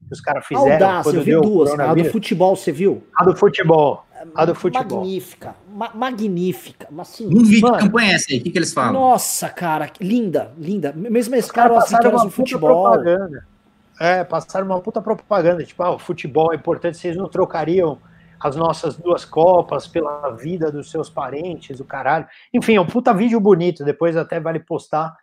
[0.07, 0.73] que os caras fizeram.
[0.73, 1.79] Audácia, eu vi duas.
[1.79, 3.03] A do futebol, você viu?
[3.15, 4.07] A do futebol.
[4.35, 5.01] A do futebol.
[5.01, 5.55] Magnífica.
[5.69, 6.89] Ma magnífica.
[6.91, 8.39] Mas, assim, Não vi mano, que campanha é essa aí.
[8.39, 8.93] O que, que eles falam?
[8.93, 9.91] Nossa, cara.
[10.01, 10.93] Linda, linda.
[10.93, 12.83] Mesmo esse cara passaram uma futebol.
[12.83, 13.47] Propaganda.
[14.01, 15.65] É, passaram uma puta propaganda.
[15.65, 16.97] Tipo, ah, o futebol é importante.
[16.97, 17.99] Vocês não trocariam
[18.39, 22.27] as nossas duas copas pela vida dos seus parentes, o caralho.
[22.53, 23.85] Enfim, é um puta vídeo bonito.
[23.85, 25.17] Depois até vale postar.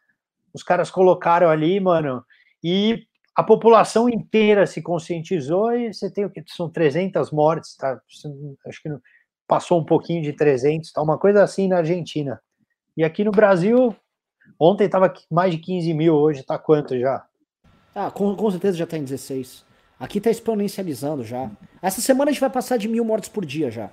[0.53, 2.23] Os caras colocaram ali, mano.
[2.64, 7.99] E a população inteira se conscientizou e você tem o que são 300 mortes, tá?
[8.68, 8.90] Acho que
[9.48, 11.02] passou um pouquinho de 300, tá?
[11.02, 12.40] Uma coisa assim na Argentina.
[12.95, 13.95] E aqui no Brasil,
[14.60, 17.26] ontem estava mais de 15 mil, hoje está quanto já?
[17.95, 19.65] Ah, com, com certeza já está em 16.
[19.99, 21.49] Aqui está exponencializando já.
[21.82, 23.90] Essa semana a gente vai passar de mil mortes por dia já.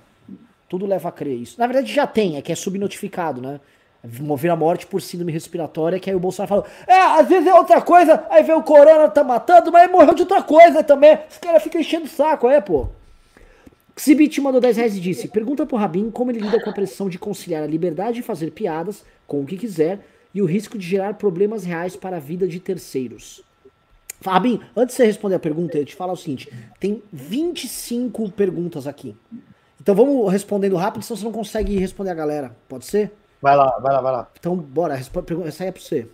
[0.69, 1.59] Tudo leva a crer isso.
[1.59, 3.61] Na verdade já tem, é que é subnotificado, né?
[4.21, 7.55] mover a morte por síndrome respiratória, que aí o Bolsonaro falou, é, às vezes é
[7.55, 11.19] outra coisa, aí vem o corona, tá matando, mas morreu de outra coisa também.
[11.29, 12.89] Esse cara fica enchendo o saco, é, pô.
[13.97, 17.11] Xibit mandou 10 reais e disse, pergunta pro Rabin como ele lida com a pressão
[17.11, 20.01] de conciliar a liberdade de fazer piadas com o que quiser
[20.35, 23.45] e o risco de gerar problemas reais para a vida de terceiros.
[24.21, 28.87] Fabinho, antes de você responder a pergunta, eu te falar o seguinte: tem 25 perguntas
[28.87, 29.17] aqui.
[29.81, 32.55] Então vamos respondendo rápido, senão você não consegue responder a galera.
[32.69, 33.13] Pode ser?
[33.41, 34.29] Vai lá, vai lá, vai lá.
[34.39, 36.07] Então, bora, essa aí é para você.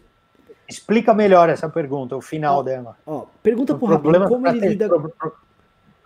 [0.68, 2.96] Explica melhor essa pergunta, o final ó, dela.
[3.04, 4.68] Ó, pergunta pro Rabin como ele ter...
[4.68, 5.12] lida pro...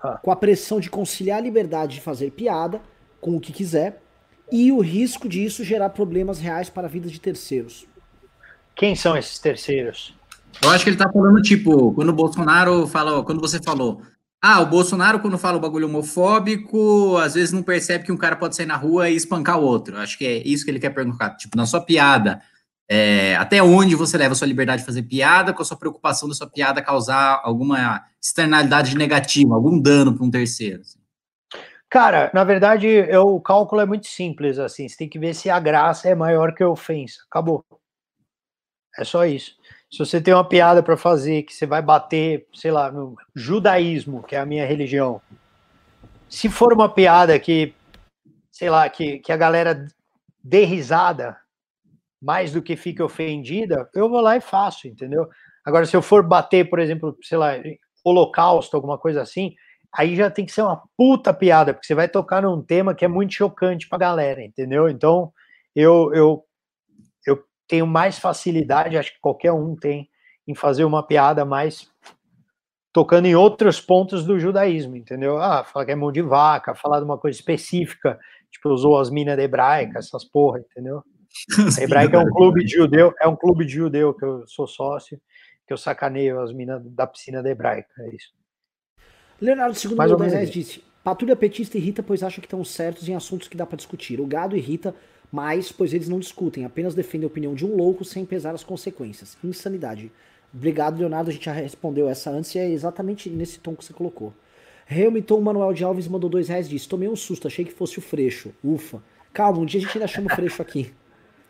[0.03, 0.19] ah.
[0.23, 2.81] com a pressão de conciliar a liberdade de fazer piada
[3.21, 4.01] com o que quiser
[4.51, 7.87] e o risco disso gerar problemas reais para a vida de terceiros.
[8.75, 10.15] Quem são esses terceiros?
[10.63, 14.03] Eu acho que ele tá falando, tipo, quando o Bolsonaro falou, quando você falou,
[14.43, 18.37] ah, o Bolsonaro, quando fala o bagulho homofóbico, às vezes não percebe que um cara
[18.37, 19.99] pode sair na rua e espancar o outro.
[19.99, 21.37] Acho que é isso que ele quer perguntar.
[21.37, 22.41] Tipo, na sua piada,
[22.89, 26.29] é, até onde você leva a sua liberdade de fazer piada, com a sua preocupação
[26.29, 30.81] da sua piada causar alguma externalidade negativa, algum dano para um terceiro?
[30.81, 30.99] Assim.
[31.91, 35.51] Cara, na verdade, eu, o cálculo é muito simples, assim, você tem que ver se
[35.51, 37.21] a graça é maior que a ofensa.
[37.29, 37.65] Acabou.
[38.99, 39.60] É só isso.
[39.91, 44.23] Se você tem uma piada para fazer que você vai bater, sei lá, no judaísmo,
[44.23, 45.21] que é a minha religião,
[46.29, 47.75] se for uma piada que,
[48.53, 49.87] sei lá, que, que a galera
[50.43, 51.37] dê risada,
[52.23, 55.29] mais do que fique ofendida, eu vou lá e faço, entendeu?
[55.65, 57.55] Agora, se eu for bater, por exemplo, sei lá,
[58.05, 59.55] holocausto, alguma coisa assim,
[59.93, 63.05] aí já tem que ser uma puta piada, porque você vai tocar num tema que
[63.05, 64.89] é muito chocante pra galera, entendeu?
[64.89, 65.33] Então,
[65.75, 66.45] eu, eu, eu
[67.71, 70.11] tenho mais facilidade, acho que qualquer um tem,
[70.47, 71.89] em fazer uma piada mais
[72.93, 75.39] tocando em outros pontos do judaísmo, entendeu?
[75.39, 78.19] Ah, falar que é mão de vaca, falar de uma coisa específica,
[78.51, 81.05] tipo, usou as minas hebraicas, essas porra, entendeu?
[81.79, 84.67] A Hebraica é um clube de judeu, é um clube de judeu que eu sou
[84.67, 85.21] sócio,
[85.65, 88.33] que eu sacaneio as minas da piscina da Hebraica, é isso.
[89.41, 93.15] Leonardo II Mais 10 reais disse: Patrulha petista irrita, pois acha que estão certos em
[93.15, 94.21] assuntos que dá para discutir.
[94.21, 94.93] O gado irrita
[95.31, 98.65] mais, pois eles não discutem, apenas defendem a opinião de um louco sem pesar as
[98.65, 99.37] consequências.
[99.45, 100.11] Insanidade.
[100.53, 101.31] Obrigado, Leonardo.
[101.31, 104.35] A gente já respondeu essa antes e é exatamente nesse tom que você colocou.
[104.91, 108.03] Hamilton Manuel de Alves mandou dois reais disse: Tomei um susto, achei que fosse o
[108.03, 108.53] Freixo.
[108.63, 109.01] Ufa.
[109.33, 110.93] Calma, um dia a gente ainda chama o Freixo aqui.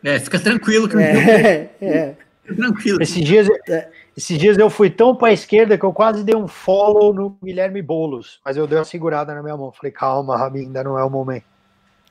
[0.03, 0.89] É, fica tranquilo.
[0.89, 2.15] Que é, é.
[2.55, 3.03] Tranquilo.
[3.03, 3.87] Esses dias, é.
[4.17, 7.37] esses dias eu fui tão para a esquerda que eu quase dei um follow no
[7.43, 9.71] Guilherme Boulos, mas eu dei uma segurada na minha mão.
[9.71, 11.45] Falei, calma, Rabi, ainda não é o momento.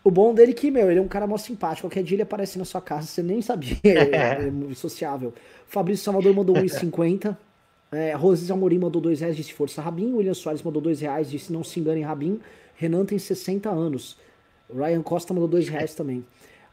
[0.02, 1.86] O bom dele é que, meu, ele é um cara mó simpático.
[1.86, 3.76] Qualquer dia ele aparece na sua casa, você nem sabia.
[3.84, 5.34] É, é sociável.
[5.66, 7.36] Fabrício Salvador mandou 1,50.
[7.92, 10.14] É, Rosis Amorim mandou 2 reais, disse Força Rabin.
[10.14, 12.40] William Soares mandou 2 reais, disse Não se engane, Rabin.
[12.76, 14.16] Renan tem 60 anos.
[14.72, 16.24] Ryan Costa mandou 2 reais também.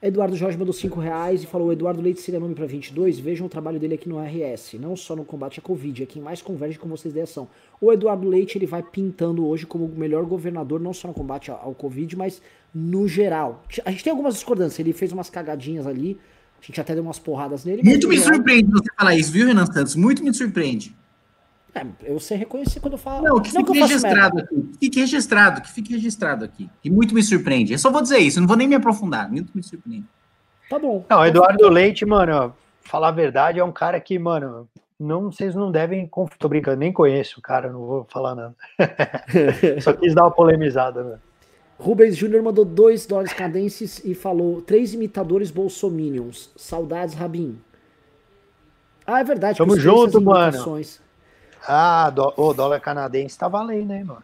[0.01, 3.19] Eduardo Jorge mandou 5 reais e falou: Eduardo Leite seria nome para 22.
[3.19, 6.21] Vejam o trabalho dele aqui no RS, não só no combate à Covid, é quem
[6.21, 7.47] mais converge com vocês da ação.
[7.81, 11.49] O Eduardo Leite ele vai pintando hoje como o melhor governador, não só no combate
[11.49, 12.41] ao Covid, mas
[12.73, 13.63] no geral.
[13.83, 16.19] A gente tem algumas discordâncias, ele fez umas cagadinhas ali,
[16.61, 17.81] a gente até deu umas porradas nele.
[17.83, 18.35] Muito me geral...
[18.35, 19.95] surpreende você falar isso, viu, Renan Santos?
[19.95, 20.95] Muito me surpreende.
[21.77, 23.23] É, eu sei reconhecer quando eu falo.
[23.23, 24.55] Não, que não fique que registrado aqui.
[24.55, 26.69] Que fique registrado, que fique registrado aqui.
[26.83, 27.73] E muito me surpreende.
[27.73, 29.29] Eu só vou dizer isso, não vou nem me aprofundar.
[29.29, 30.05] Muito me surpreende.
[30.69, 31.05] Tá bom.
[31.09, 34.67] Não, Eduardo Leite, mano, falar a verdade, é um cara que, mano,
[34.99, 36.09] não, vocês não devem.
[36.39, 38.55] Tô brincando, nem conheço o cara, não vou falar nada.
[39.81, 41.19] só quis dar uma polemizada, né?
[41.79, 46.51] Rubens Júnior mandou 2 dólares canadenses e falou: três imitadores bolsominions.
[46.55, 47.59] Saudades, Rabin.
[49.05, 49.57] Ah, é verdade.
[49.57, 50.81] Tamo junto, mano.
[51.67, 54.23] Ah, do, o dólar canadense tá valendo, hein, mano?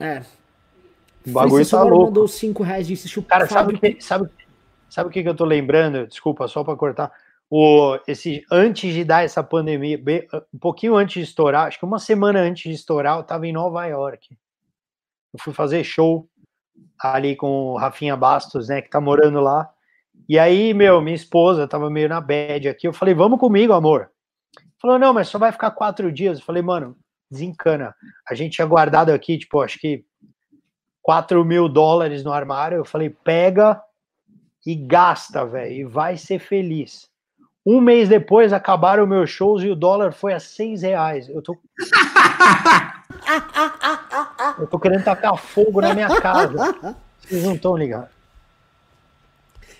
[0.00, 0.22] É.
[1.26, 2.06] O bagulho tá louco.
[2.06, 4.30] mandou 5 reais disse Cara, sabe, que, sabe,
[4.88, 6.06] sabe o que, que eu tô lembrando?
[6.06, 7.12] Desculpa, só para cortar.
[7.50, 10.00] O, esse, antes de dar essa pandemia,
[10.52, 13.52] um pouquinho antes de estourar, acho que uma semana antes de estourar, eu tava em
[13.52, 14.36] Nova York.
[15.32, 16.26] Eu fui fazer show
[16.98, 19.70] ali com o Rafinha Bastos, né, que tá morando lá.
[20.28, 22.86] E aí, meu, minha esposa tava meio na bad aqui.
[22.86, 24.10] Eu falei, vamos comigo, amor.
[24.80, 26.38] Falou, não, mas só vai ficar quatro dias.
[26.38, 26.96] Eu falei, mano,
[27.30, 27.94] desencana.
[28.28, 30.04] A gente tinha guardado aqui, tipo, acho que
[31.02, 32.78] 4 mil dólares no armário.
[32.78, 33.80] Eu falei, pega
[34.64, 37.08] e gasta, velho, e vai ser feliz.
[37.64, 41.28] Um mês depois acabaram meus shows e o dólar foi a seis reais.
[41.28, 41.56] Eu tô.
[44.58, 46.74] Eu tô querendo tacar fogo na minha casa.
[47.20, 48.08] Vocês não estão ligados.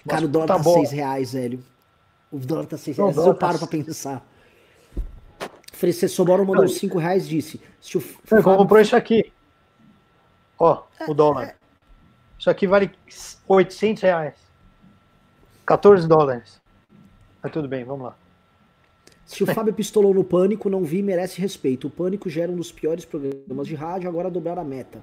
[0.09, 1.65] Cara, o dólar tá, tá seis reais, velho.
[2.31, 3.16] O dólar tá seis reais.
[3.16, 3.66] Eu paro tá...
[3.66, 4.23] pra pensar.
[5.78, 7.60] Frecê Soboro mandou 5 reais disse.
[7.80, 8.42] Se o Fábio...
[8.42, 9.32] comprou isso aqui.
[10.59, 11.44] Ó, o dólar.
[11.44, 11.55] É.
[12.36, 12.90] Isso aqui vale
[13.46, 14.34] 800 reais.
[15.64, 16.60] 14 dólares.
[17.40, 18.16] Mas tudo bem, vamos lá.
[19.24, 21.86] Se o Fábio pistolou no Pânico, não vi merece respeito.
[21.86, 24.98] O Pânico gera um dos piores programas de rádio, agora dobrar a meta.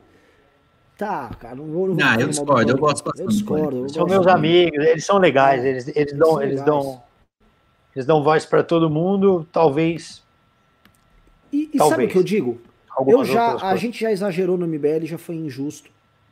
[0.97, 1.88] Tá, cara, não vou.
[1.88, 3.22] Não, não eu discordo, eu gosto bastante.
[3.22, 3.77] Eu discordo.
[3.77, 7.02] Eu são meus amigos, eles são legais, eles, eles, dão, eles dão
[7.95, 10.24] eles dão voz para todo mundo, talvez.
[11.56, 12.60] E, e sabe o que eu digo?
[13.07, 15.90] eu já, a gente já exagerou no MBL, já foi injusto.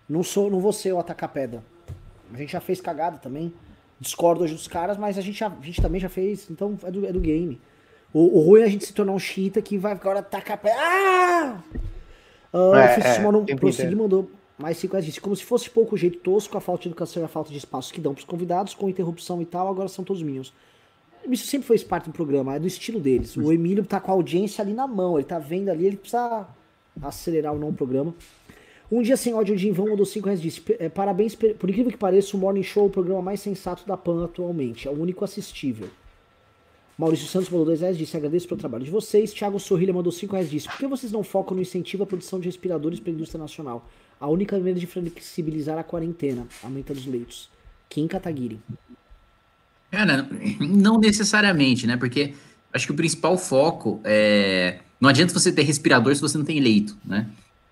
[0.07, 1.63] Não sou, não vou ser o atacar pedra.
[2.33, 3.53] A gente já fez cagada também.
[3.99, 6.49] Discordo hoje dos caras, mas a gente, já, a gente também já fez.
[6.49, 7.59] Então é do, é do game.
[8.13, 10.77] O, o ruim é a gente se tornar um chita que vai agora atacar pedra.
[10.79, 11.57] Ah!
[12.53, 16.61] Uh, é, é, prosseguir, mandou mais cinco disse, como se fosse pouco jeito tosco, a
[16.61, 19.41] falta de educação e a falta de espaço que dão para os convidados, com interrupção
[19.41, 20.53] e tal, agora são todos minhos.
[21.29, 23.37] Isso sempre foi parte do programa, é do estilo deles.
[23.37, 26.47] O Emílio tá com a audiência ali na mão, ele tá vendo ali, ele precisa
[27.01, 28.13] acelerar ou não o programa.
[28.91, 31.97] Um dia sem ódio de Invão mandou 5 reais disse: é, Parabéns, por incrível que
[31.97, 34.87] pareça, o Morning Show é o programa mais sensato da PAN atualmente.
[34.87, 35.89] É o único assistível.
[36.95, 39.33] Maurício Santos mandou 2 reais disse: Agradeço pelo trabalho de vocês.
[39.33, 42.39] Thiago Sorrilha mandou 5 reais disse: Por que vocês não focam no incentivo à produção
[42.39, 43.89] de respiradores para a indústria nacional?
[44.19, 47.49] A única maneira de flexibilizar a quarentena, aumenta dos leitos.
[47.89, 48.59] Kim Kataguiri.
[49.93, 50.27] Cara,
[50.59, 51.95] não necessariamente, né?
[51.95, 52.33] Porque
[52.73, 54.79] acho que o principal foco é.
[54.99, 57.27] Não adianta você ter respirador se você não tem leito, né?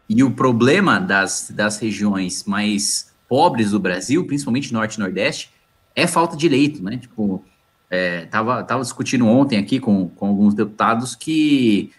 [0.08, 5.50] E o problema das, das regiões mais pobres do Brasil, principalmente Norte e Nordeste,
[5.96, 6.98] é falta de leito, né?
[6.98, 7.44] Tipo,
[7.90, 11.92] é, tava, tava discutindo ontem aqui com, com alguns deputados que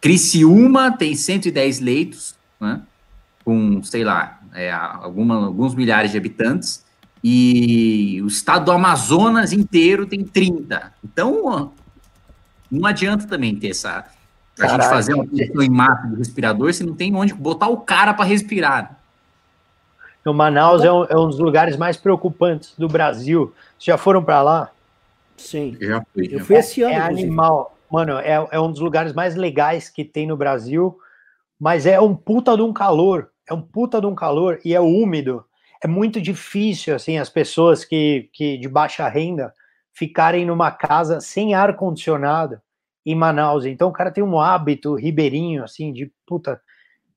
[0.00, 2.82] Criciúma tem 110 leitos, né?
[3.44, 6.83] Com, sei lá, é, alguma, alguns milhares de habitantes,
[7.26, 10.92] e o estado do Amazonas inteiro tem 30.
[11.02, 11.72] Então,
[12.70, 14.04] não adianta também ter essa.
[14.60, 17.78] A gente fazer uma questão em massa do respirador se não tem onde botar o
[17.78, 19.00] cara para respirar.
[20.22, 23.54] O Manaus é um, é um, dos lugares mais preocupantes do Brasil.
[23.78, 24.70] Vocês já foram para lá?
[25.38, 25.78] Sim.
[25.80, 26.28] Já fui.
[26.30, 26.92] Eu fui esse ano.
[26.92, 27.74] É animal.
[27.90, 30.98] Mano, é, é um dos lugares mais legais que tem no Brasil,
[31.58, 33.30] mas é um puta de um calor.
[33.48, 35.44] É um puta de um calor e é úmido
[35.84, 39.52] é muito difícil, assim, as pessoas que, que de baixa renda
[39.92, 42.58] ficarem numa casa sem ar condicionado
[43.04, 43.66] em Manaus.
[43.66, 46.58] Então o cara tem um hábito ribeirinho, assim, de puta.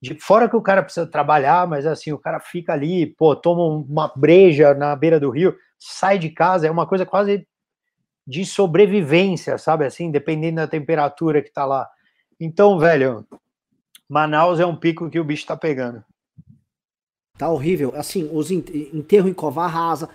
[0.02, 3.64] De, fora que o cara precisa trabalhar, mas assim, o cara fica ali, pô, toma
[3.64, 7.48] uma breja na beira do rio, sai de casa, é uma coisa quase
[8.27, 11.89] de sobrevivência, sabe assim, dependendo da temperatura que tá lá.
[12.38, 13.26] Então, velho,
[14.10, 16.03] Manaus é um pico que o bicho tá pegando.
[17.38, 17.93] Tá horrível.
[17.95, 20.09] Assim, os enterro em cova rasa,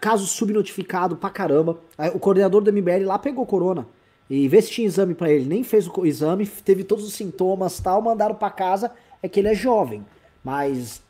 [0.00, 1.78] caso subnotificado pra caramba.
[2.14, 3.86] O coordenador do MBL lá pegou corona.
[4.28, 5.44] E vê se tinha exame para ele.
[5.44, 8.92] Nem fez o exame, teve todos os sintomas tal, mandaram para casa.
[9.22, 10.04] É que ele é jovem.
[10.42, 11.02] Mas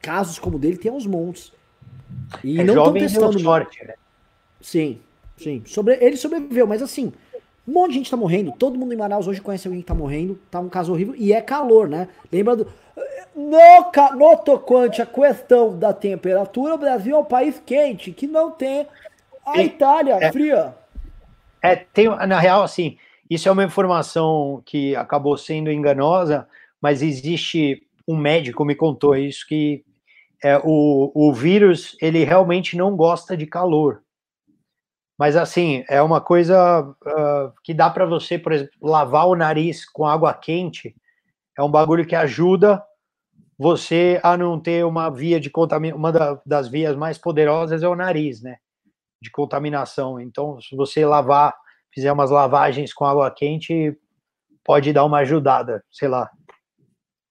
[0.00, 1.52] casos como dele tem uns montes.
[2.42, 3.38] E é não estão testando.
[3.38, 3.94] Sorte, né?
[4.60, 5.00] Sim,
[5.36, 5.62] sim.
[5.66, 7.12] Sobre, ele sobreviveu, mas assim,
[7.66, 8.52] um monte de gente tá morrendo.
[8.52, 10.38] Todo mundo em Manaus hoje conhece alguém que tá morrendo.
[10.50, 11.14] Tá um caso horrível.
[11.16, 12.08] E é calor, né?
[12.30, 12.66] Lembra do.
[13.34, 18.50] No, no tocante à questão da temperatura, o Brasil é um país quente, que não
[18.50, 18.86] tem
[19.46, 20.74] a e, Itália é, fria.
[21.62, 22.98] É, tem, na real, assim,
[23.30, 26.46] isso é uma informação que acabou sendo enganosa,
[26.80, 29.84] mas existe um médico me contou isso que
[30.42, 34.02] é, o, o vírus ele realmente não gosta de calor.
[35.18, 39.88] Mas assim, é uma coisa uh, que dá para você, por exemplo, lavar o nariz
[39.88, 40.96] com água quente.
[41.56, 42.82] É um bagulho que ajuda
[43.62, 47.94] você a não ter uma via de contaminação, uma das vias mais poderosas é o
[47.94, 48.56] nariz, né?
[49.22, 50.18] De contaminação.
[50.18, 51.54] Então, se você lavar,
[51.94, 53.96] fizer umas lavagens com água quente,
[54.64, 56.28] pode dar uma ajudada, sei lá.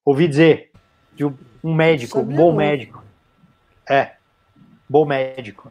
[0.06, 0.72] Ouvi dizer
[1.14, 2.56] de um médico, um bom não.
[2.56, 3.04] médico.
[3.90, 4.14] É,
[4.90, 5.70] bom médico.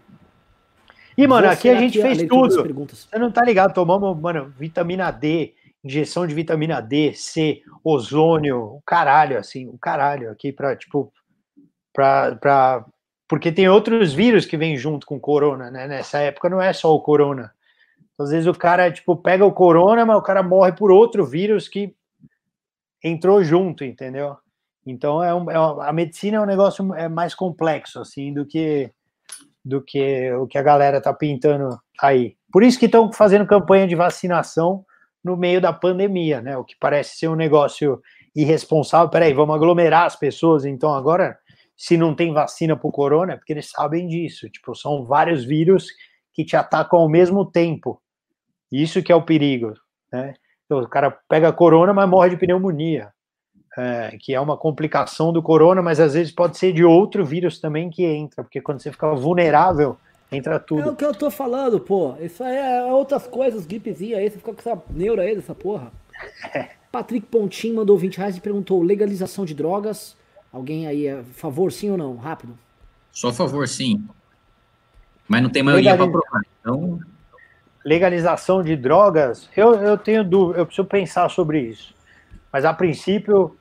[1.17, 2.87] E, mano, aqui a gente fez tudo.
[2.87, 3.73] Você não tá ligado?
[3.73, 5.55] Tomamos, mano, vitamina D,
[5.85, 11.13] injeção de vitamina D, C, ozônio, o caralho, assim, o caralho aqui para tipo,
[11.93, 12.85] para pra,
[13.29, 15.87] porque tem outros vírus que vêm junto com o corona, né?
[15.87, 17.53] Nessa época não é só o corona.
[18.19, 21.69] Às vezes o cara, tipo, pega o corona, mas o cara morre por outro vírus
[21.69, 21.95] que
[23.03, 24.37] entrou junto, entendeu?
[24.85, 28.45] Então é, um, é uma, a medicina é um negócio é mais complexo, assim, do
[28.45, 28.91] que
[29.63, 32.35] do que o que a galera tá pintando aí.
[32.51, 34.85] Por isso que estão fazendo campanha de vacinação
[35.23, 36.57] no meio da pandemia, né?
[36.57, 38.01] O que parece ser um negócio
[38.35, 39.09] irresponsável.
[39.09, 41.39] Peraí, vamos aglomerar as pessoas, então agora,
[41.77, 44.49] se não tem vacina para o corona, é porque eles sabem disso.
[44.49, 45.89] Tipo, são vários vírus
[46.33, 48.01] que te atacam ao mesmo tempo.
[48.71, 49.75] Isso que é o perigo,
[50.13, 50.35] né?
[50.65, 53.13] Então, o cara pega corona, mas morre de pneumonia,
[53.77, 57.61] é, que é uma complicação do corona, mas às vezes pode ser de outro vírus
[57.61, 59.99] também que entra, porque quando você fica vulnerável
[60.31, 60.83] Entra tudo.
[60.83, 62.15] É o que eu tô falando, pô.
[62.21, 65.93] Isso aí é outras coisas, gripezinha aí, você fica com essa neura aí dessa porra.
[66.93, 70.17] Patrick Pontin mandou 20 reais e perguntou: legalização de drogas.
[70.53, 72.17] Alguém aí é a favor, sim ou não?
[72.17, 72.59] Rápido.
[73.13, 74.05] Só a favor, sim.
[75.29, 76.43] Mas não tem maioria para provar.
[76.61, 76.99] Então.
[77.85, 81.95] legalização de drogas, eu, eu tenho dúvida, eu preciso pensar sobre isso.
[82.53, 83.57] Mas a princípio,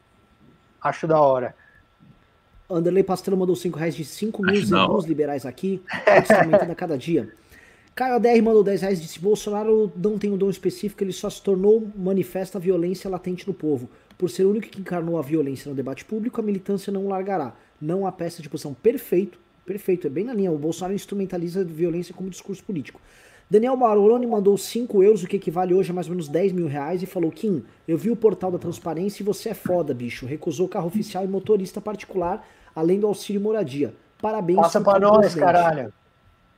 [0.81, 1.55] acho da hora.
[2.69, 5.81] Anderley Pastelo mandou 5 reais de 5 mil zeros liberais aqui.
[6.41, 7.29] Aumentando a cada dia.
[7.95, 11.29] Caio ADR mandou 10 reais e disse: Bolsonaro não tem um dom específico, ele só
[11.29, 13.89] se tornou manifesta a violência latente no povo.
[14.17, 17.55] Por ser o único que encarnou a violência no debate público, a militância não largará.
[17.81, 18.73] Não há peça de posição.
[18.73, 20.07] Perfeito, perfeito.
[20.07, 20.51] É bem na linha.
[20.51, 23.01] O Bolsonaro instrumentaliza a violência como discurso político.
[23.49, 26.67] Daniel Maroni mandou 5 euros, o que equivale hoje a mais ou menos 10 mil
[26.67, 30.27] reais, e falou: Kim, eu vi o portal da transparência e você é foda, bicho.
[30.27, 33.93] Recusou carro oficial e motorista particular, além do auxílio moradia.
[34.21, 34.59] Parabéns.
[34.59, 35.43] Passa pra nós, presidente.
[35.45, 35.93] caralho.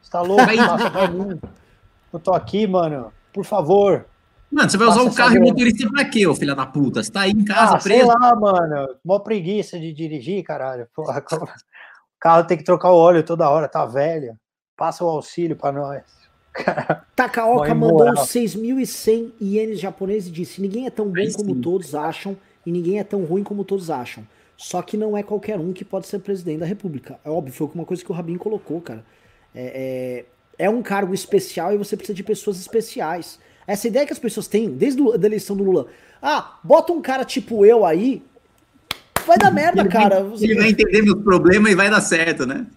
[0.01, 0.45] Você tá louco?
[0.45, 1.39] Passa pra mim.
[2.11, 3.13] Eu tô aqui, mano.
[3.31, 4.05] Por favor.
[4.51, 7.01] Mano, você vai usar o carro e motorista pra quê, ô filha da puta?
[7.01, 8.01] Você tá aí em casa ah, preso?
[8.01, 8.95] Sei lá, mano.
[9.03, 10.87] Mó preguiça de dirigir, caralho.
[10.93, 11.47] Porra, o
[12.19, 14.35] carro tem que trocar o óleo toda hora, tá velho.
[14.75, 16.03] Passa o auxílio pra nós.
[17.15, 22.35] Takaoka mandou 6.100 ienes japoneses e disse: Ninguém é tão bom como todos acham
[22.65, 24.27] e ninguém é tão ruim como todos acham.
[24.61, 27.19] Só que não é qualquer um que pode ser presidente da república.
[27.25, 29.03] É óbvio, foi uma coisa que o Rabin colocou, cara.
[29.55, 30.25] É,
[30.59, 33.39] é, é um cargo especial e você precisa de pessoas especiais.
[33.65, 35.87] Essa ideia que as pessoas têm, desde a eleição do Lula.
[36.21, 38.21] Ah, bota um cara tipo eu aí,
[39.25, 40.23] vai dar merda, ele cara.
[40.23, 42.67] Vai, ele vai entender meus problemas e vai dar certo, né?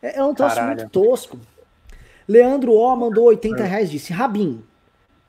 [0.00, 1.38] É, é um troço muito tosco.
[2.26, 3.66] Leandro O mandou 80 é.
[3.66, 4.62] reais, disse: Rabin,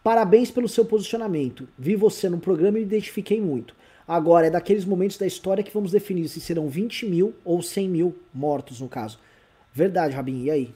[0.01, 1.67] parabéns pelo seu posicionamento.
[1.77, 3.77] Vi você no programa e me identifiquei muito.
[4.09, 7.87] Agora é daqueles momentos da história que vamos definir se serão 20 mil ou 100
[7.87, 9.19] mil mortos, no caso.
[9.71, 10.75] Verdade, Rabin, e aí?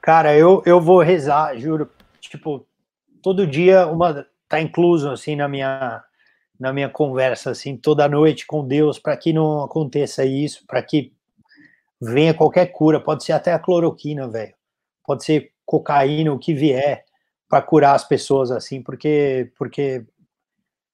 [0.00, 1.90] Cara, eu, eu vou rezar, juro.
[2.20, 2.64] Tipo,
[3.20, 6.00] todo dia uma tá incluso assim na minha
[6.60, 11.12] na minha conversa assim toda noite com Deus para que não aconteça isso, para que
[12.00, 14.54] venha qualquer cura, pode ser até a cloroquina, velho.
[15.04, 17.04] Pode ser cocaína, o que vier,
[17.48, 20.04] para curar as pessoas, assim, porque, porque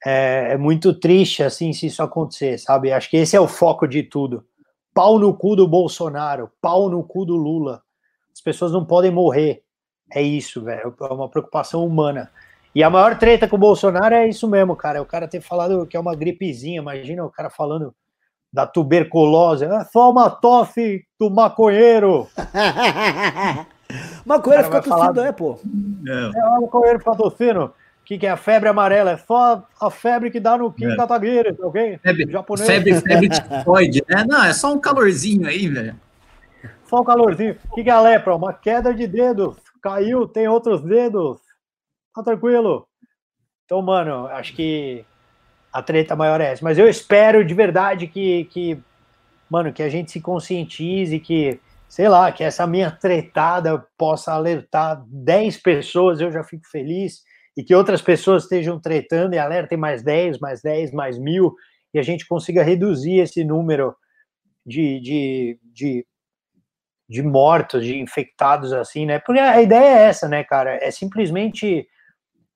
[0.04, 2.92] é, é, muito triste, assim, se isso acontecer, sabe?
[2.92, 4.44] Acho que esse é o foco de tudo.
[4.92, 7.82] Pau no cu do Bolsonaro, pau no cu do Lula.
[8.32, 9.62] As pessoas não podem morrer.
[10.12, 10.94] É isso, velho.
[11.00, 12.30] É uma preocupação humana.
[12.74, 14.98] E a maior treta com o Bolsonaro é isso mesmo, cara.
[14.98, 16.80] É o cara ter falado que é uma gripezinha.
[16.80, 17.94] Imagina o cara falando
[18.52, 19.64] da tuberculose.
[19.64, 22.28] É só uma tosse do maconheiro.
[24.26, 25.26] maconheiro fica tossindo, falar...
[25.26, 25.58] é, pô.
[26.06, 27.72] É, é o maconheiro fica tossindo.
[28.12, 29.12] Que, que é a febre amarela?
[29.12, 30.96] É só a febre que dá no Kim é.
[30.96, 31.98] Kataguiri, ok?
[32.02, 32.66] Febre, Japonês.
[32.66, 34.22] febre, febre tifoide, né?
[34.28, 35.98] Não, é só um calorzinho aí, velho.
[36.84, 37.56] Só um calorzinho.
[37.70, 38.36] O que, que é a lepra?
[38.36, 39.56] Uma queda de dedos.
[39.80, 41.38] Caiu, tem outros dedos.
[42.14, 42.86] Tá tranquilo.
[43.64, 45.06] Então, mano, acho que
[45.72, 46.62] a treta maior é essa.
[46.62, 48.78] Mas eu espero de verdade que, que,
[49.48, 51.58] mano, que a gente se conscientize, que,
[51.88, 57.22] sei lá, que essa minha tretada possa alertar 10 pessoas, eu já fico feliz,
[57.56, 61.54] e que outras pessoas estejam tretando e alertem mais 10, mais 10, mais mil,
[61.92, 63.94] e a gente consiga reduzir esse número
[64.64, 66.06] de, de, de,
[67.08, 69.18] de mortos, de infectados, assim, né?
[69.18, 70.78] Porque a ideia é essa, né, cara?
[70.82, 71.86] É simplesmente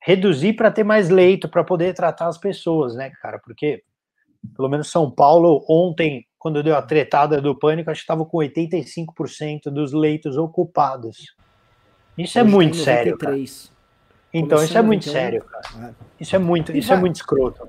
[0.01, 3.39] reduzir para ter mais leito para poder tratar as pessoas, né, cara?
[3.39, 3.83] Porque
[4.55, 8.39] pelo menos São Paulo ontem, quando deu a tretada do pânico, acho que estava com
[8.39, 11.35] 85% dos leitos ocupados.
[12.17, 13.37] Isso é é muito sério, cara.
[14.39, 15.95] Então, isso é muito sério, cara.
[16.21, 17.69] Isso é muito, isso é muito escroto.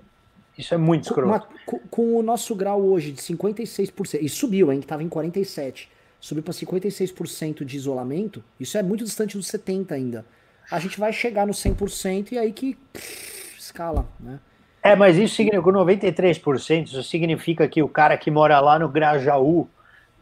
[0.57, 1.47] Isso é muito escroto.
[1.65, 5.87] Com, com, o nosso grau hoje de 56%, e subiu, hein, que estava em 47%,
[6.19, 10.25] subiu para 56% de isolamento, isso é muito distante dos 70% ainda
[10.69, 14.39] a gente vai chegar no 100% e aí que pff, escala, né?
[14.83, 18.87] É, mas isso significa, com 93%, isso significa que o cara que mora lá no
[18.87, 19.67] Grajaú,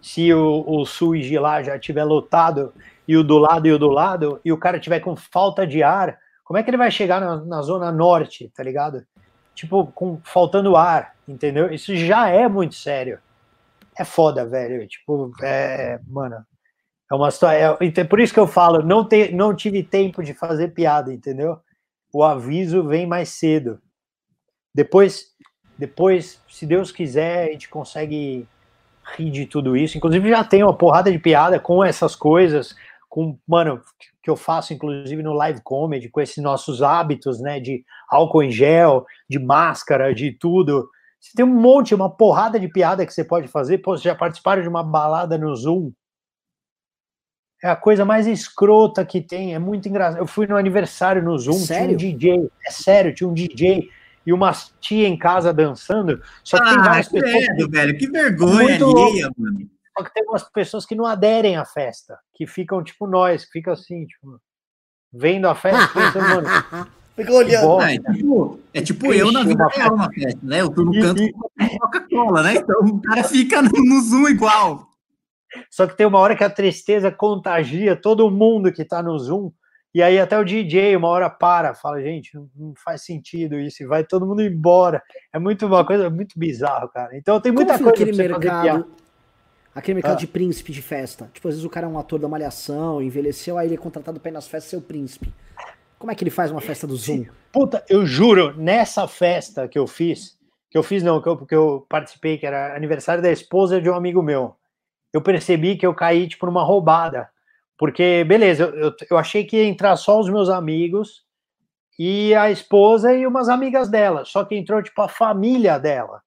[0.01, 2.73] se o, o SUS de lá já tiver lotado,
[3.07, 5.84] e o do lado e o do lado, e o cara tiver com falta de
[5.84, 9.05] ar, como é que ele vai chegar na, na zona norte, tá ligado?
[9.55, 11.73] Tipo, com faltando ar, entendeu?
[11.73, 13.19] Isso já é muito sério.
[13.97, 14.88] É foda, velho.
[14.88, 15.99] Tipo, é.
[16.07, 16.45] Mano,
[17.11, 17.77] é uma história.
[17.81, 21.59] É, por isso que eu falo, não, te, não tive tempo de fazer piada, entendeu?
[22.13, 23.81] O aviso vem mais cedo.
[24.73, 25.34] Depois,
[25.77, 28.47] depois, se Deus quiser, a gente consegue
[29.17, 29.97] rir de tudo isso.
[29.97, 32.76] Inclusive, já tem uma porrada de piada com essas coisas,
[33.09, 33.81] com, mano,
[34.26, 37.60] que eu faço, inclusive, no live comedy, com esses nossos hábitos, né?
[37.60, 40.89] De álcool em gel, de máscara, de tudo.
[41.19, 43.77] Você tem um monte, uma porrada de piada que você pode fazer.
[43.77, 45.91] Pô, você já participaram de uma balada no Zoom?
[47.64, 50.19] É a coisa mais escrota que tem, é muito engraçado.
[50.19, 51.95] Eu fui no aniversário no Zoom, sério?
[51.95, 53.88] tinha um DJ, é sério, tinha um DJ
[54.26, 56.19] e uma tia em casa dançando.
[56.43, 57.69] Só que ah, tem várias credo, pessoas.
[57.69, 59.69] velho, que vergonha alheia, mano.
[59.97, 63.51] Só que tem umas pessoas que não aderem à festa, que ficam tipo nós, que
[63.51, 64.39] ficam assim, tipo,
[65.11, 66.47] vendo a festa, pensando, mano.
[67.15, 67.81] Fica olhando.
[67.81, 70.59] é tipo, é tipo eu na vida real na festa, né?
[70.59, 72.55] Eu tô no canto com Coca-Cola, né?
[72.55, 74.89] Então o cara fica no, no Zoom igual.
[75.72, 79.49] Só que tem uma hora que a tristeza contagia todo mundo que tá no Zoom.
[79.93, 83.88] E aí até o DJ uma hora para, fala, gente, não faz sentido isso, e
[83.88, 85.01] vai todo mundo embora.
[85.31, 87.15] É muito uma coisa muito bizarro, cara.
[87.17, 88.91] Então tem muita Como coisa aquele mercado,
[89.76, 90.19] aquele mercado ah.
[90.19, 91.30] de príncipe de festa.
[91.34, 94.19] Tipo, às vezes o cara é um ator da malhação, envelheceu, aí ele é contratado
[94.19, 95.31] para ir nas festas ser o príncipe.
[95.99, 97.26] Como é que ele faz uma festa do Zoom?
[97.52, 100.38] Puta, eu juro, nessa festa que eu fiz,
[100.69, 103.89] que eu fiz não, que eu, que eu participei, que era aniversário da esposa de
[103.89, 104.56] um amigo meu,
[105.14, 107.30] eu percebi que eu caí, tipo, numa roubada
[107.77, 111.26] porque, beleza, eu, eu achei que ia entrar só os meus amigos
[111.99, 114.23] e a esposa e umas amigas dela.
[114.26, 116.22] Só que entrou, tipo, a família dela.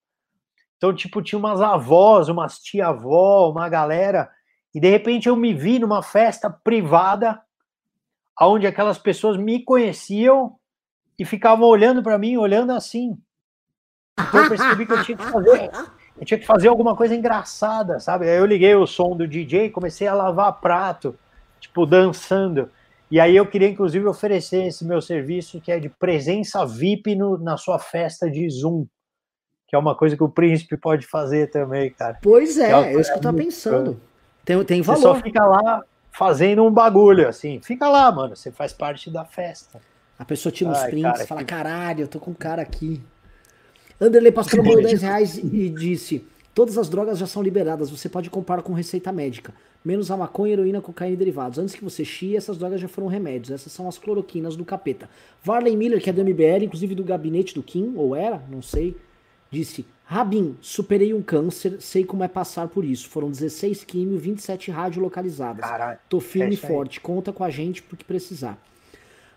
[0.79, 4.31] Então, tipo, tinha umas avós, umas tia-avó, uma galera.
[4.75, 7.39] E, de repente, eu me vi numa festa privada
[8.41, 10.57] onde aquelas pessoas me conheciam
[11.19, 13.19] e ficavam olhando para mim, olhando assim.
[14.19, 15.71] Então, eu percebi que eu tinha que fazer...
[16.21, 18.29] Eu tinha que fazer alguma coisa engraçada, sabe?
[18.29, 21.17] Aí eu liguei o som do DJ, comecei a lavar prato
[21.61, 22.71] tipo, dançando.
[23.11, 27.39] E aí eu queria, inclusive, oferecer esse meu serviço, que é de presença VIP no,
[27.39, 28.87] na sua festa de Zoom.
[29.69, 32.19] Que é uma coisa que o príncipe pode fazer também, cara.
[32.23, 34.01] Pois é, é, é isso que eu tava pensando.
[34.45, 35.01] Tem, tem valor.
[35.01, 37.61] Você só fica lá fazendo um bagulho, assim.
[37.63, 38.35] Fica lá, mano.
[38.35, 39.81] Você faz parte da festa.
[40.19, 41.47] A pessoa tira os prints e fala: que...
[41.47, 43.01] caralho, eu tô com um cara aqui.
[44.01, 48.31] Anderley Pastor mandou 10 reais e disse: Todas as drogas já são liberadas, você pode
[48.31, 49.53] comprar com receita médica
[49.85, 51.59] menos a maconha, heroína, cocaína e derivados.
[51.59, 53.51] Antes que você chia, essas drogas já foram remédios.
[53.51, 55.09] Essas são as cloroquinas do capeta.
[55.43, 58.97] Varley Miller, que é do MBL, inclusive do gabinete do Kim, ou era, não sei,
[59.51, 63.09] disse: Rabin, superei um câncer, sei como é passar por isso.
[63.09, 65.61] Foram 16 químio, 27 rádio localizadas.
[65.61, 65.99] Caralho.
[66.09, 68.59] Tô firme e forte, conta com a gente porque precisar.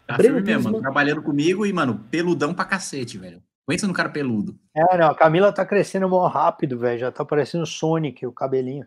[0.08, 3.42] Tá Breno firme mesmo, trabalhando comigo e, mano, peludão pra cacete, velho.
[3.68, 4.58] Pensa no cara peludo.
[4.74, 7.00] É, não, a Camila tá crescendo mó rápido, velho.
[7.00, 8.86] Já tá parecendo Sonic, o cabelinho.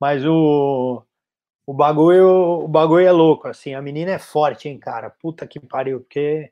[0.00, 1.02] Mas o,
[1.66, 2.28] o bagulho,
[2.64, 3.74] o bagulho é louco, assim.
[3.74, 5.10] A menina é forte, hein, cara.
[5.10, 6.50] Puta que pariu, porque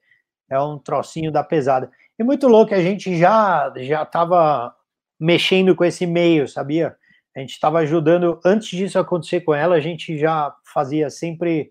[0.49, 1.91] é um trocinho da pesada.
[2.19, 4.75] E muito louco, a gente já já tava
[5.19, 6.97] mexendo com esse meio, sabia?
[7.37, 11.69] A gente estava ajudando, antes disso acontecer com ela, a gente já fazia sempre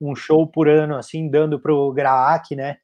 [0.00, 2.78] um show por ano, assim, dando pro Graac, né?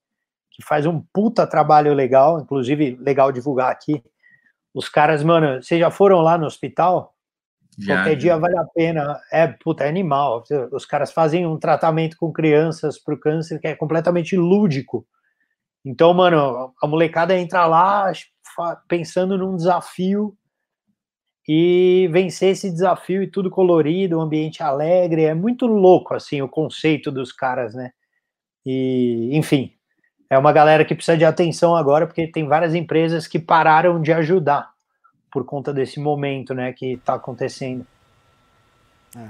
[0.51, 4.03] Que faz um puta trabalho legal, inclusive legal divulgar aqui.
[4.75, 7.15] Os caras, mano, vocês já foram lá no hospital?
[7.79, 9.21] Já, Qualquer dia vale a pena.
[9.33, 10.43] É, puta, é animal.
[10.73, 15.07] Os caras fazem um tratamento com crianças para o câncer que é completamente lúdico.
[15.85, 18.13] Então, mano, a molecada entra lá
[18.89, 20.37] pensando num desafio
[21.49, 25.25] e vencer esse desafio e tudo colorido, um ambiente alegre.
[25.25, 27.93] É muito louco, assim, o conceito dos caras, né?
[28.67, 29.73] E, enfim,
[30.29, 34.13] é uma galera que precisa de atenção agora, porque tem várias empresas que pararam de
[34.13, 34.71] ajudar
[35.31, 37.87] por conta desse momento, né, que está acontecendo.
[39.17, 39.29] É.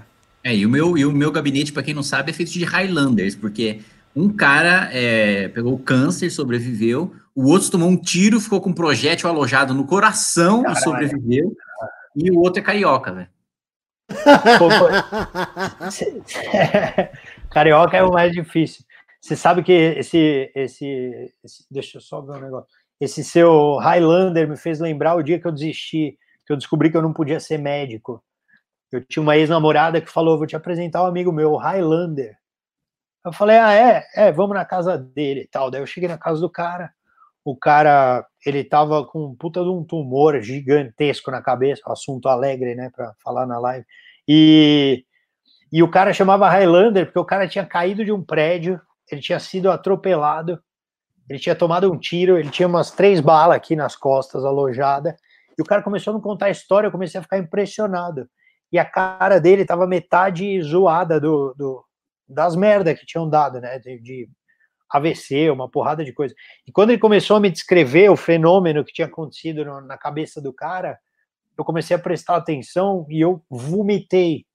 [0.51, 2.65] é, e o meu, e o meu gabinete, para quem não sabe, é feito de
[2.65, 3.81] Highlanders, porque
[4.21, 9.29] um cara é, pegou câncer, sobreviveu, o outro tomou um tiro, ficou com um projétil
[9.29, 10.79] alojado no coração Caralho.
[10.79, 11.57] e sobreviveu,
[12.17, 13.29] e o outro é carioca, velho.
[17.51, 18.85] carioca é o mais difícil.
[19.21, 22.69] Você sabe que esse, esse, esse, Deixa eu só ver um negócio
[23.01, 26.97] esse seu Highlander me fez lembrar o dia que eu desisti, que eu descobri que
[26.97, 28.23] eu não podia ser médico.
[28.91, 32.37] Eu tinha uma ex-namorada que falou: Vou te apresentar um amigo meu, o Highlander.
[33.25, 34.05] Eu falei: Ah, é?
[34.15, 35.71] É, vamos na casa dele e tal.
[35.71, 36.91] Daí eu cheguei na casa do cara.
[37.45, 42.75] O cara, ele tava com um puta de um tumor gigantesco na cabeça, assunto alegre,
[42.75, 43.87] né, pra falar na live.
[44.27, 45.05] E,
[45.73, 48.79] e o cara chamava Highlander porque o cara tinha caído de um prédio,
[49.11, 50.63] ele tinha sido atropelado
[51.29, 55.17] ele tinha tomado um tiro, ele tinha umas três balas aqui nas costas, alojada.
[55.59, 58.29] E o cara começou a me contar a história, eu comecei a ficar impressionado.
[58.73, 61.85] E a cara dele tava metade zoada do, do
[62.29, 63.79] das merdas que tinham dado, né?
[63.79, 64.29] De, de,
[64.91, 66.35] AVC, uma porrada de coisa.
[66.67, 70.41] E quando ele começou a me descrever o fenômeno que tinha acontecido no, na cabeça
[70.41, 70.99] do cara,
[71.59, 74.47] eu comecei a prestar atenção e eu vomitei.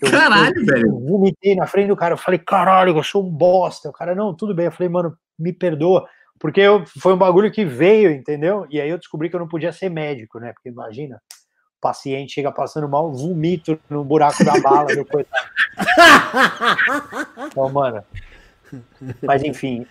[0.00, 0.86] Eu, caralho, eu, velho.
[0.86, 2.14] Eu vomitei na frente do cara.
[2.14, 3.90] Eu falei, caralho, eu sou um bosta.
[3.90, 4.66] O cara, não, tudo bem.
[4.66, 6.08] Eu falei, mano, me perdoa,
[6.38, 8.66] porque eu, foi um bagulho que veio, entendeu?
[8.70, 10.52] E aí eu descobri que eu não podia ser médico, né?
[10.52, 11.20] Porque imagina,
[11.82, 15.48] paciente chega passando mal, vomito no buraco da bala, coitado.
[17.50, 18.04] Então, mano.
[19.20, 19.84] Mas enfim.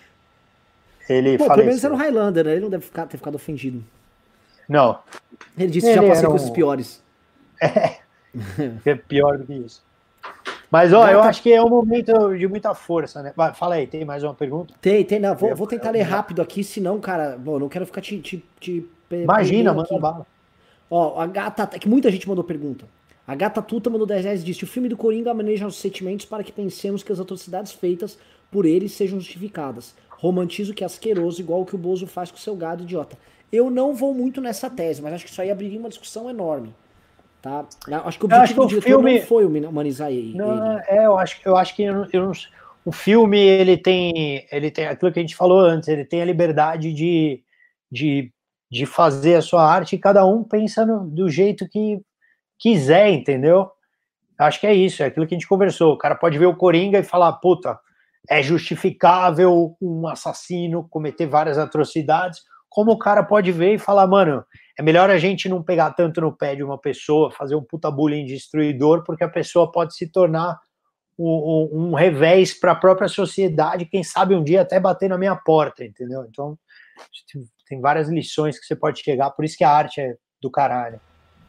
[1.09, 2.51] Ele Pô, pelo menos era um Highlander, né?
[2.53, 3.83] Ele não deve ficar, ter ficado ofendido.
[4.67, 4.99] Não.
[5.57, 6.53] Ele disse que já passei coisas um...
[6.53, 7.03] piores.
[8.33, 9.83] É, é pior do que isso.
[10.71, 13.33] Mas, ó, eu acho que é um momento de muita força, né?
[13.35, 14.73] Vai, fala aí, tem mais uma pergunta?
[14.79, 15.35] Tem, tem, não.
[15.35, 18.19] Vou, vou tentar ler rápido aqui, senão, cara, bom, não quero ficar te.
[18.19, 20.25] te, te Imagina, manda bala.
[20.91, 21.69] Ó, a gata.
[21.73, 22.85] É que muita gente mandou pergunta.
[23.25, 26.25] A gata Tuta mandou 10 reais e disse: O filme do Coringa maneja os sentimentos
[26.25, 28.19] para que pensemos que as atrocidades feitas
[28.51, 29.95] por ele sejam justificadas.
[30.09, 33.17] Romantizo que é asqueroso, igual o que o Bozo faz com seu gado idiota.
[33.51, 36.73] Eu não vou muito nessa tese, mas acho que isso aí abriria uma discussão enorme.
[37.41, 37.65] Tá?
[38.05, 40.37] Acho que o objetivo do filme não foi humanizar ele.
[40.37, 42.31] Não, é, eu acho, eu acho que eu, eu,
[42.85, 46.25] o filme ele tem, ele tem aquilo que a gente falou antes, ele tem a
[46.25, 47.41] liberdade de,
[47.91, 48.31] de,
[48.71, 51.99] de fazer a sua arte e cada um pensa no, do jeito que
[52.57, 53.69] quiser, entendeu?
[54.39, 55.93] Acho que é isso, é aquilo que a gente conversou.
[55.93, 57.77] O cara pode ver o Coringa e falar, puta,
[58.29, 62.39] é justificável um assassino cometer várias atrocidades,
[62.69, 64.43] como o cara pode ver e falar, mano,
[64.79, 67.91] é melhor a gente não pegar tanto no pé de uma pessoa, fazer um puta
[67.91, 70.57] bullying destruidor, porque a pessoa pode se tornar
[71.19, 75.17] um, um, um revés para a própria sociedade, quem sabe um dia até bater na
[75.17, 76.25] minha porta, entendeu?
[76.29, 76.57] Então,
[77.71, 80.99] tem várias lições que você pode chegar, por isso que a arte é do caralho.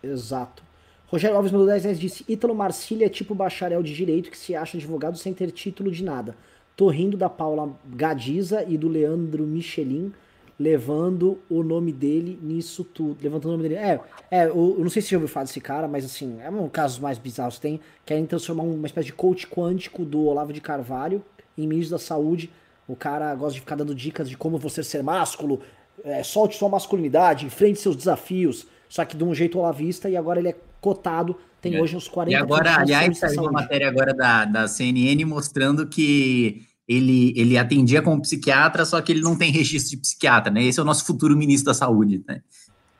[0.00, 0.62] Exato.
[1.08, 4.54] Rogério Alves mandou 10 reais disse: Ítalo Marcília é tipo bacharel de direito que se
[4.54, 6.36] acha advogado sem ter título de nada.
[6.76, 10.12] Tô rindo da Paula Gadiza e do Leandro Michelin
[10.58, 13.18] levando o nome dele nisso tudo.
[13.20, 13.80] Levantando o nome dele.
[13.80, 14.00] É,
[14.30, 16.68] é eu, não sei se você já ouviu falar desse cara, mas assim, é um
[16.68, 17.80] casos mais bizarros que tem.
[18.06, 21.22] Querem transformar uma espécie de coach quântico do Olavo de Carvalho
[21.58, 22.48] em ministro da saúde.
[22.86, 25.60] O cara gosta de ficar dando dicas de como você ser másculo,
[26.04, 30.38] é, solte sua masculinidade, enfrente seus desafios, só que de um jeito olavista, e agora
[30.38, 31.80] ele é cotado, tem é.
[31.80, 36.66] hoje uns 40 E agora, aliás, saiu uma matéria agora da, da CNN mostrando que
[36.86, 40.64] ele, ele atendia como psiquiatra, só que ele não tem registro de psiquiatra, né?
[40.64, 42.42] Esse é o nosso futuro ministro da saúde, né?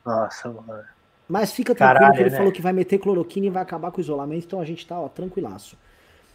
[0.05, 0.83] Nossa, mano.
[1.27, 2.37] Mas fica tranquilo Caralho, que ele né?
[2.37, 4.99] falou que vai meter cloroquina e vai acabar com o isolamento, então a gente tá,
[4.99, 5.77] ó, tranquilaço.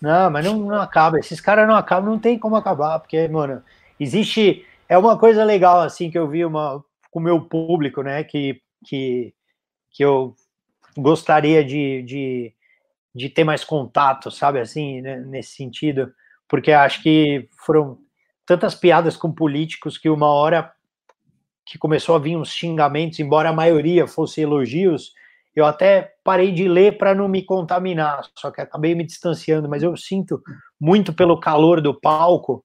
[0.00, 1.18] Não, mas não, não acaba.
[1.18, 3.62] Esses caras não acabam, não tem como acabar, porque, mano,
[3.98, 4.64] existe.
[4.88, 8.24] É uma coisa legal, assim, que eu vi uma, com o meu público, né?
[8.24, 9.34] Que, que,
[9.90, 10.34] que eu
[10.96, 12.54] gostaria de, de,
[13.14, 16.12] de ter mais contato, sabe, assim, né, nesse sentido
[16.48, 17.98] porque acho que foram
[18.46, 20.72] tantas piadas com políticos que uma hora
[21.66, 25.12] que começou a vir uns xingamentos, embora a maioria fosse elogios,
[25.54, 29.82] eu até parei de ler para não me contaminar, só que acabei me distanciando, mas
[29.82, 30.42] eu sinto
[30.80, 32.64] muito pelo calor do palco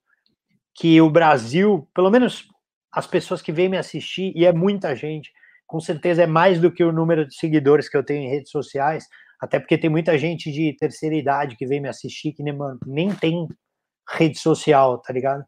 [0.75, 2.47] que o Brasil, pelo menos
[2.91, 5.31] as pessoas que vêm me assistir, e é muita gente,
[5.65, 8.51] com certeza é mais do que o número de seguidores que eu tenho em redes
[8.51, 9.07] sociais,
[9.41, 12.79] até porque tem muita gente de terceira idade que vem me assistir que nem, mano,
[12.85, 13.47] nem tem
[14.09, 15.43] rede social, tá ligado?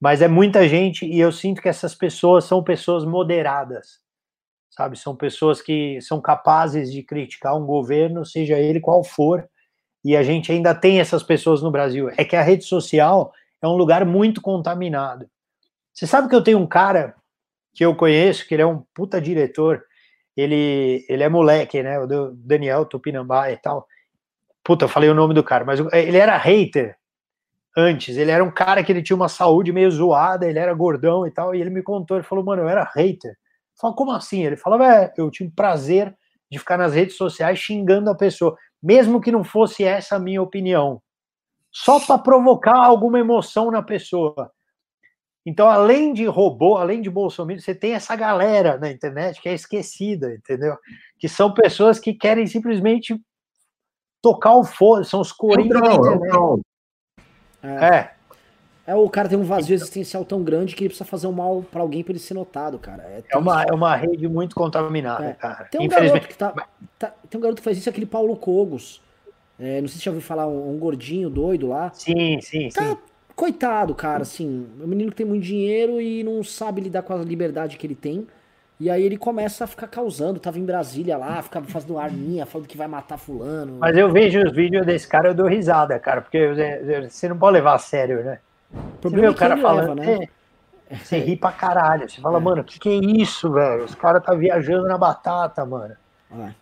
[0.00, 4.00] Mas é muita gente e eu sinto que essas pessoas são pessoas moderadas,
[4.70, 4.98] sabe?
[4.98, 9.48] São pessoas que são capazes de criticar um governo, seja ele qual for,
[10.04, 12.10] e a gente ainda tem essas pessoas no Brasil.
[12.18, 13.32] É que a rede social
[13.64, 15.26] é um lugar muito contaminado.
[15.92, 17.14] Você sabe que eu tenho um cara
[17.72, 19.82] que eu conheço, que ele é um puta diretor,
[20.36, 21.98] ele, ele é moleque, né?
[21.98, 23.86] O Daniel Tupinambá e tal.
[24.62, 26.96] Puta, eu falei o nome do cara, mas ele era hater
[27.76, 28.16] antes.
[28.16, 31.30] Ele era um cara que ele tinha uma saúde meio zoada, ele era gordão e
[31.30, 33.32] tal, e ele me contou, ele falou, mano, eu era hater.
[33.32, 33.36] Eu
[33.80, 34.44] falei, como assim?
[34.44, 36.14] Ele falava, é, eu tinha prazer
[36.50, 40.42] de ficar nas redes sociais xingando a pessoa, mesmo que não fosse essa a minha
[40.42, 41.00] opinião,
[41.74, 44.52] só para provocar alguma emoção na pessoa.
[45.44, 49.52] Então, além de robô, além de Bolsonaro, você tem essa galera na internet que é
[49.52, 50.76] esquecida, entendeu?
[51.18, 53.20] Que são pessoas que querem simplesmente
[54.22, 56.62] tocar o foda, são os coringas da internet.
[57.62, 57.68] É.
[57.68, 58.10] é.
[58.86, 58.94] é.
[58.94, 61.82] o cara tem um vazio existencial tão grande que ele precisa fazer um mal para
[61.82, 63.02] alguém para ele ser notado, cara.
[63.02, 65.34] É, é, uma, é uma rede muito contaminada, é.
[65.34, 65.64] cara.
[65.64, 66.54] Tem um garoto que tá,
[66.98, 69.03] tá, Tem um garoto que faz isso, aquele Paulo Cogos.
[69.58, 71.90] É, não sei se já ouviu falar, um, um, gordinho doido lá.
[71.92, 72.98] Sim, sim, tá, sim.
[73.36, 74.66] Coitado, cara, assim.
[74.80, 77.86] É um menino que tem muito dinheiro e não sabe lidar com a liberdade que
[77.86, 78.26] ele tem.
[78.78, 82.66] E aí ele começa a ficar causando, tava em Brasília lá, ficava fazendo arminha, falando
[82.66, 83.78] que vai matar fulano.
[83.78, 87.54] Mas eu vejo os vídeos desse cara, eu dou risada, cara, porque você não pode
[87.54, 88.38] levar a sério, né?
[88.72, 90.28] O você vê é o cara falando, leva, né?
[90.90, 92.40] É, você ri pra caralho, você fala, é.
[92.40, 93.84] mano, o que, que é isso, velho?
[93.84, 95.94] Os caras tá viajando na batata, mano.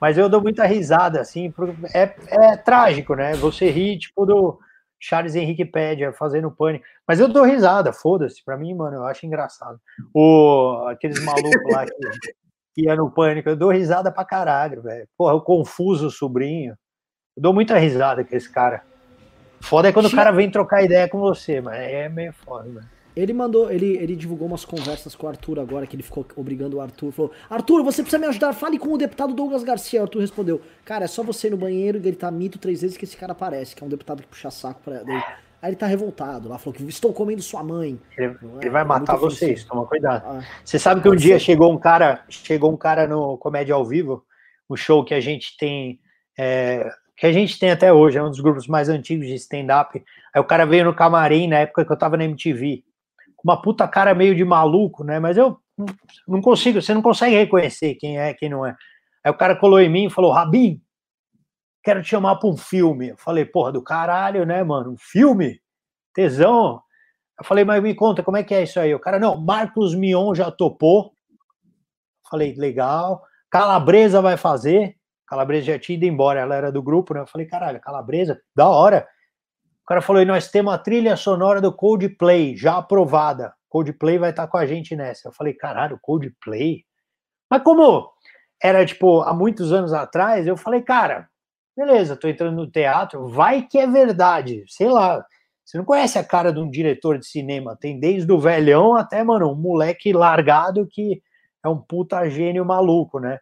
[0.01, 1.53] Mas eu dou muita risada, assim,
[1.94, 3.35] é, é trágico, né?
[3.35, 4.59] Você ri, tipo, do
[5.01, 6.85] Charles Henrique Pédia fazendo pânico.
[7.07, 8.44] Mas eu dou risada, foda-se.
[8.44, 9.81] Pra mim, mano, eu acho engraçado.
[10.15, 11.93] O, aqueles malucos lá que,
[12.74, 15.09] que ia no pânico, eu dou risada pra caralho, velho.
[15.16, 16.77] Porra, o confuso sobrinho.
[17.36, 18.82] Eu dou muita risada com esse cara.
[19.61, 23.02] Foda é quando o cara vem trocar ideia com você, mas é meio foda, velho.
[23.14, 26.78] Ele mandou, ele, ele divulgou umas conversas com o Arthur agora, que ele ficou obrigando
[26.78, 27.12] o Arthur.
[27.12, 30.01] Falou: Arthur, você precisa me ajudar, fale com o deputado Douglas Garcia.
[30.01, 32.97] O Arthur respondeu: Cara, é só você ir no banheiro e gritar mito três vezes
[32.97, 35.12] que esse cara aparece, que é um deputado que puxa saco pra ele.
[35.60, 38.01] Aí ele tá revoltado lá, falou que estou comendo sua mãe.
[38.16, 40.24] Ele, ele vai é matar vocês, toma cuidado.
[40.26, 41.44] Ah, você sabe que um dia ser.
[41.44, 44.24] chegou um cara, chegou um cara no Comédia ao Vivo,
[44.68, 46.01] o show que a gente tem,
[46.36, 50.02] é, que a gente tem até hoje, é um dos grupos mais antigos de stand-up.
[50.34, 52.82] Aí o cara veio no camarim na época que eu tava na MTV
[53.44, 55.19] uma puta cara meio de maluco, né?
[55.19, 55.59] Mas eu
[56.27, 58.77] não consigo, você não consegue reconhecer quem é, quem não é.
[59.24, 60.81] Aí o cara colou em mim e falou: Rabin,
[61.82, 63.10] quero te chamar para um filme.
[63.10, 64.93] Eu falei: porra, do caralho, né, mano?
[64.93, 65.60] Um filme?
[66.14, 66.81] Tesão.
[67.39, 68.94] Eu falei: mas me conta, como é que é isso aí?
[68.94, 71.12] O cara: não, Marcos Mion já topou.
[72.24, 73.23] Eu falei: legal.
[73.51, 74.97] Calabresa vai fazer.
[75.27, 77.20] Calabresa já tinha ido embora, ela era do grupo, né?
[77.20, 79.06] Eu falei: caralho, Calabresa, da hora.
[79.83, 83.53] O cara falou: nós temos a trilha sonora do Coldplay já aprovada.
[83.69, 85.29] Coldplay vai estar com a gente nessa.
[85.29, 86.85] Eu falei: caralho, Coldplay?
[87.51, 88.11] Mas como
[88.63, 91.29] era tipo há muitos anos atrás, eu falei: cara,
[91.77, 94.65] beleza, tô entrando no teatro, vai que é verdade.
[94.69, 95.25] Sei lá.
[95.65, 99.23] Você não conhece a cara de um diretor de cinema, tem desde o velhão até,
[99.23, 101.23] mano, um moleque largado que
[101.65, 103.39] é um puta gênio maluco, né?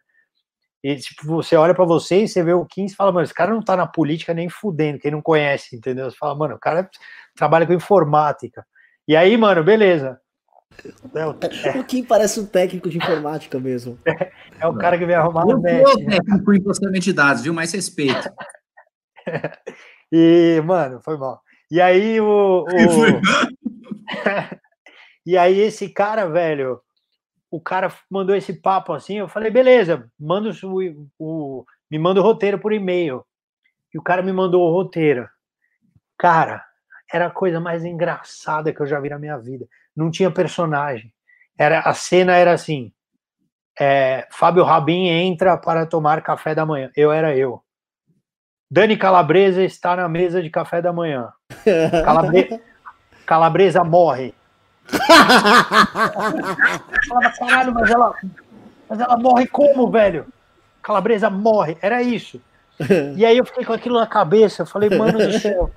[0.83, 3.33] E, tipo, você olha para você e você vê o 15 e fala, mano, esse
[3.33, 6.09] cara não tá na política nem fudendo, quem não conhece, entendeu?
[6.09, 6.89] Você fala, mano, o cara
[7.35, 8.65] trabalha com informática.
[9.07, 10.19] E aí, mano, beleza.
[11.13, 13.99] É, o Kim parece um técnico de informática mesmo.
[14.05, 14.31] É,
[14.61, 15.83] é o cara que vem arrumar o net.
[16.07, 17.53] É técnico em processamento de dados, viu?
[17.53, 18.29] Mais respeito.
[20.11, 21.41] e, mano, foi mal.
[21.69, 22.63] E aí o...
[22.63, 22.67] o...
[25.25, 26.81] e aí esse cara, velho,
[27.51, 32.23] o cara mandou esse papo assim, eu falei, beleza, manda o, o, me manda o
[32.23, 33.25] roteiro por e-mail.
[33.93, 35.29] E o cara me mandou o roteiro.
[36.17, 36.63] Cara,
[37.11, 39.67] era a coisa mais engraçada que eu já vi na minha vida.
[39.93, 41.13] Não tinha personagem.
[41.59, 42.93] Era a cena era assim:
[43.77, 46.89] é, Fábio Rabin entra para tomar café da manhã.
[46.95, 47.61] Eu era eu.
[48.69, 51.29] Dani Calabresa está na mesa de café da manhã.
[52.05, 52.61] Calabre...
[53.25, 54.33] Calabresa morre
[57.07, 58.13] falava, caralho, mas ela,
[58.89, 60.25] mas ela morre como, velho?
[60.81, 62.41] Calabresa morre, era isso.
[63.15, 65.71] E aí eu fiquei com aquilo na cabeça, eu falei, mano do céu.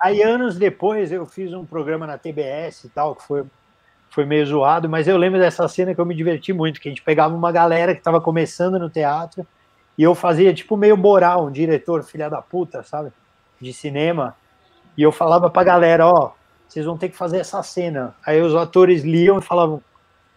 [0.00, 3.44] Aí anos depois eu fiz um programa na TBS e tal, que foi,
[4.10, 6.90] foi meio zoado, mas eu lembro dessa cena que eu me diverti muito, que a
[6.90, 9.46] gente pegava uma galera que estava começando no teatro
[9.96, 13.12] e eu fazia tipo meio moral, um diretor filha da puta, sabe?
[13.60, 14.36] De cinema.
[14.96, 16.32] E eu falava pra galera, ó,
[16.68, 18.14] vocês vão ter que fazer essa cena.
[18.24, 19.82] Aí os atores liam e falavam,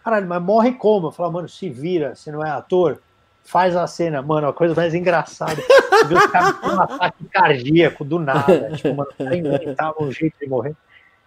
[0.04, 1.08] caralho, mas morre como?
[1.08, 3.00] Eu falava, mano, se vira, você não é ator,
[3.44, 4.22] faz a cena.
[4.22, 5.56] Mano, a coisa mais engraçada.
[5.56, 8.70] Você os caras com um ataque cardíaco do nada.
[8.72, 10.76] Tipo, mano, inventava um jeito de morrer.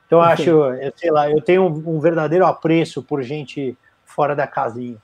[0.06, 4.36] Então, eu acho, eu sei lá, eu tenho um, um verdadeiro apreço por gente fora
[4.36, 4.98] da casinha.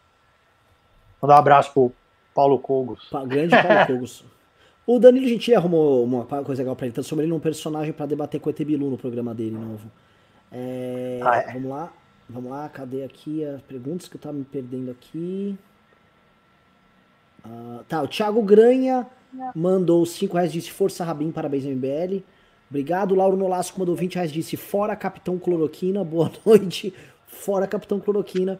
[1.21, 1.91] Mandar um abraço pro
[2.33, 3.09] Paulo Cogos.
[3.25, 4.23] Grande Paulo Cogos.
[4.87, 8.39] O Danilo Gentili arrumou uma coisa legal pra ele, transformou ele num personagem para debater
[8.39, 9.91] com o Etebilu no programa dele novo.
[10.49, 11.51] É, ah, é.
[11.51, 11.93] Vamos lá,
[12.29, 15.57] vamos lá, cadê aqui as perguntas que eu tava me perdendo aqui?
[17.45, 19.05] Uh, tá, o Thiago Granha
[19.53, 22.23] mandou 5 reais, disse Força Rabin, parabéns MBL.
[22.69, 26.93] Obrigado, Lauro Nolasco mandou 20 reais, disse Fora Capitão Cloroquina, boa noite,
[27.27, 28.57] Fora Capitão Cloroquina.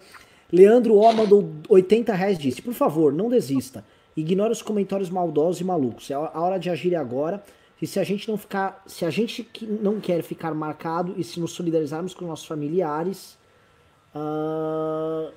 [0.51, 3.85] Leandro O mandou 80 reais, disse, por favor, não desista.
[4.17, 6.09] Ignore os comentários maldosos e malucos.
[6.09, 7.43] É a hora de agir agora.
[7.79, 11.39] E se a gente não ficar, se a gente não quer ficar marcado e se
[11.39, 13.37] nos solidarizarmos com nossos familiares,
[14.15, 15.31] uh,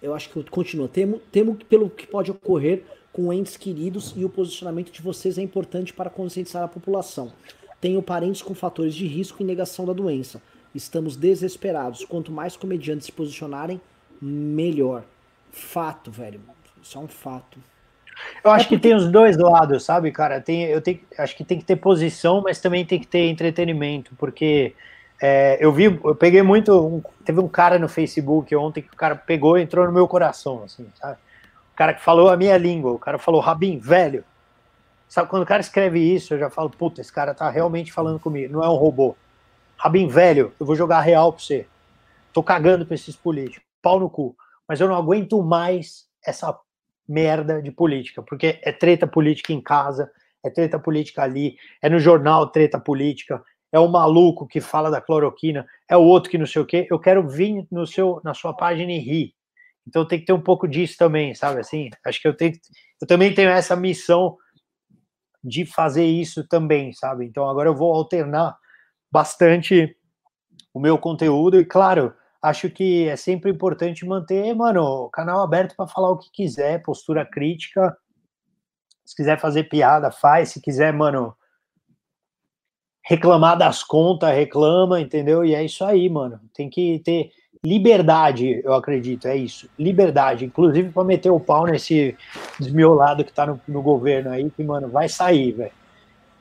[0.00, 0.86] eu acho que continua.
[0.86, 5.42] Temo, temo pelo que pode ocorrer com entes queridos e o posicionamento de vocês é
[5.42, 7.32] importante para conscientizar a população.
[7.80, 10.40] Tenho parentes com fatores de risco e negação da doença.
[10.72, 12.04] Estamos desesperados.
[12.04, 13.80] Quanto mais comediantes se posicionarem,
[14.20, 15.04] melhor.
[15.50, 16.40] Fato, velho.
[16.80, 17.58] Isso é um fato.
[18.44, 18.76] Eu acho é porque...
[18.76, 20.40] que tem os dois lados, sabe, cara?
[20.40, 24.14] Tem, eu tenho, acho que tem que ter posição, mas também tem que ter entretenimento,
[24.16, 24.74] porque
[25.20, 26.72] é, eu vi, eu peguei muito.
[26.76, 30.08] Um, teve um cara no Facebook ontem que o cara pegou e entrou no meu
[30.08, 31.16] coração, assim, sabe?
[31.72, 34.24] O cara que falou a minha língua, o cara falou, Rabin, velho.
[35.08, 38.18] Sabe, quando o cara escreve isso, eu já falo, puta, esse cara tá realmente falando
[38.18, 39.14] comigo, não é um robô.
[39.76, 41.66] Rabin, velho, eu vou jogar real pra você.
[42.32, 44.34] Tô cagando pra esses políticos, pau no cu.
[44.66, 46.56] Mas eu não aguento mais essa
[47.08, 50.10] merda de política, porque é treta política em casa,
[50.44, 53.42] é treta política ali, é no jornal treta política,
[53.72, 56.86] é o maluco que fala da cloroquina, é o outro que não sei o quê.
[56.90, 59.34] Eu quero vir no seu, na sua página e rir.
[59.86, 61.90] Então tem que ter um pouco disso também, sabe assim?
[62.04, 62.52] Acho que eu tenho,
[63.00, 64.36] eu também tenho essa missão
[65.42, 67.24] de fazer isso também, sabe?
[67.24, 68.56] Então agora eu vou alternar
[69.10, 69.96] bastante
[70.72, 75.76] o meu conteúdo e, claro, acho que é sempre importante manter, mano, o canal aberto
[75.76, 77.96] para falar o que quiser, postura crítica.
[79.04, 80.50] Se quiser fazer piada, faz.
[80.50, 81.36] Se quiser, mano,
[83.04, 85.44] reclamar das contas, reclama, entendeu?
[85.44, 86.40] E é isso aí, mano.
[86.52, 87.30] Tem que ter
[87.64, 89.70] liberdade, eu acredito, é isso.
[89.78, 92.16] Liberdade, inclusive para meter o pau nesse
[92.58, 95.81] desmiolado que tá no, no governo aí, que, mano, vai sair, velho.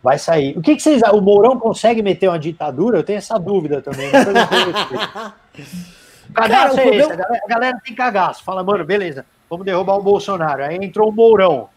[0.03, 0.57] Vai sair.
[0.57, 1.02] O que, que vocês.
[1.14, 2.98] O Mourão consegue meter uma ditadura?
[2.98, 4.10] Eu tenho essa dúvida também.
[6.34, 7.11] Cagaço Cara, é esse.
[7.11, 8.44] A galera, a galera tem cagaço.
[8.44, 10.64] Fala, mano, beleza, vamos derrubar o Bolsonaro.
[10.64, 11.69] Aí entrou o Mourão.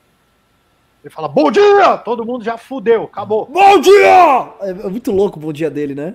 [1.02, 1.98] Ele fala, bom dia!
[1.98, 3.46] Todo mundo já fudeu, acabou.
[3.46, 4.48] Bom dia!
[4.60, 6.14] É, é muito louco o bom dia dele, né?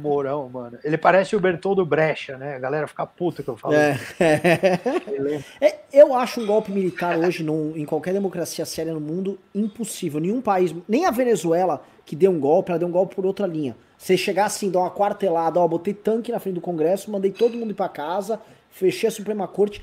[0.00, 0.78] Mourão, mano.
[0.82, 2.56] Ele parece o Bertoldo Brecha, né?
[2.56, 3.74] A galera fica puta que eu falo.
[3.74, 3.98] É.
[5.60, 10.20] é, eu acho um golpe militar hoje num, em qualquer democracia séria no mundo impossível.
[10.20, 13.46] Nenhum país, nem a Venezuela, que deu um golpe, ela deu um golpe por outra
[13.46, 13.76] linha.
[13.96, 17.56] Você chegar assim, dar uma quartelada, ó, botei tanque na frente do Congresso, mandei todo
[17.56, 18.40] mundo ir pra casa,
[18.70, 19.82] fechei a Suprema Corte,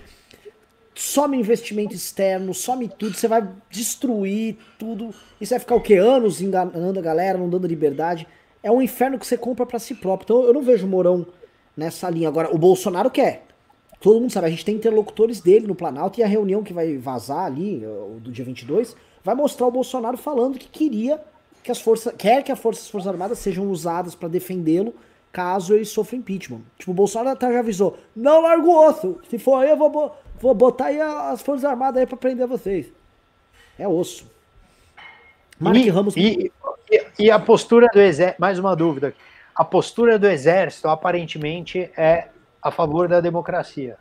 [0.96, 5.14] some investimento externo, some tudo, você vai destruir tudo.
[5.40, 5.96] E você vai ficar o quê?
[5.96, 8.28] Anos enganando a galera, não dando liberdade
[8.62, 10.26] é um inferno que você compra para si próprio.
[10.26, 11.26] Então eu não vejo o Mourão
[11.76, 12.28] nessa linha.
[12.28, 13.46] Agora, o Bolsonaro quer.
[14.00, 16.98] Todo mundo sabe, a gente tem interlocutores dele no Planalto e a reunião que vai
[16.98, 17.84] vazar ali,
[18.22, 21.20] do dia 22, vai mostrar o Bolsonaro falando que queria
[21.64, 24.94] que as forças, quer que as forças, forças armadas sejam usadas para defendê-lo
[25.34, 26.62] caso ele sofra impeachment.
[26.78, 30.16] Tipo, o Bolsonaro até já avisou, não largo o osso, se for aí eu vou,
[30.40, 32.88] vou botar aí as forças armadas aí para prender vocês.
[33.78, 34.26] É osso.
[35.60, 36.16] Mark e, Ramos...
[36.16, 36.52] E,
[37.20, 39.14] e, a postura do exército, mais uma dúvida.
[39.56, 42.28] A postura do exército aparentemente é
[42.62, 43.98] a favor da democracia.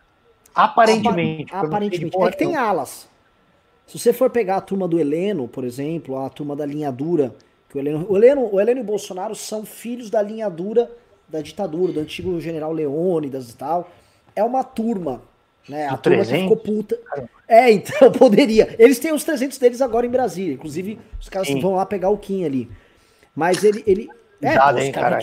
[0.55, 1.55] Aparentemente.
[1.55, 2.17] Apa aparentemente.
[2.17, 3.09] É que tem alas.
[3.87, 7.35] Se você for pegar a turma do Heleno, por exemplo, a turma da linha dura,
[7.69, 10.91] que o Heleno, o Heleno, o Heleno e o Bolsonaro são filhos da linha dura
[11.29, 13.91] da ditadura, do antigo general Leônidas e tal.
[14.35, 15.23] É uma turma,
[15.69, 15.87] né?
[15.87, 16.31] A turma 300?
[16.31, 16.99] que ficou puta.
[17.49, 18.75] É, então poderia.
[18.79, 20.55] Eles têm os 300 deles agora em Brasília.
[20.55, 21.61] Inclusive, os caras Sim.
[21.61, 22.71] vão lá pegar o Kim ali.
[23.37, 23.85] Mas ele.
[23.87, 24.09] ele
[24.41, 25.21] é, Dado, hein, cara,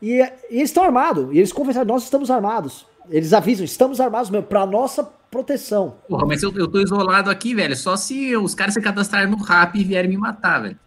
[0.00, 1.28] e, e, eles estão armados.
[1.32, 2.86] E eles conversaram, nós estamos armados.
[3.10, 5.96] Eles avisam, estamos armados mesmo, pra nossa proteção.
[6.08, 7.76] Porra, mas eu, eu tô isolado aqui, velho.
[7.76, 10.78] Só se os caras se cadastrarem no RAP e vierem me matar, velho.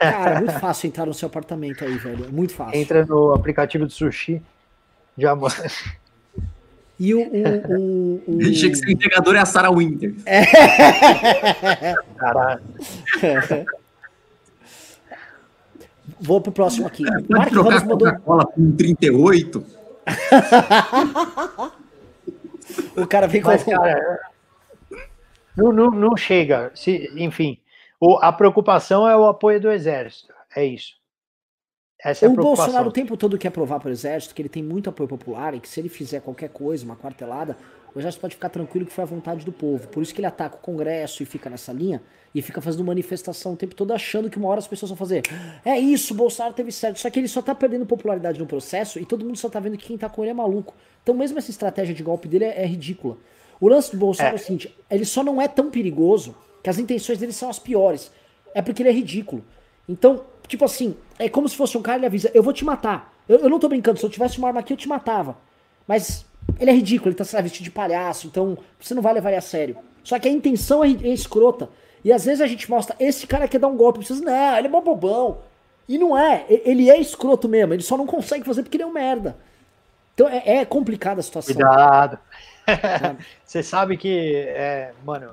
[0.00, 2.24] Cara, é muito fácil entrar no seu apartamento aí, velho.
[2.24, 2.78] É muito fácil.
[2.78, 4.42] Entra no aplicativo de sushi.
[5.16, 5.36] Já
[6.98, 7.20] e o.
[7.20, 8.40] o, o, o...
[8.40, 10.14] Achei que seu entregador é a Sarah Winter.
[10.26, 10.44] É.
[12.16, 12.62] Caralho.
[16.24, 17.04] Vou pro próximo aqui.
[17.06, 17.98] É, Mark Ramos mandou.
[17.98, 19.66] Coca-Cola com 38.
[22.96, 23.48] o cara vem com.
[23.48, 24.20] Mas, cara,
[25.54, 26.72] não, não, não chega.
[26.74, 27.58] Se, enfim,
[28.00, 30.32] o, a preocupação é o apoio do exército.
[30.56, 30.94] É isso.
[32.02, 34.62] Essa é o Bolsonaro o tempo todo quer provar para o exército que ele tem
[34.62, 37.56] muito apoio popular e que se ele fizer qualquer coisa, uma quartelada,
[37.94, 39.86] o exército pode ficar tranquilo que foi a vontade do povo.
[39.88, 42.02] Por isso que ele ataca o Congresso e fica nessa linha
[42.34, 45.22] e fica fazendo manifestação o tempo todo achando que uma hora as pessoas vão fazer.
[45.64, 46.98] É isso, o Bolsonaro teve certo.
[46.98, 49.76] Só que ele só tá perdendo popularidade no processo e todo mundo só tá vendo
[49.76, 50.74] que quem tá com ele é maluco.
[51.02, 53.16] Então mesmo essa estratégia de golpe dele é, é ridícula.
[53.60, 54.38] O lance do Bolsonaro é.
[54.38, 57.58] é o seguinte, ele só não é tão perigoso que as intenções dele são as
[57.58, 58.10] piores.
[58.54, 59.44] É porque ele é ridículo.
[59.88, 63.12] Então, Tipo assim, é como se fosse um cara, ele avisa, eu vou te matar.
[63.28, 65.38] Eu, eu não tô brincando, se eu tivesse uma arma aqui, eu te matava.
[65.86, 66.26] Mas
[66.58, 69.38] ele é ridículo, ele tá lá, vestido de palhaço, então você não vai levar ele
[69.38, 69.76] a sério.
[70.02, 71.68] Só que a intenção é, é escrota.
[72.04, 74.66] E às vezes a gente mostra, esse cara quer dar um golpe, vocês, não, ele
[74.66, 75.38] é mó bobão.
[75.88, 78.86] E não é, ele é escroto mesmo, ele só não consegue fazer porque ele é
[78.86, 79.36] um merda.
[80.14, 81.54] Então é, é complicada a situação.
[81.54, 82.18] Cuidado.
[83.44, 85.32] Você sabe que, é, mano,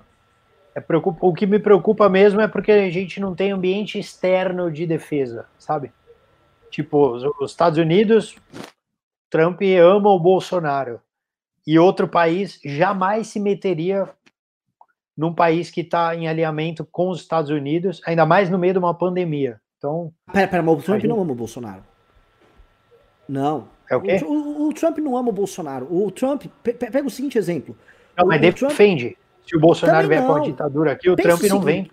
[0.74, 4.72] é preocupa, o que me preocupa mesmo é porque a gente não tem ambiente externo
[4.72, 5.92] de defesa, sabe?
[6.70, 8.36] Tipo, os Estados Unidos,
[9.32, 11.02] Trump ama o Bolsonaro.
[11.66, 14.08] E outro país jamais se meteria
[15.18, 18.80] num país que está em alinhamento com os Estados Unidos, ainda mais no meio de
[18.80, 19.60] uma pandemia.
[19.78, 20.12] Então.
[20.32, 21.10] Pera, pera, mas o Trump gente...
[21.10, 21.84] não ama o Bolsonaro.
[23.28, 23.68] Não.
[23.90, 24.20] É o quê?
[24.24, 25.88] O, o, o Trump não ama o Bolsonaro.
[25.90, 26.46] O Trump.
[26.64, 27.76] Pega o seguinte exemplo.
[28.18, 29.12] Não, mas defende.
[29.12, 29.48] Trump...
[29.48, 31.90] Se o Bolsonaro vier com a ditadura aqui, o Pensa Trump não vem.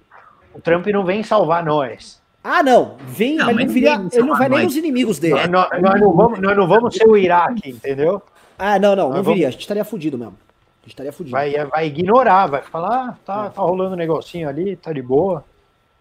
[0.55, 2.20] O Trump não vem salvar nós.
[2.43, 2.97] Ah, não.
[3.06, 5.35] Vem, não, mas, mas não viria, ele não vai nem nos inimigos dele.
[5.48, 8.23] Nós, nós, nós, não vamos, nós não vamos ser o Iraque, entendeu?
[8.59, 9.23] Ah, não, não, não viria.
[9.23, 9.47] Vamos...
[9.47, 10.35] A gente estaria fudido mesmo.
[10.35, 11.32] A gente estaria fudido.
[11.32, 13.51] Vai, vai ignorar, vai falar, ah, tá, é.
[13.51, 15.44] tá rolando um negocinho ali, tá de boa.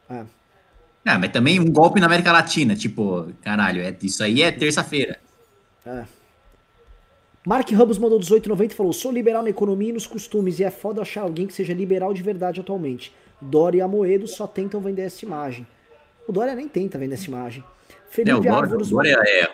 [0.09, 0.23] É.
[1.05, 5.19] Ah, mas também um golpe na América Latina, tipo, caralho, é, isso aí é terça-feira.
[5.85, 6.03] É.
[7.45, 10.69] Mark Ramos mandou 18,90 e falou: Sou liberal na economia e nos costumes, e é
[10.69, 13.14] foda achar alguém que seja liberal de verdade atualmente.
[13.39, 15.65] Dória e Amoedo só tentam vender essa imagem.
[16.28, 17.64] O Dória nem tenta vender essa imagem.
[18.10, 18.88] Felipe é, o Dória, Árvores.
[18.88, 19.49] O Dória é,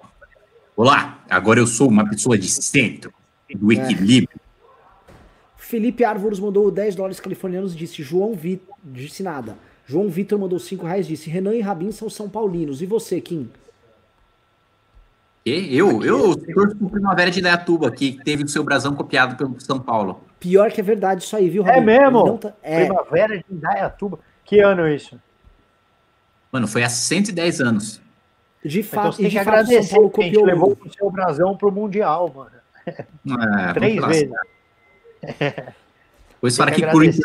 [0.75, 3.13] Olá, agora eu sou uma pessoa de centro,
[3.55, 3.75] do é.
[3.75, 4.39] equilíbrio.
[4.39, 5.13] É.
[5.55, 8.75] Felipe Árvores mandou 10 dólares californianos e disse: João Vitor.
[8.83, 9.55] Disse nada.
[9.85, 12.81] João Vitor mandou 5 reais disse: Renan e Rabin são São Paulinos.
[12.81, 13.51] E você, Kim?
[15.45, 15.77] E?
[15.77, 16.03] Eu?
[16.03, 20.21] Eu torço pro Primavera de Dayatuba, que teve o seu brasão copiado pelo São Paulo.
[20.39, 21.79] Pior que é verdade isso aí, viu, Rabin?
[21.79, 22.37] É mesmo?
[22.39, 22.53] Tá...
[22.63, 22.85] É.
[22.85, 24.19] Primavera de Dayatuba.
[24.43, 25.19] Que ano é isso?
[26.53, 27.99] Mano, foi há 110 anos.
[28.63, 30.45] De então fato, então, e de fato agradecer, São Paulo copiou.
[30.45, 32.51] Levou o seu brasão pro Mundial, mano.
[33.25, 34.31] É, Três vezes.
[36.41, 37.21] Pois para que por isso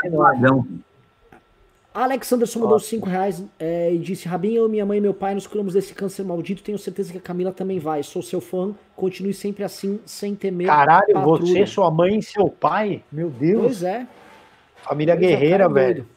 [1.93, 5.35] Alex Anderson mandou 5 reais é, e disse: Rabin, eu, minha mãe e meu pai
[5.35, 6.63] nos curamos desse câncer maldito.
[6.63, 8.05] Tenho certeza que a Camila também vai.
[8.05, 8.73] Sou seu fã.
[8.95, 10.69] Continue sempre assim, sem temer.
[10.69, 11.41] Caralho, patrulha.
[11.41, 13.03] você, sua mãe e seu pai?
[13.11, 13.63] Meu Deus.
[13.63, 14.07] Pois é.
[14.77, 16.09] Família pois é, guerreira, é, velho.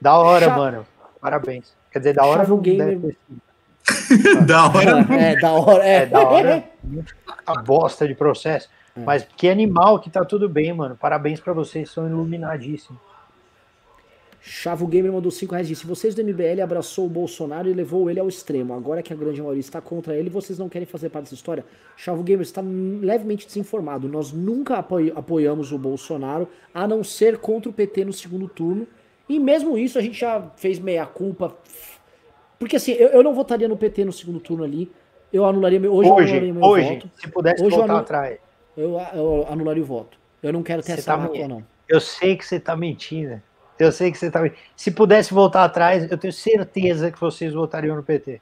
[0.00, 0.56] Da hora, Chá...
[0.56, 0.86] mano.
[1.20, 1.74] Parabéns.
[1.90, 3.16] Quer dizer, da hora Chavo Gamer.
[4.46, 5.14] da hora.
[5.14, 5.84] É, da hora.
[5.84, 6.64] É, é da hora.
[7.46, 8.68] A bosta de processo.
[8.96, 9.00] É.
[9.00, 10.96] Mas que animal que tá tudo bem, mano.
[10.96, 13.00] Parabéns para vocês, são iluminadíssimos.
[14.40, 18.20] Chavo Gamer mandou 5 reais disse: Vocês do MBL abraçou o Bolsonaro e levou ele
[18.20, 18.72] ao extremo.
[18.72, 21.64] Agora que a grande maioria está contra ele, vocês não querem fazer parte dessa história?
[21.96, 24.08] Chavo Gamer está levemente desinformado.
[24.08, 28.86] Nós nunca apoiamos o Bolsonaro, a não ser contra o PT no segundo turno.
[29.28, 31.54] E mesmo isso a gente já fez meia-culpa.
[32.58, 34.90] Porque assim, eu, eu, não votaria no PT no segundo turno ali.
[35.32, 35.92] Eu anularia meu.
[35.92, 37.10] Hoje, hoje, anularia meu hoje voto.
[37.16, 38.38] se pudesse hoje voltar atrás.
[38.76, 40.18] Eu, eu anularia o voto.
[40.42, 41.64] Eu não quero ter você essa tá mácula, não.
[41.88, 43.40] Eu sei que você tá mentindo.
[43.78, 44.60] Eu sei que você tá mentindo.
[44.76, 48.40] Se pudesse voltar atrás, eu tenho certeza que vocês votariam no PT.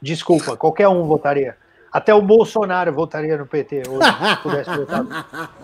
[0.00, 1.56] Desculpa, qualquer um votaria.
[1.92, 5.04] Até o Bolsonaro votaria no PT hoje, se pudesse votar.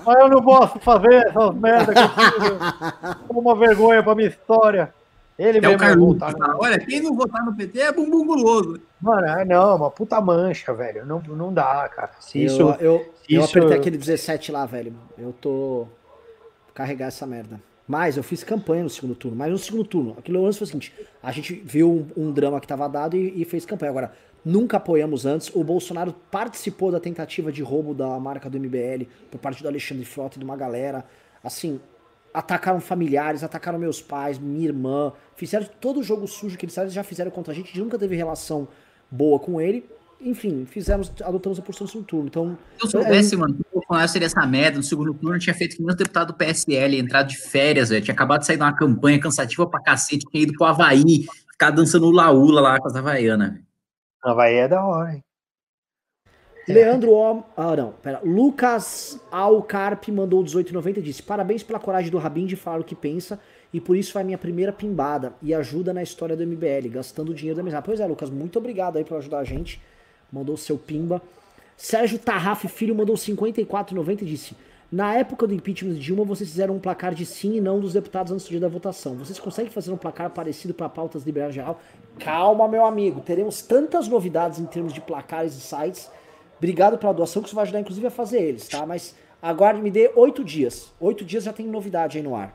[0.05, 3.17] Mas eu não posso fazer essas merdas que eu fiz.
[3.31, 4.93] Uma vergonha pra minha história.
[5.39, 6.19] Ele é o Carlos.
[6.59, 8.81] Olha, quem não votar no PT é bumbum guloso.
[9.01, 11.07] Mano, é, não, uma puta mancha, velho.
[11.07, 12.11] Não, não dá, cara.
[12.19, 14.93] Se isso, eu, eu, se eu apertei aquele 17 lá, velho.
[15.17, 15.87] Eu tô.
[16.75, 17.61] carregar essa merda.
[17.87, 19.37] Mas eu fiz campanha no segundo turno.
[19.37, 20.93] Mas no segundo turno, aquilo antes foi o seguinte:
[21.23, 23.91] a gente viu um, um drama que tava dado e, e, fez campanha.
[23.91, 24.13] Agora,
[24.45, 25.51] nunca apoiamos antes.
[25.55, 30.05] O Bolsonaro participou da tentativa de roubo da marca do MBL por parte do Alexandre
[30.05, 31.05] Frota e de uma galera.
[31.43, 31.81] Assim,
[32.33, 37.03] atacaram familiares, atacaram meus pais, minha irmã, fizeram todo o jogo sujo que eles já
[37.03, 38.69] fizeram contra a gente, nunca teve relação
[39.11, 39.85] boa com ele.
[40.21, 42.27] Enfim, fizemos, adotamos a posição no segundo turno.
[42.27, 45.39] Então, Se eu soubesse, é, mano, que o Bolsonaro seria essa merda no segundo turno,
[45.39, 48.03] tinha feito que meus deputados do PSL, entrado de férias, velho.
[48.03, 51.71] Tinha acabado de sair de uma campanha cansativa pra cacete, tinha ido pro Havaí, ficar
[51.71, 53.61] dançando laúla lá com as Havaianas,
[54.23, 55.25] Havaí é da hora, hein?
[56.69, 57.43] Leandro O.
[57.57, 58.21] Ah, não, pera.
[58.23, 62.95] Lucas Alcarpe mandou 18,90 e disse: Parabéns pela coragem do Rabin de falar o que
[62.95, 63.41] pensa
[63.73, 67.57] e por isso a minha primeira pimbada e ajuda na história do MBL, gastando dinheiro
[67.57, 67.81] da mesa.
[67.81, 69.81] Pois é, Lucas, muito obrigado aí por ajudar a gente.
[70.31, 71.23] Mandou seu pimba.
[71.77, 74.57] Sérgio Tarraf Filho mandou 54,90 e disse:
[74.91, 77.93] Na época do impeachment de Dilma, vocês fizeram um placar de sim e não dos
[77.93, 79.15] deputados antes do dia da votação.
[79.17, 81.79] Vocês conseguem fazer um placar parecido para pautas liberais geral?
[82.19, 83.21] Calma, meu amigo.
[83.21, 86.11] Teremos tantas novidades em termos de placares e sites
[86.59, 88.85] Obrigado pela doação, que isso vai ajudar, inclusive, a fazer eles, tá?
[88.85, 90.93] Mas aguarde, me dê oito dias.
[91.01, 92.53] Oito dias já tem novidade aí no ar.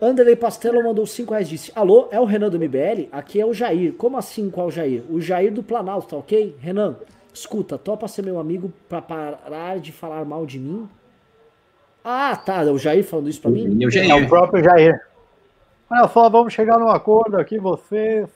[0.00, 3.08] Anderley Pastelo mandou cinco reais disse: Alô, é o Renan do MBL?
[3.10, 3.92] Aqui é o Jair.
[3.94, 5.02] Como assim qual Jair?
[5.10, 6.56] O Jair do Planalto, tá ok?
[6.60, 6.96] Renan,
[7.34, 10.88] escuta, topa ser meu amigo pra parar de falar mal de mim?
[12.04, 12.62] Ah, tá.
[12.62, 13.82] É o Jair falando isso pra mim?
[13.82, 14.10] É o, Jair.
[14.10, 15.00] é o próprio Jair.
[15.90, 18.28] Olha só, vamos chegar num acordo aqui, vocês,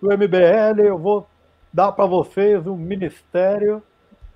[0.00, 1.26] do MBL, eu vou
[1.72, 3.82] dar para vocês um ministério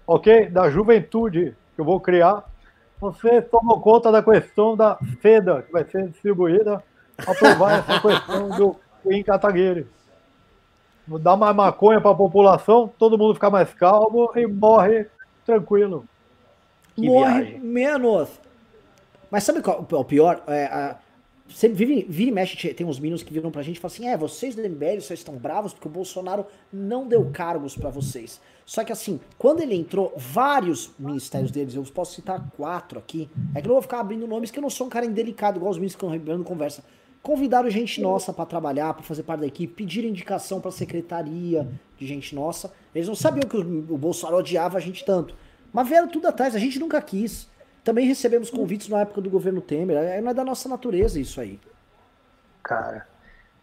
[0.06, 0.46] ok?
[0.46, 2.44] Da juventude que eu vou criar.
[3.00, 6.82] Você tomou conta da questão da seda que vai ser distribuída,
[7.18, 8.76] aprovar essa questão do
[9.10, 9.86] em Cataguiri.
[11.20, 15.06] Dar mais maconha para a população, todo mundo ficar mais calmo e morre
[15.44, 16.04] tranquilo.
[16.94, 17.60] Que morre viagem.
[17.60, 18.45] menos.
[19.36, 20.42] Mas sabe qual o pior?
[20.46, 20.96] É, a,
[21.46, 24.08] Sempre vive, vira e mexe, tem uns meninos que viram pra gente e falam assim:
[24.08, 28.40] é, vocês do MBL só estão bravos porque o Bolsonaro não deu cargos para vocês.
[28.64, 33.60] Só que assim, quando ele entrou, vários ministérios deles, eu posso citar quatro aqui, é
[33.60, 35.70] que eu não vou ficar abrindo nomes que eu não sou um cara indelicado, igual
[35.70, 36.82] os meninos que estão abrindo conversa.
[37.22, 41.68] Convidaram gente nossa para trabalhar, para fazer parte da equipe, pediram indicação pra secretaria
[41.98, 42.72] de gente nossa.
[42.94, 45.36] Eles não sabiam que o, o Bolsonaro odiava a gente tanto.
[45.70, 47.54] Mas vieram tudo atrás, a gente nunca quis.
[47.86, 49.96] Também recebemos convites na época do governo Temer.
[49.96, 51.60] É, não é da nossa natureza isso aí.
[52.60, 53.06] Cara,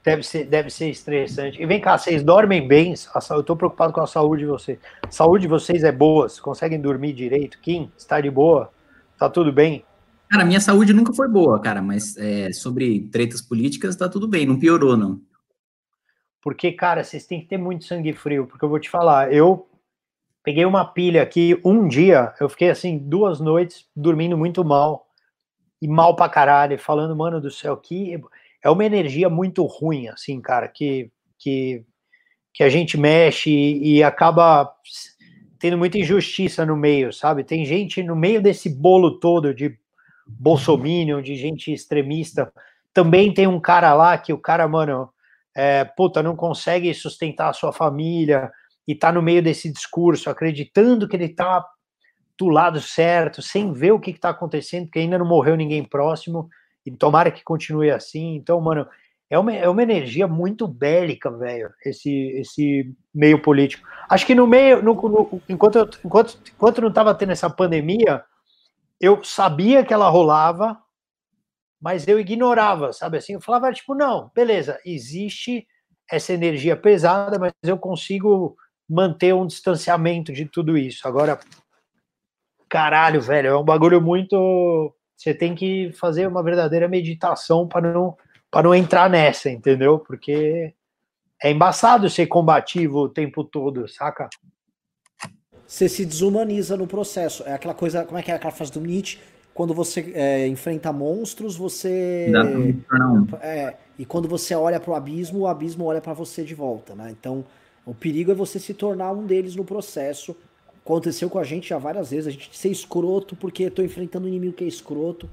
[0.01, 1.61] deve ser, deve ser estressante.
[1.61, 2.93] E vem cá, vocês dormem bem?
[3.13, 4.79] Eu estou preocupado com a saúde de vocês.
[5.01, 6.29] A saúde de vocês é boa?
[6.29, 7.59] Vocês conseguem dormir direito?
[7.59, 8.71] Kim, está de boa?
[9.19, 9.83] Tá tudo bem?
[10.29, 14.45] Cara, minha saúde nunca foi boa, cara, mas é, sobre tretas políticas tá tudo bem,
[14.45, 15.19] não piorou, não.
[16.41, 19.67] Porque, cara, vocês têm que ter muito sangue frio, porque eu vou te falar, eu
[20.43, 25.07] peguei uma pilha aqui um dia, eu fiquei assim duas noites dormindo muito mal
[25.81, 28.21] e mal pra caralho, falando, mano do céu, que
[28.61, 31.83] é uma energia muito ruim, assim, cara, que, que,
[32.53, 34.71] que a gente mexe e, e acaba
[35.59, 37.43] tendo muita injustiça no meio, sabe?
[37.43, 39.77] Tem gente no meio desse bolo todo de
[40.27, 42.51] bolsominion, de gente extremista.
[42.93, 45.09] Também tem um cara lá que o cara, mano,
[45.55, 48.51] é, puta, não consegue sustentar a sua família
[48.87, 51.65] e tá no meio desse discurso, acreditando que ele tá
[52.37, 56.49] do lado certo, sem ver o que está acontecendo, porque ainda não morreu ninguém próximo,
[56.85, 58.35] e tomara que continue assim.
[58.35, 58.87] Então, mano,
[59.29, 63.87] é uma, é uma energia muito bélica, velho, esse, esse meio político.
[64.09, 68.23] Acho que no meio, no, no, enquanto, enquanto, enquanto não estava tendo essa pandemia,
[68.99, 70.77] eu sabia que ela rolava,
[71.81, 73.33] mas eu ignorava, sabe assim?
[73.33, 75.67] Eu falava, tipo, não, beleza, existe
[76.09, 78.55] essa energia pesada, mas eu consigo
[78.89, 81.07] manter um distanciamento de tudo isso.
[81.07, 81.39] Agora,
[82.69, 84.93] caralho, velho, é um bagulho muito.
[85.15, 88.17] Você tem que fazer uma verdadeira meditação para não,
[88.51, 89.99] para não entrar nessa, entendeu?
[89.99, 90.73] Porque
[91.41, 94.29] é embaçado ser combativo o tempo todo, saca?
[95.67, 97.43] Você se desumaniza no processo.
[97.43, 99.19] É aquela coisa, como é que é aquela frase do Nietzsche?
[99.53, 102.27] Quando você é, enfrenta monstros, você.
[102.31, 106.55] Não, é, e quando você olha para o abismo, o abismo olha para você de
[106.55, 107.11] volta, né?
[107.11, 107.45] Então,
[107.85, 110.35] o perigo é você se tornar um deles no processo
[110.83, 114.27] Aconteceu com a gente já várias vezes, a gente ser escroto porque tô enfrentando um
[114.27, 115.29] inimigo que é escroto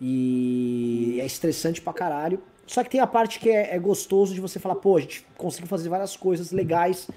[0.00, 2.40] e é estressante pra caralho.
[2.64, 5.26] Só que tem a parte que é, é gostoso de você falar, pô, a gente
[5.36, 7.08] conseguiu fazer várias coisas legais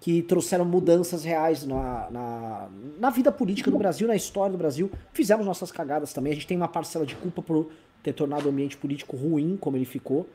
[0.00, 2.68] que trouxeram mudanças reais na, na,
[2.98, 4.90] na, vida política do Brasil, na história do Brasil.
[5.12, 6.32] Fizemos nossas cagadas também.
[6.32, 7.68] A gente tem uma parcela de culpa por
[8.02, 10.26] ter tornado o ambiente político ruim, como ele ficou.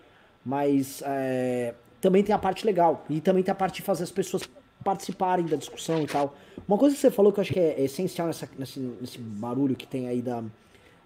[0.46, 1.74] Mas é,
[2.04, 3.06] também tem a parte legal.
[3.10, 4.44] E também tem a parte de fazer as pessoas
[4.84, 6.36] participarem da discussão e tal.
[6.68, 9.74] Uma coisa que você falou que eu acho que é, essencial nessa, nesse, nesse, barulho
[9.74, 10.44] que tem aí da,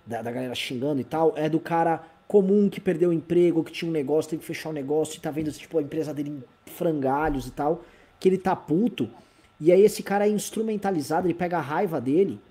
[0.04, 3.72] da, da, galera xingando e tal, é do cara comum que perdeu o emprego, que
[3.72, 6.12] tinha um negócio, tem que fechar o um negócio e tá vendo tipo, a empresa
[6.16, 7.84] dele em frangalhos e tal,
[8.20, 9.08] que ele tá puto.
[9.62, 12.42] E aí esse cara é instrumentalizado, ele pega a raiva dele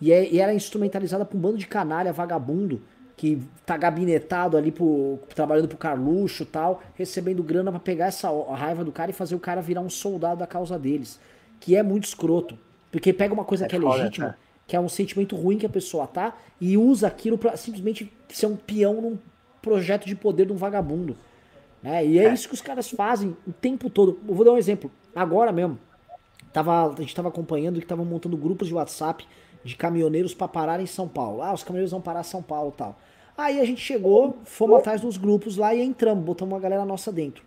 [0.00, 2.82] e, é, e era instrumentalizada pra um bando de canalha vagabundo
[3.16, 8.28] que tá gabinetado ali pro, trabalhando pro Carluxo e tal, recebendo grana para pegar essa
[8.52, 11.18] raiva do cara e fazer o cara virar um soldado da causa deles.
[11.58, 12.58] Que é muito escroto.
[12.92, 15.66] Porque pega uma coisa é que é legítima, foda, que é um sentimento ruim que
[15.66, 19.18] a pessoa tá, e usa aquilo para simplesmente ser um peão num
[19.62, 21.16] projeto de poder de um vagabundo.
[21.82, 22.06] Né?
[22.06, 24.20] E é, é, isso que os caras fazem o tempo todo.
[24.28, 24.90] Eu vou dar um exemplo.
[25.14, 25.78] Agora mesmo,
[26.52, 29.26] tava, a gente tava acompanhando que estavam montando grupos de WhatsApp
[29.66, 31.42] de caminhoneiros para parar em São Paulo.
[31.42, 32.98] Ah, os caminhoneiros vão parar em São Paulo tal.
[33.36, 37.12] Aí a gente chegou, fomos atrás dos grupos lá e entramos, botamos uma galera nossa
[37.12, 37.44] dentro.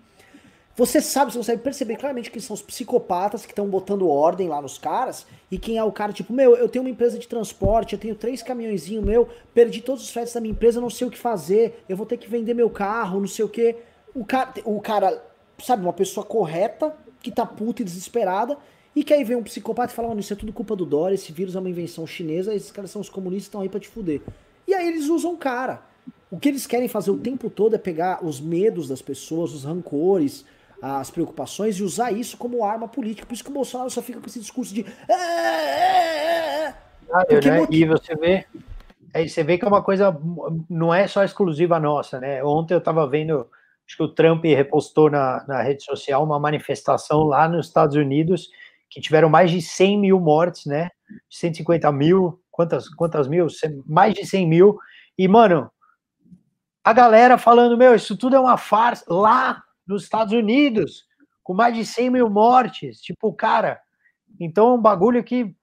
[0.76, 4.62] Você sabe, você consegue perceber claramente que são os psicopatas que estão botando ordem lá
[4.62, 7.94] nos caras e quem é o cara, tipo, meu, eu tenho uma empresa de transporte,
[7.94, 11.12] eu tenho três caminhõezinhos meu, perdi todos os fretes da minha empresa, não sei o
[11.12, 13.76] que fazer, eu vou ter que vender meu carro, não sei o que.
[14.16, 15.22] O cara, o cara,
[15.62, 18.58] sabe, uma pessoa correta, que tá puta e desesperada,
[19.00, 21.16] e que aí vem um psicopata e fala, mano, isso é tudo culpa do Dória,
[21.16, 23.88] esse vírus é uma invenção chinesa, esses caras são os comunistas, estão aí pra te
[23.88, 24.20] fuder.
[24.68, 25.82] E aí eles usam o cara.
[26.30, 29.64] O que eles querem fazer o tempo todo é pegar os medos das pessoas, os
[29.64, 30.44] rancores,
[30.82, 33.26] as preocupações e usar isso como arma política.
[33.26, 34.86] Por isso que o Bolsonaro só fica com esse discurso de.
[35.10, 36.74] Ah,
[37.10, 37.68] ah, ah, né?
[37.72, 38.46] E você vê.
[39.14, 40.14] Aí você vê que é uma coisa,
[40.70, 42.44] não é só exclusiva nossa, né?
[42.44, 43.48] Ontem eu estava vendo,
[43.88, 48.50] acho que o Trump repostou na, na rede social uma manifestação lá nos Estados Unidos
[48.90, 50.90] que tiveram mais de 100 mil mortes, né?
[51.30, 53.48] 150 mil quantas, quantas mil?
[53.86, 54.78] Mais de 100 mil.
[55.18, 55.72] E, mano,
[56.84, 59.06] a galera falando, meu, isso tudo é uma farsa.
[59.08, 61.06] Lá nos Estados Unidos,
[61.42, 63.00] com mais de 100 mil mortes.
[63.00, 63.80] Tipo, cara,
[64.40, 65.56] então é um bagulho que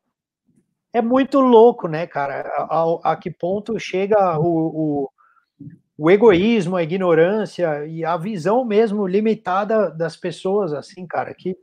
[0.93, 2.41] é muito louco, né, cara?
[2.57, 5.11] A, a, a que ponto chega o, o,
[5.99, 11.55] o, egoísmo, a ignorância e a visão mesmo limitada das pessoas, assim, cara, que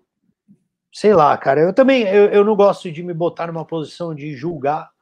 [0.93, 1.61] sei lá, cara.
[1.61, 4.93] Eu também eu, eu não gosto de me botar numa posição de julgar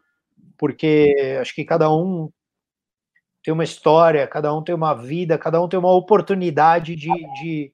[0.58, 2.32] porque acho que cada um
[3.44, 7.74] tem uma história, cada um tem uma vida, cada um tem uma oportunidade de, de,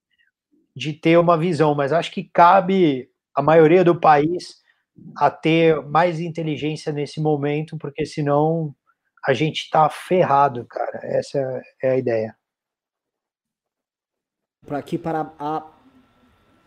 [0.74, 4.62] de ter uma visão, mas acho que cabe a maioria do país
[5.18, 8.74] a ter mais inteligência nesse momento, porque senão
[9.26, 11.02] a gente está ferrado, cara.
[11.04, 12.38] Essa é a ideia.
[14.66, 15.77] Para aqui para a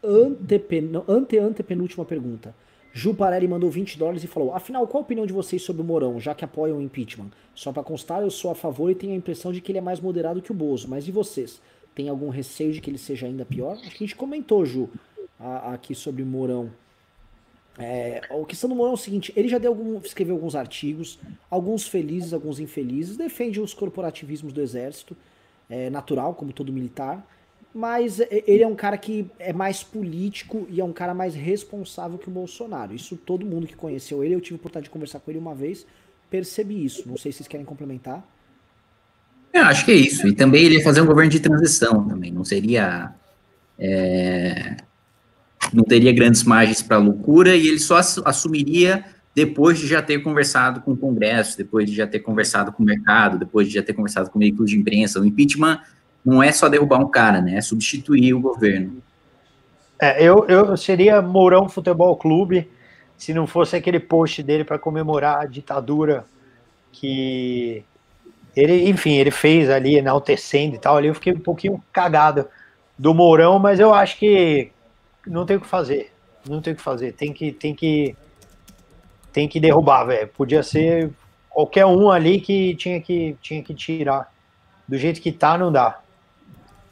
[0.03, 0.93] antepen...
[1.09, 2.55] ante antepenúltima pergunta.
[2.93, 5.85] Ju Parelli mandou 20 dólares e falou: Afinal, qual a opinião de vocês sobre o
[5.85, 7.31] Morão, já que apoiam o impeachment?
[7.55, 9.83] Só para constar, eu sou a favor e tenho a impressão de que ele é
[9.83, 10.89] mais moderado que o Bozo.
[10.89, 11.61] Mas e vocês?
[11.95, 13.73] Tem algum receio de que ele seja ainda pior?
[13.73, 14.89] Acho que a gente comentou, Ju,
[15.39, 16.71] a, aqui sobre o Morão.
[17.79, 21.19] É, a questão do Mourão é o seguinte: ele já deu algum, escreveu alguns artigos,
[21.49, 25.17] alguns felizes, alguns infelizes, defende os corporativismos do exército,
[25.69, 27.25] é, natural, como todo militar,
[27.75, 32.19] mas ele é um cara que é mais político e é um cara mais responsável
[32.19, 32.95] que o Bolsonaro.
[32.95, 35.55] Isso todo mundo que conheceu ele, eu tive a oportunidade de conversar com ele uma
[35.55, 35.87] vez,
[36.29, 37.09] percebi isso.
[37.09, 38.27] Não sei se vocês querem complementar.
[39.53, 40.27] Eu acho que é isso.
[40.27, 42.31] E também ele ia fazer um governo de transição também.
[42.31, 43.13] Não seria.
[43.79, 44.77] É,
[45.73, 50.81] não teria grandes margens para loucura e ele só assumiria depois de já ter conversado
[50.81, 53.93] com o Congresso, depois de já ter conversado com o mercado, depois de já ter
[53.93, 55.21] conversado com veículos de imprensa.
[55.21, 55.81] O impeachment
[56.25, 57.57] não é só derrubar um cara, né?
[57.57, 59.03] É substituir o governo.
[60.01, 62.71] É, eu, eu seria Mourão Futebol Clube
[63.17, 66.25] se não fosse aquele post dele para comemorar a ditadura
[66.91, 67.85] que
[68.57, 70.97] ele, enfim, ele fez ali enaltecendo e tal.
[70.97, 72.47] Ali eu fiquei um pouquinho cagado
[72.99, 74.71] do Mourão, mas eu acho que
[75.27, 76.13] não tem o que fazer.
[76.49, 77.13] Não tem o que fazer.
[77.13, 78.17] Tem que, tem que,
[79.33, 80.29] tem que derrubar, velho.
[80.29, 81.11] Podia ser
[81.49, 84.33] qualquer um ali que tinha que, tinha que tirar.
[84.89, 86.01] Do jeito que tá, não dá.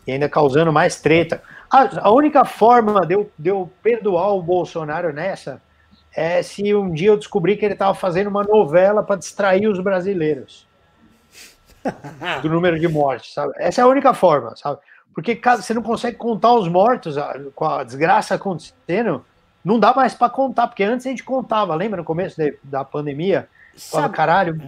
[0.09, 1.43] E ainda causando mais treta.
[1.71, 5.61] A, a única forma de eu, de eu perdoar o Bolsonaro nessa
[6.17, 9.79] é se um dia eu descobrir que ele estava fazendo uma novela para distrair os
[9.79, 10.67] brasileiros
[12.41, 13.53] do número de mortes, sabe?
[13.59, 14.79] Essa é a única forma, sabe?
[15.15, 17.17] Porque você não consegue contar os mortos
[17.55, 19.23] com a desgraça acontecendo,
[19.63, 22.83] não dá mais para contar, porque antes a gente contava, lembra no começo de, da
[22.83, 23.47] pandemia?
[23.77, 24.59] Falava, caralho,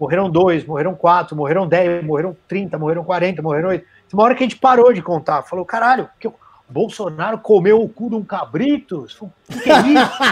[0.00, 3.84] morreram dois, morreram quatro, morreram dez, morreram trinta, morreram quarenta, morreram oito.
[4.12, 6.34] Uma hora que a gente parou de contar, falou, caralho, que o
[6.68, 9.06] Bolsonaro comeu o cu de um cabrito?
[9.20, 9.30] O
[9.60, 10.22] que, é isso?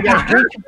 [0.02, 0.58] e, a gente,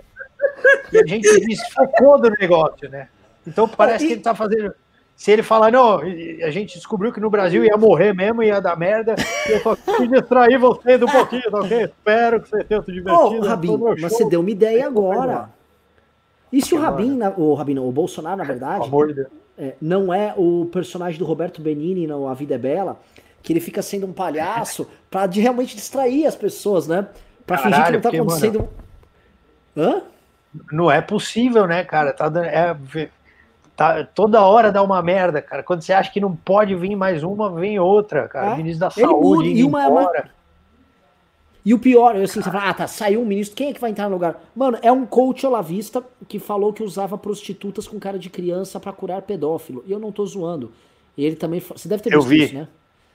[0.93, 3.09] e a gente se desfocou do negócio, né?
[3.47, 4.75] Então parece que ele tá fazendo.
[5.15, 8.77] Se ele falar, não, a gente descobriu que no Brasil ia morrer mesmo, ia dar
[8.77, 9.15] merda,
[9.49, 11.85] eu só quis distrair você um pouquinho, tá ok?
[11.85, 13.47] Espero que você tenha se divertido.
[13.47, 15.49] Ô, Rabin, mas você deu uma ideia agora.
[16.53, 19.29] E se o Rabin, o Rabin, o Bolsonaro, na verdade, amor de Deus.
[19.59, 23.01] É, não é o personagem do Roberto Benini no A Vida é Bela,
[23.43, 27.07] que ele fica sendo um palhaço pra de realmente distrair as pessoas, né?
[27.47, 28.59] Pra Caralho, fingir que não tá acontecendo.
[28.59, 28.71] Mano,
[29.77, 30.03] Hã?
[30.73, 32.13] Não é possível, né, cara?
[32.13, 32.75] Tá, é,
[33.77, 35.63] Tá, toda hora dá uma merda, cara.
[35.63, 38.53] Quando você acha que não pode vir mais uma, vem outra, cara.
[38.53, 38.57] É?
[38.57, 40.11] Ministro da Saúde, e uma, uma,
[41.67, 43.91] E o pior, assim, você fala, ah, tá, saiu um ministro, quem é que vai
[43.91, 44.41] entrar no lugar?
[44.55, 48.93] Mano, é um coach olavista que falou que usava prostitutas com cara de criança para
[48.93, 49.83] curar pedófilo.
[49.85, 50.73] E eu não tô zoando.
[51.17, 52.69] E ele também, você deve ter visto isso, né?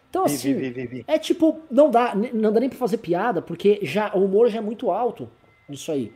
[0.10, 3.42] Então, assim, vi, vi, vi, é tipo, não dá, não dá nem pra fazer piada,
[3.42, 5.30] porque já o humor já é muito alto
[5.70, 6.12] nisso aí.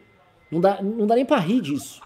[0.51, 2.01] Não dá, não dá nem pra rir disso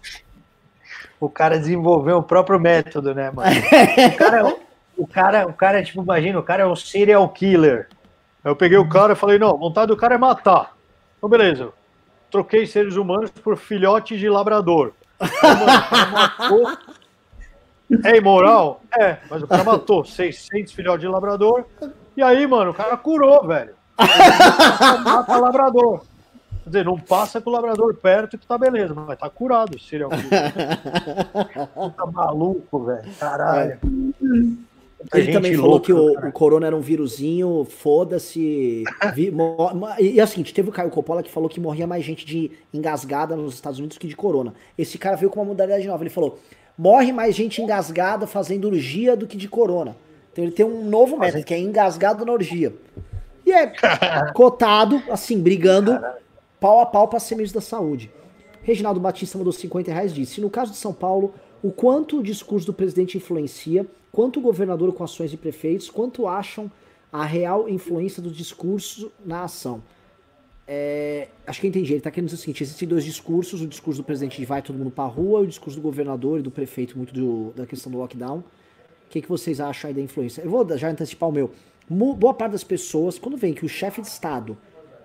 [1.20, 3.50] o cara desenvolveu o próprio método, né, mano?
[3.60, 7.88] O cara, é o cara, o cara, tipo, imagina, o cara é um serial killer.
[8.44, 10.74] Eu peguei o cara e falei, não, vontade do cara é matar.
[11.18, 11.72] Então, beleza.
[12.30, 14.92] Troquei seres humanos por filhotes de labrador.
[16.50, 16.90] O.
[18.06, 18.80] É imoral?
[18.98, 21.64] É, mas o cara matou 600 filhotes de labrador.
[22.16, 23.74] E aí, mano, o cara curou, velho.
[25.04, 26.02] Mata labrador.
[26.62, 29.86] Quer dizer, não passa com o labrador perto que tá beleza, mas tá curado esse
[29.86, 30.10] serial
[31.96, 33.12] Tá maluco, velho.
[33.18, 33.80] Caralho.
[35.12, 35.18] É.
[35.18, 38.84] Ele também falou louca, que o, o, corona era um vírusinho, foda-se.
[39.98, 43.54] e assim, teve o Caio Coppola que falou que morria mais gente de engasgada nos
[43.54, 44.52] Estados Unidos que de corona.
[44.76, 46.02] Esse cara veio com uma modalidade nova.
[46.02, 46.38] Ele falou:
[46.76, 49.96] morre mais gente engasgada fazendo urgia do que de corona.
[50.32, 52.74] Então ele tem um novo método, que é engasgado na urgia.
[53.44, 53.72] E é
[54.34, 55.98] cotado, assim, brigando
[56.60, 58.10] pau a pau para ser ministro da Saúde.
[58.62, 62.66] Reginaldo Batista mandou 50 reais disse: no caso de São Paulo, o quanto o discurso
[62.66, 66.70] do presidente influencia, quanto o governador com ações de prefeitos, quanto acham
[67.12, 69.82] a real influência do discurso na ação.
[70.66, 71.92] É, acho que eu entendi.
[71.92, 74.62] Ele está querendo dizer o seguinte: existem dois discursos: o discurso do presidente de vai
[74.62, 77.52] todo mundo para a rua, e o discurso do governador e do prefeito, muito do,
[77.56, 78.38] da questão do lockdown.
[78.38, 78.44] O
[79.10, 80.42] que, que vocês acham aí da influência?
[80.42, 81.50] Eu vou já antecipar o meu.
[81.88, 84.56] Boa parte das pessoas, quando vem que o chefe de Estado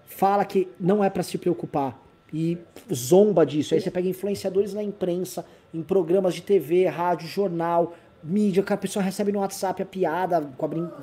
[0.05, 1.99] fala que não é para se preocupar
[2.31, 2.57] e
[2.93, 3.73] zomba disso.
[3.73, 8.77] Aí você pega influenciadores na imprensa, em programas de TV, rádio, jornal, mídia, que a
[8.77, 10.49] pessoa recebe no WhatsApp a piada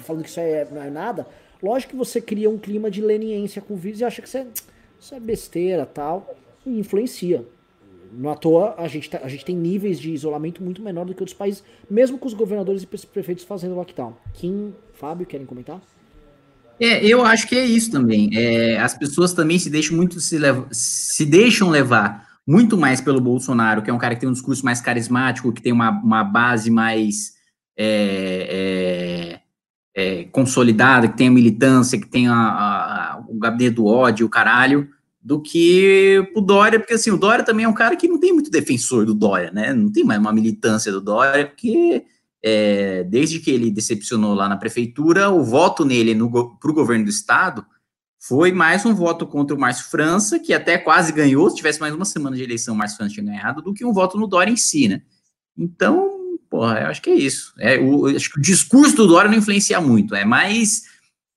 [0.00, 1.26] falando que isso é, não é nada.
[1.62, 4.36] Lógico que você cria um clima de leniência com o vírus e acha que isso
[4.36, 4.46] é,
[5.00, 6.34] isso é besteira tal,
[6.66, 7.44] e influencia.
[8.12, 11.14] Não à toa, a gente, tá, a gente tem níveis de isolamento muito menor do
[11.14, 14.14] que outros países, mesmo com os governadores e prefeitos fazendo lockdown.
[14.34, 15.80] Kim, Fábio, querem comentar?
[16.78, 18.28] É, eu acho que é isso também.
[18.34, 23.20] É, as pessoas também se deixam muito se, levar, se deixam levar muito mais pelo
[23.20, 26.24] Bolsonaro, que é um cara que tem um discurso mais carismático, que tem uma, uma
[26.24, 27.32] base mais
[27.76, 29.40] é,
[29.94, 34.26] é, é consolidada, que tem a militância, que tem a, a, o gabinete do ódio,
[34.26, 34.88] o caralho,
[35.20, 38.32] do que o Dória, porque assim, o Dória também é um cara que não tem
[38.32, 39.72] muito defensor do Dória, né?
[39.72, 42.04] Não tem mais uma militância do Dória, porque
[42.42, 46.12] é, desde que ele decepcionou lá na prefeitura, o voto nele
[46.60, 47.64] para o governo do estado
[48.24, 51.92] foi mais um voto contra o Márcio França, que até quase ganhou, se tivesse mais
[51.92, 54.52] uma semana de eleição, o Márcio França tinha ganhado, do que um voto no Dória
[54.52, 55.02] em si, né?
[55.58, 57.52] Então, porra, eu acho que é isso.
[57.58, 60.82] É, o, acho que o discurso do Dória não influencia muito, é mais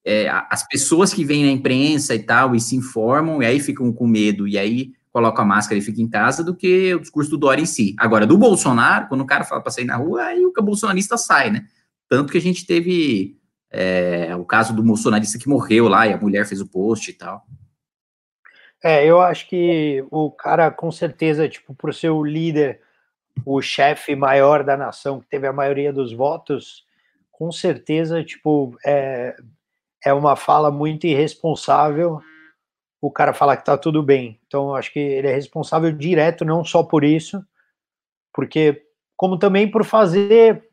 [0.04, 3.92] é, as pessoas que vêm na imprensa e tal e se informam, e aí ficam
[3.92, 7.32] com medo, e aí colocam a máscara e ficam em casa, do que o discurso
[7.32, 7.96] do Dória em si.
[7.98, 11.50] Agora, do Bolsonaro, quando o cara fala para sair na rua, aí o bolsonarista sai,
[11.50, 11.64] né?
[12.08, 13.35] Tanto que a gente teve
[13.70, 17.14] é, o caso do bolsonarista que morreu lá e a mulher fez o post e
[17.14, 17.46] tal.
[18.82, 22.80] É, eu acho que o cara, com certeza, tipo, por ser o líder,
[23.44, 26.84] o chefe maior da nação, que teve a maioria dos votos,
[27.32, 29.36] com certeza, tipo, é,
[30.04, 32.20] é uma fala muito irresponsável
[33.00, 34.40] o cara falar que tá tudo bem.
[34.46, 37.44] Então, acho que ele é responsável direto, não só por isso,
[38.32, 38.84] porque,
[39.16, 40.65] como também por fazer,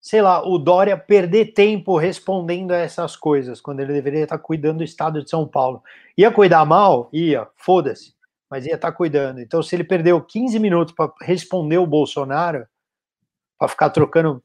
[0.00, 4.78] sei lá, o Dória perder tempo respondendo a essas coisas, quando ele deveria estar cuidando
[4.78, 5.82] do estado de São Paulo.
[6.16, 7.08] Ia cuidar mal?
[7.12, 8.14] Ia, foda-se,
[8.50, 9.40] mas ia estar cuidando.
[9.40, 12.66] Então, se ele perdeu 15 minutos para responder o Bolsonaro,
[13.58, 14.42] para ficar trocando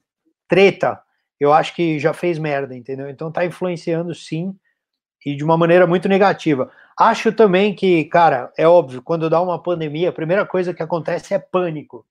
[0.47, 1.01] treta
[1.43, 3.09] eu acho que já fez merda, entendeu?
[3.09, 4.55] Então tá influenciando sim,
[5.25, 6.71] e de uma maneira muito negativa.
[6.97, 11.33] Acho também que, cara, é óbvio, quando dá uma pandemia, a primeira coisa que acontece
[11.33, 12.05] é pânico.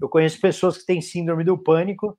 [0.00, 2.18] Eu conheço pessoas que têm síndrome do pânico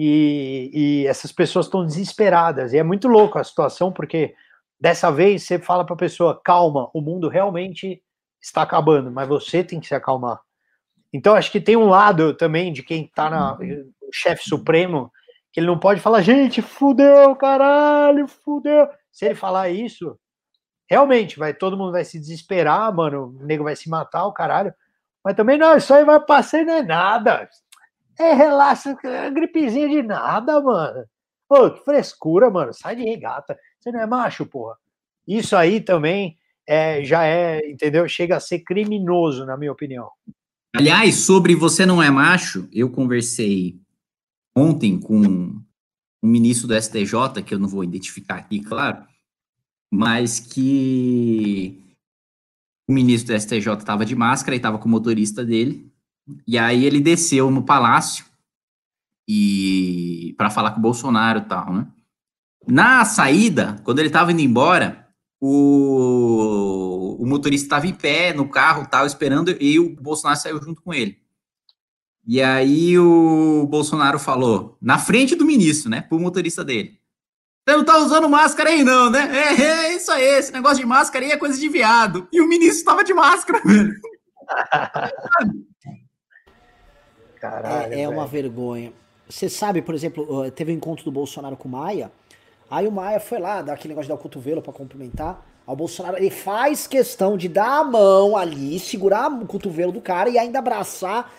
[0.00, 2.72] e, e essas pessoas estão desesperadas.
[2.72, 4.32] E é muito louco a situação, porque
[4.80, 8.00] dessa vez você fala para a pessoa: calma, o mundo realmente
[8.40, 10.40] está acabando, mas você tem que se acalmar.
[11.12, 13.58] Então, acho que tem um lado também de quem está na
[14.00, 15.12] o chefe supremo
[15.52, 18.88] que ele não pode falar, gente, fudeu, caralho, fudeu.
[19.10, 20.18] Se ele falar isso,
[20.88, 24.72] realmente, vai todo mundo vai se desesperar, mano, o nego vai se matar, o caralho.
[25.24, 27.48] Mas também não, isso aí vai passar não é nada.
[28.18, 31.04] É relaxa, é gripezinha de nada, mano.
[31.48, 32.72] Ô, que frescura, mano.
[32.74, 33.58] Sai de regata.
[33.78, 34.76] Você não é macho, porra.
[35.26, 36.36] Isso aí também
[36.66, 38.08] é, já é, entendeu?
[38.08, 40.10] Chega a ser criminoso, na minha opinião.
[40.76, 43.80] Aliás, sobre você não é macho, eu conversei
[44.54, 45.16] ontem com
[46.22, 49.04] um ministro do STJ, que eu não vou identificar aqui, claro,
[49.90, 51.82] mas que
[52.88, 55.90] o ministro do STJ estava de máscara e estava com o motorista dele,
[56.46, 58.24] e aí ele desceu no palácio
[59.28, 61.86] e para falar com o Bolsonaro e tal, né?
[62.66, 65.06] Na saída, quando ele estava indo embora,
[65.40, 70.82] o, o motorista estava em pé no carro, tal, esperando, e o Bolsonaro saiu junto
[70.82, 71.18] com ele.
[72.26, 76.98] E aí o Bolsonaro falou, na frente do ministro, né, pro motorista dele.
[77.66, 79.28] Você não tá usando máscara aí não, né?
[79.30, 82.26] É, é isso aí, esse negócio de máscara aí é coisa de viado.
[82.32, 83.62] E o ministro tava de máscara.
[87.40, 88.92] Caralho, é, é uma vergonha.
[89.28, 92.10] Você sabe, por exemplo, teve um encontro do Bolsonaro com o Maia.
[92.70, 95.46] Aí o Maia foi lá, dar aquele negócio de dar o cotovelo para cumprimentar.
[95.66, 100.00] Aí o Bolsonaro, ele faz questão de dar a mão ali, segurar o cotovelo do
[100.00, 101.30] cara e ainda abraçar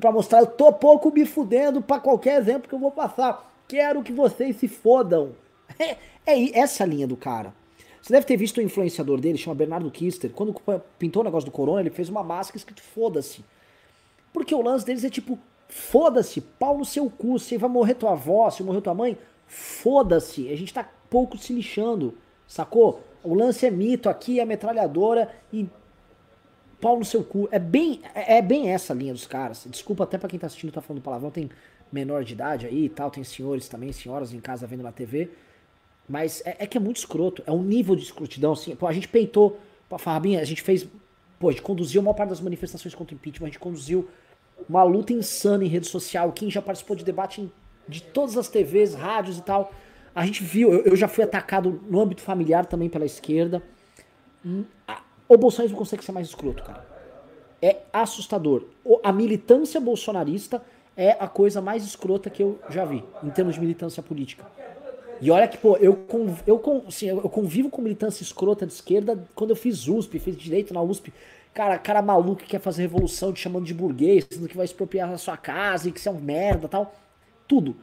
[0.00, 3.48] para mostrar, eu tô pouco me fudendo para qualquer exemplo que eu vou passar.
[3.68, 5.32] Quero que vocês se fodam.
[6.26, 7.54] É, é essa a linha do cara.
[8.02, 10.30] Você deve ter visto o influenciador dele, chama Bernardo Kister.
[10.30, 10.54] Quando
[10.98, 13.42] pintou o negócio do corona, ele fez uma máscara escrito foda-se.
[14.32, 15.38] Porque o lance deles é tipo,
[15.68, 20.48] foda-se, pau no seu cu, se vai morrer tua avó, se morreu tua mãe, foda-se.
[20.48, 22.16] A gente tá pouco se lixando,
[22.46, 23.02] sacou?
[23.22, 25.68] O lance é mito aqui, é metralhadora e
[26.80, 27.48] pau no seu cu.
[27.50, 29.66] É bem, é, é bem essa linha dos caras.
[29.68, 31.50] Desculpa até para quem tá assistindo tá falando palavrão, tem
[31.92, 35.30] menor de idade aí e tal, tem senhores também, senhoras em casa vendo na TV.
[36.08, 38.74] Mas é, é que é muito escroto, é um nível de escrotidão, assim.
[38.74, 39.58] Pô, a gente peitou,
[39.90, 40.86] a Farbinha, a gente fez,
[41.40, 44.08] pô, a gente conduziu a maior parte das manifestações contra o impeachment, a gente conduziu
[44.68, 46.30] uma luta insana em rede social.
[46.32, 47.50] Quem já participou de debate em,
[47.88, 49.72] de todas as TVs, rádios e tal,
[50.14, 53.62] a gente viu, eu, eu já fui atacado no âmbito familiar também pela esquerda.
[54.44, 54.64] Hum,
[55.26, 56.86] o bolsonarismo consegue ser mais escroto, cara.
[57.62, 58.64] É assustador.
[59.02, 60.62] A militância bolsonarista
[60.94, 64.44] é a coisa mais escrota que eu já vi, em termos de militância política.
[65.20, 69.22] E olha que, pô, eu, conv, eu, assim, eu convivo com militância escrota de esquerda
[69.34, 71.12] quando eu fiz USP, fiz direito na USP.
[71.52, 75.10] Cara, cara maluco que quer fazer revolução te chamando de burguês, dizendo que vai expropriar
[75.10, 76.94] a sua casa e que você é um merda tal.
[77.46, 77.76] Tudo.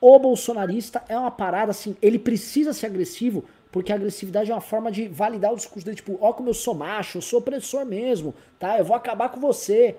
[0.00, 4.60] O bolsonarista é uma parada assim, ele precisa ser agressivo porque a agressividade é uma
[4.60, 7.86] forma de validar o discurso dele, tipo, ó como eu sou macho, eu sou opressor
[7.86, 8.78] mesmo, tá?
[8.78, 9.96] Eu vou acabar com você.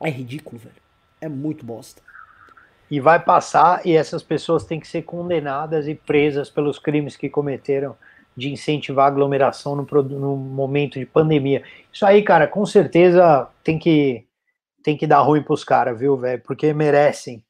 [0.00, 0.74] É ridículo, velho.
[1.20, 2.02] É muito bosta.
[2.90, 7.28] E vai passar e essas pessoas têm que ser condenadas e presas pelos crimes que
[7.28, 7.96] cometeram
[8.36, 11.62] de incentivar aglomeração no, no momento de pandemia.
[11.92, 14.24] Isso aí, cara, com certeza tem que
[14.82, 16.42] tem que dar ruim pros caras, viu, velho?
[16.44, 17.42] Porque merecem.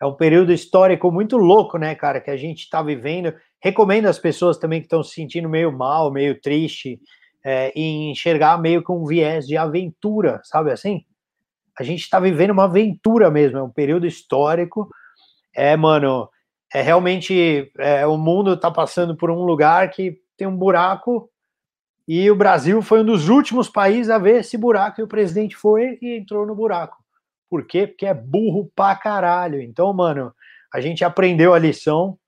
[0.00, 3.32] É um período histórico muito louco, né, cara, que a gente tá vivendo.
[3.58, 7.00] Recomendo às pessoas também que estão se sentindo meio mal, meio triste,
[7.42, 11.06] é, enxergar meio com um viés de aventura, sabe assim?
[11.78, 14.88] A gente está vivendo uma aventura mesmo, é um período histórico.
[15.54, 16.28] É, mano,
[16.72, 21.30] é realmente é, o mundo está passando por um lugar que tem um buraco
[22.06, 25.56] e o Brasil foi um dos últimos países a ver esse buraco e o presidente
[25.56, 27.02] foi e entrou no buraco.
[27.48, 27.86] Por quê?
[27.86, 29.60] Porque é burro pra caralho.
[29.60, 30.34] Então, mano,
[30.72, 32.18] a gente aprendeu a lição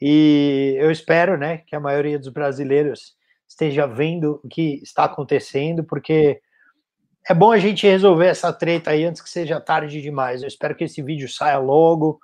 [0.00, 3.16] e eu espero, né, que a maioria dos brasileiros
[3.46, 6.40] esteja vendo o que está acontecendo, porque
[7.28, 10.40] é bom a gente resolver essa treta aí antes que seja tarde demais.
[10.40, 12.18] Eu espero que esse vídeo saia logo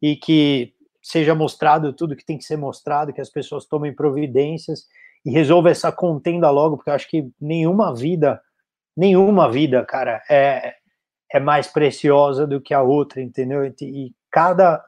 [0.00, 0.72] e que
[1.02, 4.86] seja mostrado tudo que tem que ser mostrado, que as pessoas tomem providências
[5.24, 8.40] e resolva essa contenda logo, porque eu acho que nenhuma vida,
[8.96, 10.76] nenhuma vida, cara, é,
[11.30, 13.64] é mais preciosa do que a outra, entendeu?
[13.82, 14.82] E cada,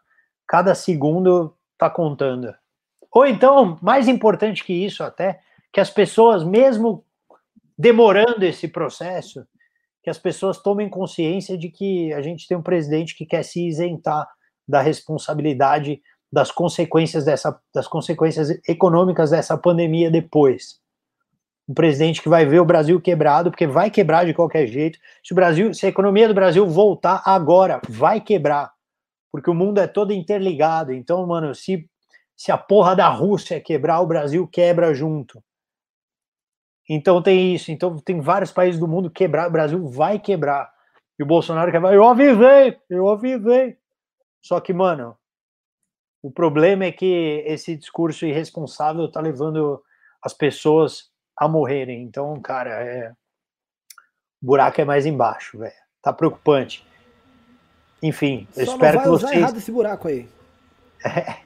[0.47, 2.55] cada segundo tá contando.
[3.13, 7.05] Ou então, mais importante que isso até, que as pessoas, mesmo
[7.79, 9.47] demorando esse processo,
[10.03, 13.67] que as pessoas tomem consciência de que a gente tem um presidente que quer se
[13.67, 14.29] isentar
[14.67, 16.01] da responsabilidade
[16.33, 20.81] das consequências dessa das consequências econômicas dessa pandemia depois.
[21.69, 24.99] Um presidente que vai ver o Brasil quebrado, porque vai quebrar de qualquer jeito.
[25.25, 28.73] Se o Brasil, se a economia do Brasil voltar agora, vai quebrar,
[29.31, 30.93] porque o mundo é todo interligado.
[30.93, 31.89] Então, mano, se
[32.41, 35.45] se a porra da Rússia quebrar, o Brasil quebra junto.
[36.93, 37.71] Então tem isso.
[37.71, 40.69] Então tem vários países do mundo quebrar, o Brasil vai quebrar.
[41.17, 43.79] E o Bolsonaro quer, eu avisei, eu avisei.
[44.43, 45.17] Só que, mano,
[46.21, 49.81] o problema é que esse discurso irresponsável está levando
[50.21, 52.03] as pessoas a morrerem.
[52.03, 53.13] Então, cara, é...
[54.43, 55.73] o buraco é mais embaixo, velho.
[56.03, 56.85] Tá preocupante.
[58.03, 59.31] Enfim, eu Só espero não vai que vocês.
[59.31, 60.29] Usar errado esse buraco aí.
[61.03, 61.41] É.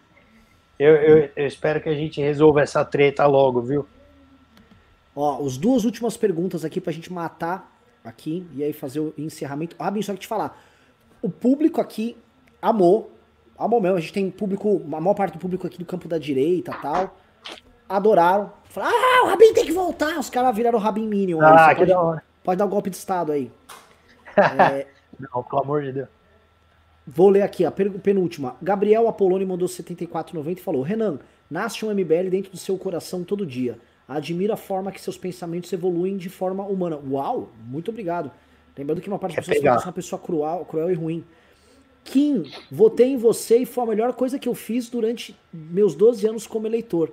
[0.76, 3.86] Eu, eu, eu, espero que a gente resolva essa treta logo, viu?
[5.14, 7.72] Ó, as duas últimas perguntas aqui pra gente matar
[8.02, 9.76] aqui e aí fazer o encerramento.
[9.78, 10.60] Ah, bem, só que te falar.
[11.22, 12.16] O público aqui
[12.60, 13.10] amou
[13.56, 16.18] ao momento, a gente tem público, a maior parte do público aqui do campo da
[16.18, 17.16] direita tal.
[17.88, 18.52] Adoraram.
[18.64, 20.18] Falaram, ah, o Rabin tem que voltar.
[20.18, 21.40] Os caras viraram o Rabin Minion.
[21.40, 22.22] Ah, que pode, da hora.
[22.42, 23.50] Pode dar um golpe de Estado aí.
[24.36, 24.86] é...
[25.18, 26.08] Não, pelo amor de Deus.
[27.06, 28.56] Vou ler aqui, a penúltima.
[28.60, 31.18] Gabriel Apoloni mandou 74,90 e falou: Renan,
[31.50, 33.78] nasce um MBL dentro do seu coração todo dia.
[34.08, 36.98] Admira a forma que seus pensamentos evoluem de forma humana.
[37.10, 38.30] Uau, muito obrigado.
[38.76, 41.24] Lembrando que uma parte das pessoas é uma pessoa cruel, cruel e ruim.
[42.04, 46.26] Kim, votei em você e foi a melhor coisa que eu fiz durante meus 12
[46.28, 47.10] anos como eleitor.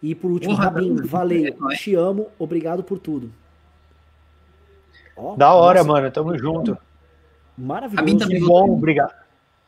[0.00, 3.32] E por último, Rabin, valeu, te amo, obrigado por tudo.
[5.16, 6.76] Oh, da hora, nossa, mano, tamo junto.
[7.56, 8.28] Maravilhoso.
[8.28, 9.14] Que bom, obrigado.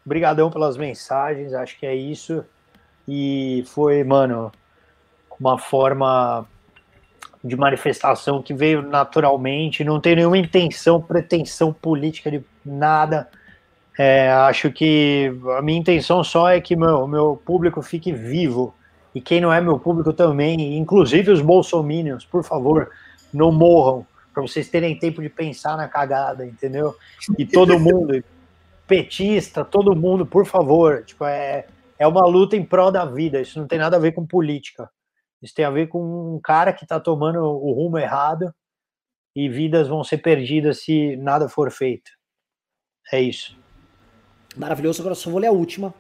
[0.05, 2.45] Obrigadão pelas mensagens, acho que é isso.
[3.07, 4.53] E foi, mano,
[5.39, 6.47] uma forma
[7.43, 13.29] de manifestação que veio naturalmente, não tem nenhuma intenção, pretensão política de nada
[13.99, 18.75] é, acho que a minha intenção só é que meu, meu público fique vivo.
[19.15, 22.91] E quem não é meu público também, inclusive os bolsominions, por favor,
[23.33, 26.97] não morram, para vocês terem tempo de pensar na cagada, entendeu?
[27.39, 28.25] E todo mundo,
[28.89, 31.65] petista, todo mundo, por favor, tipo, é,
[31.97, 34.91] é uma luta em prol da vida, isso não tem nada a ver com política.
[35.43, 38.55] Isso tem a ver com um cara que está tomando o rumo errado
[39.37, 42.11] e vidas vão ser perdidas se nada for feito.
[43.13, 43.57] É isso.
[44.57, 45.03] Maravilhoso.
[45.03, 45.93] Agora só vou ler a última.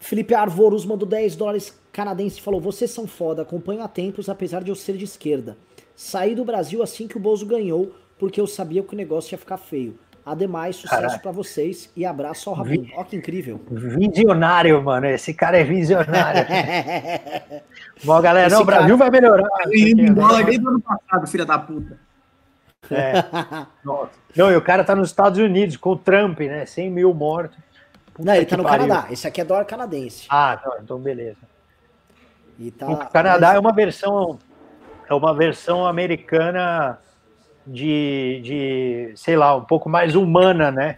[0.00, 4.62] Felipe Arvorus mandou 10 dólares canadense e falou: Vocês são foda, acompanho há tempos, apesar
[4.62, 5.56] de eu ser de esquerda.
[5.94, 9.38] Saí do Brasil assim que o Bozo ganhou, porque eu sabia que o negócio ia
[9.38, 9.98] ficar feio.
[10.28, 12.82] Ademais, sucesso para vocês e abraço ao Rabin.
[12.82, 12.92] Vi...
[12.94, 13.58] Ó que incrível.
[13.70, 15.06] Visionário, mano.
[15.06, 16.44] Esse cara é visionário.
[18.04, 19.10] Bom, galera, não, o Brasil cara...
[19.10, 19.48] vai melhorar.
[19.70, 21.98] Ele em dólar desde o ano passado, filha da puta.
[22.90, 23.24] É.
[24.36, 26.64] Não, e o cara tá nos Estados Unidos com o Trump, né?
[26.64, 27.58] 100 mil mortos.
[28.14, 28.86] Puta não, ele tá no pariu.
[28.86, 29.12] Canadá.
[29.12, 30.26] Esse aqui é dólar canadense.
[30.28, 31.38] Ah, não, então beleza.
[32.78, 32.86] Tá...
[32.86, 34.38] O Canadá é uma versão
[35.08, 36.98] é uma versão americana
[37.68, 40.96] de, de, sei lá, um pouco mais humana, né?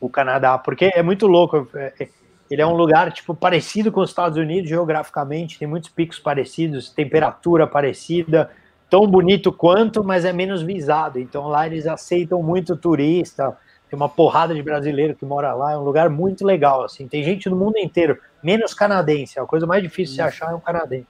[0.00, 1.68] O Canadá, porque é muito louco.
[1.74, 2.08] É, é,
[2.50, 6.90] ele é um lugar tipo parecido com os Estados Unidos geograficamente, tem muitos picos parecidos,
[6.90, 8.50] temperatura parecida,
[8.88, 11.18] tão bonito quanto, mas é menos visado.
[11.18, 13.56] Então lá eles aceitam muito turista,
[13.88, 17.06] tem uma porrada de brasileiro que mora lá, é um lugar muito legal, assim.
[17.06, 19.38] Tem gente do mundo inteiro, menos canadense.
[19.38, 21.06] A coisa mais difícil de se achar é um canadense.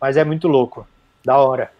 [0.00, 0.86] Mas é muito louco.
[1.24, 1.70] Da hora.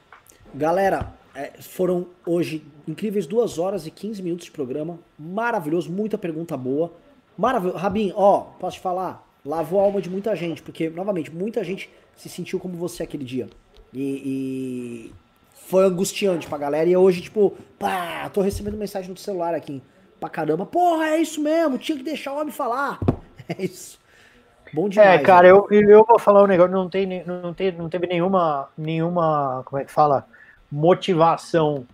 [0.52, 1.06] Galera,
[1.40, 4.98] é, foram hoje incríveis 2 horas e 15 minutos de programa.
[5.18, 6.92] Maravilhoso, muita pergunta boa.
[7.36, 7.78] Maravilhoso.
[7.78, 9.26] Rabin, ó, posso te falar?
[9.42, 13.24] Lavou a alma de muita gente, porque, novamente, muita gente se sentiu como você aquele
[13.24, 13.48] dia.
[13.90, 15.12] E, e
[15.66, 16.90] foi angustiante pra galera.
[16.90, 19.82] E hoje, tipo, pá, tô recebendo mensagem no celular aqui
[20.20, 20.66] pra caramba.
[20.66, 22.98] Porra, é isso mesmo, tinha que deixar o homem falar.
[23.58, 23.98] É isso.
[24.72, 25.20] Bom demais.
[25.20, 25.50] É, cara, né?
[25.50, 29.82] eu, eu vou falar um negócio, não, tem, não, tem, não teve nenhuma, nenhuma, como
[29.82, 30.24] é que fala,
[30.70, 31.86] motivação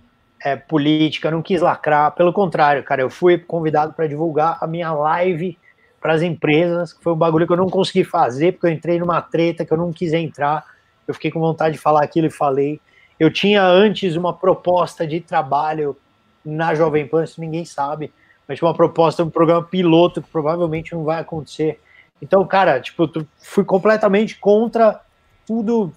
[0.44, 4.92] é, política, não quis lacrar, pelo contrário, cara, eu fui convidado para divulgar a minha
[4.92, 5.58] live
[6.00, 8.98] para as empresas, que foi um bagulho que eu não consegui fazer, porque eu entrei
[8.98, 10.64] numa treta que eu não quis entrar,
[11.08, 12.80] eu fiquei com vontade de falar aquilo e falei.
[13.18, 15.96] Eu tinha antes uma proposta de trabalho
[16.44, 18.12] na Jovem Pan, isso ninguém sabe,
[18.46, 21.80] mas tinha uma proposta, um programa piloto que provavelmente não vai acontecer.
[22.22, 25.00] Então, cara, tipo, fui completamente contra
[25.46, 25.92] tudo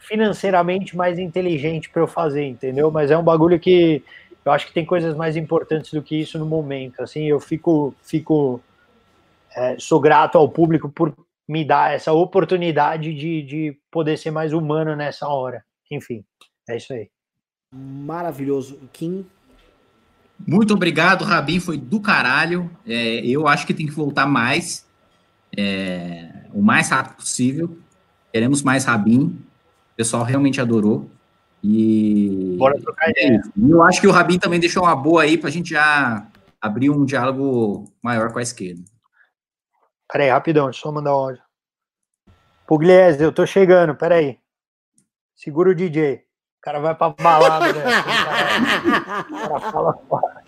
[0.00, 2.90] financeiramente mais inteligente para eu fazer, entendeu?
[2.90, 4.02] Mas é um bagulho que
[4.44, 7.02] eu acho que tem coisas mais importantes do que isso no momento.
[7.02, 8.60] Assim, eu fico, fico,
[9.54, 11.14] é, sou grato ao público por
[11.46, 15.62] me dar essa oportunidade de, de poder ser mais humano nessa hora.
[15.90, 16.24] Enfim,
[16.68, 17.08] é isso aí.
[17.72, 19.26] Maravilhoso, Kim.
[20.46, 22.70] Muito obrigado, Rabin, foi do caralho.
[22.86, 24.88] É, eu acho que tem que voltar mais,
[25.56, 27.78] é, o mais rápido possível.
[28.32, 29.38] Queremos mais Rabin.
[30.00, 31.10] O pessoal realmente adorou.
[31.62, 33.42] E Bora trocar ideia.
[33.68, 36.26] eu acho que o Rabin também deixou uma boa aí para a gente já
[36.58, 38.80] abrir um diálogo maior com a esquerda.
[40.10, 41.42] Peraí, rapidão, deixa eu só mandar áudio.
[42.66, 44.38] Pugliese, eu tô chegando, peraí.
[45.36, 46.14] Segura o DJ.
[46.14, 47.84] O cara vai pra balada, né?
[47.84, 47.92] O
[48.24, 50.42] cara, o cara fala fora.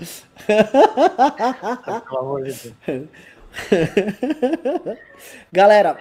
[2.09, 3.09] Pelo amor de Deus.
[5.53, 6.01] Galera,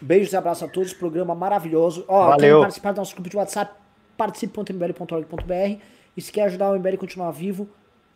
[0.00, 0.92] beijos e abraços a todos.
[0.92, 2.04] Programa maravilhoso.
[2.08, 2.60] Ó, Valeu.
[2.60, 3.74] participar do nosso grupo de WhatsApp,
[4.16, 5.80] participe.mbl.org.br.
[6.16, 7.68] E se quer ajudar o MBL a continuar vivo,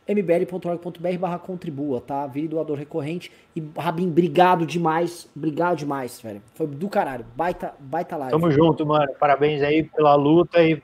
[0.07, 2.27] mbl.org.br barra contribua, tá?
[2.27, 3.31] Vire doador recorrente.
[3.55, 5.29] E, Rabin, obrigado demais.
[5.37, 6.41] Obrigado demais, velho.
[6.55, 7.27] Foi do caralho.
[7.37, 8.33] Baita, baita live.
[8.33, 9.13] Tamo junto, mano.
[9.19, 10.83] Parabéns aí pela luta e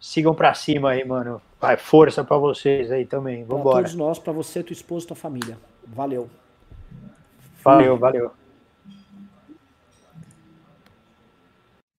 [0.00, 1.42] sigam pra cima aí, mano.
[1.60, 3.44] Vai, força pra vocês aí também.
[3.44, 3.62] Vambora.
[3.62, 5.58] Pra todos nós, pra você, tua esposa, tua família.
[5.86, 6.30] Valeu.
[7.62, 8.32] Valeu, valeu.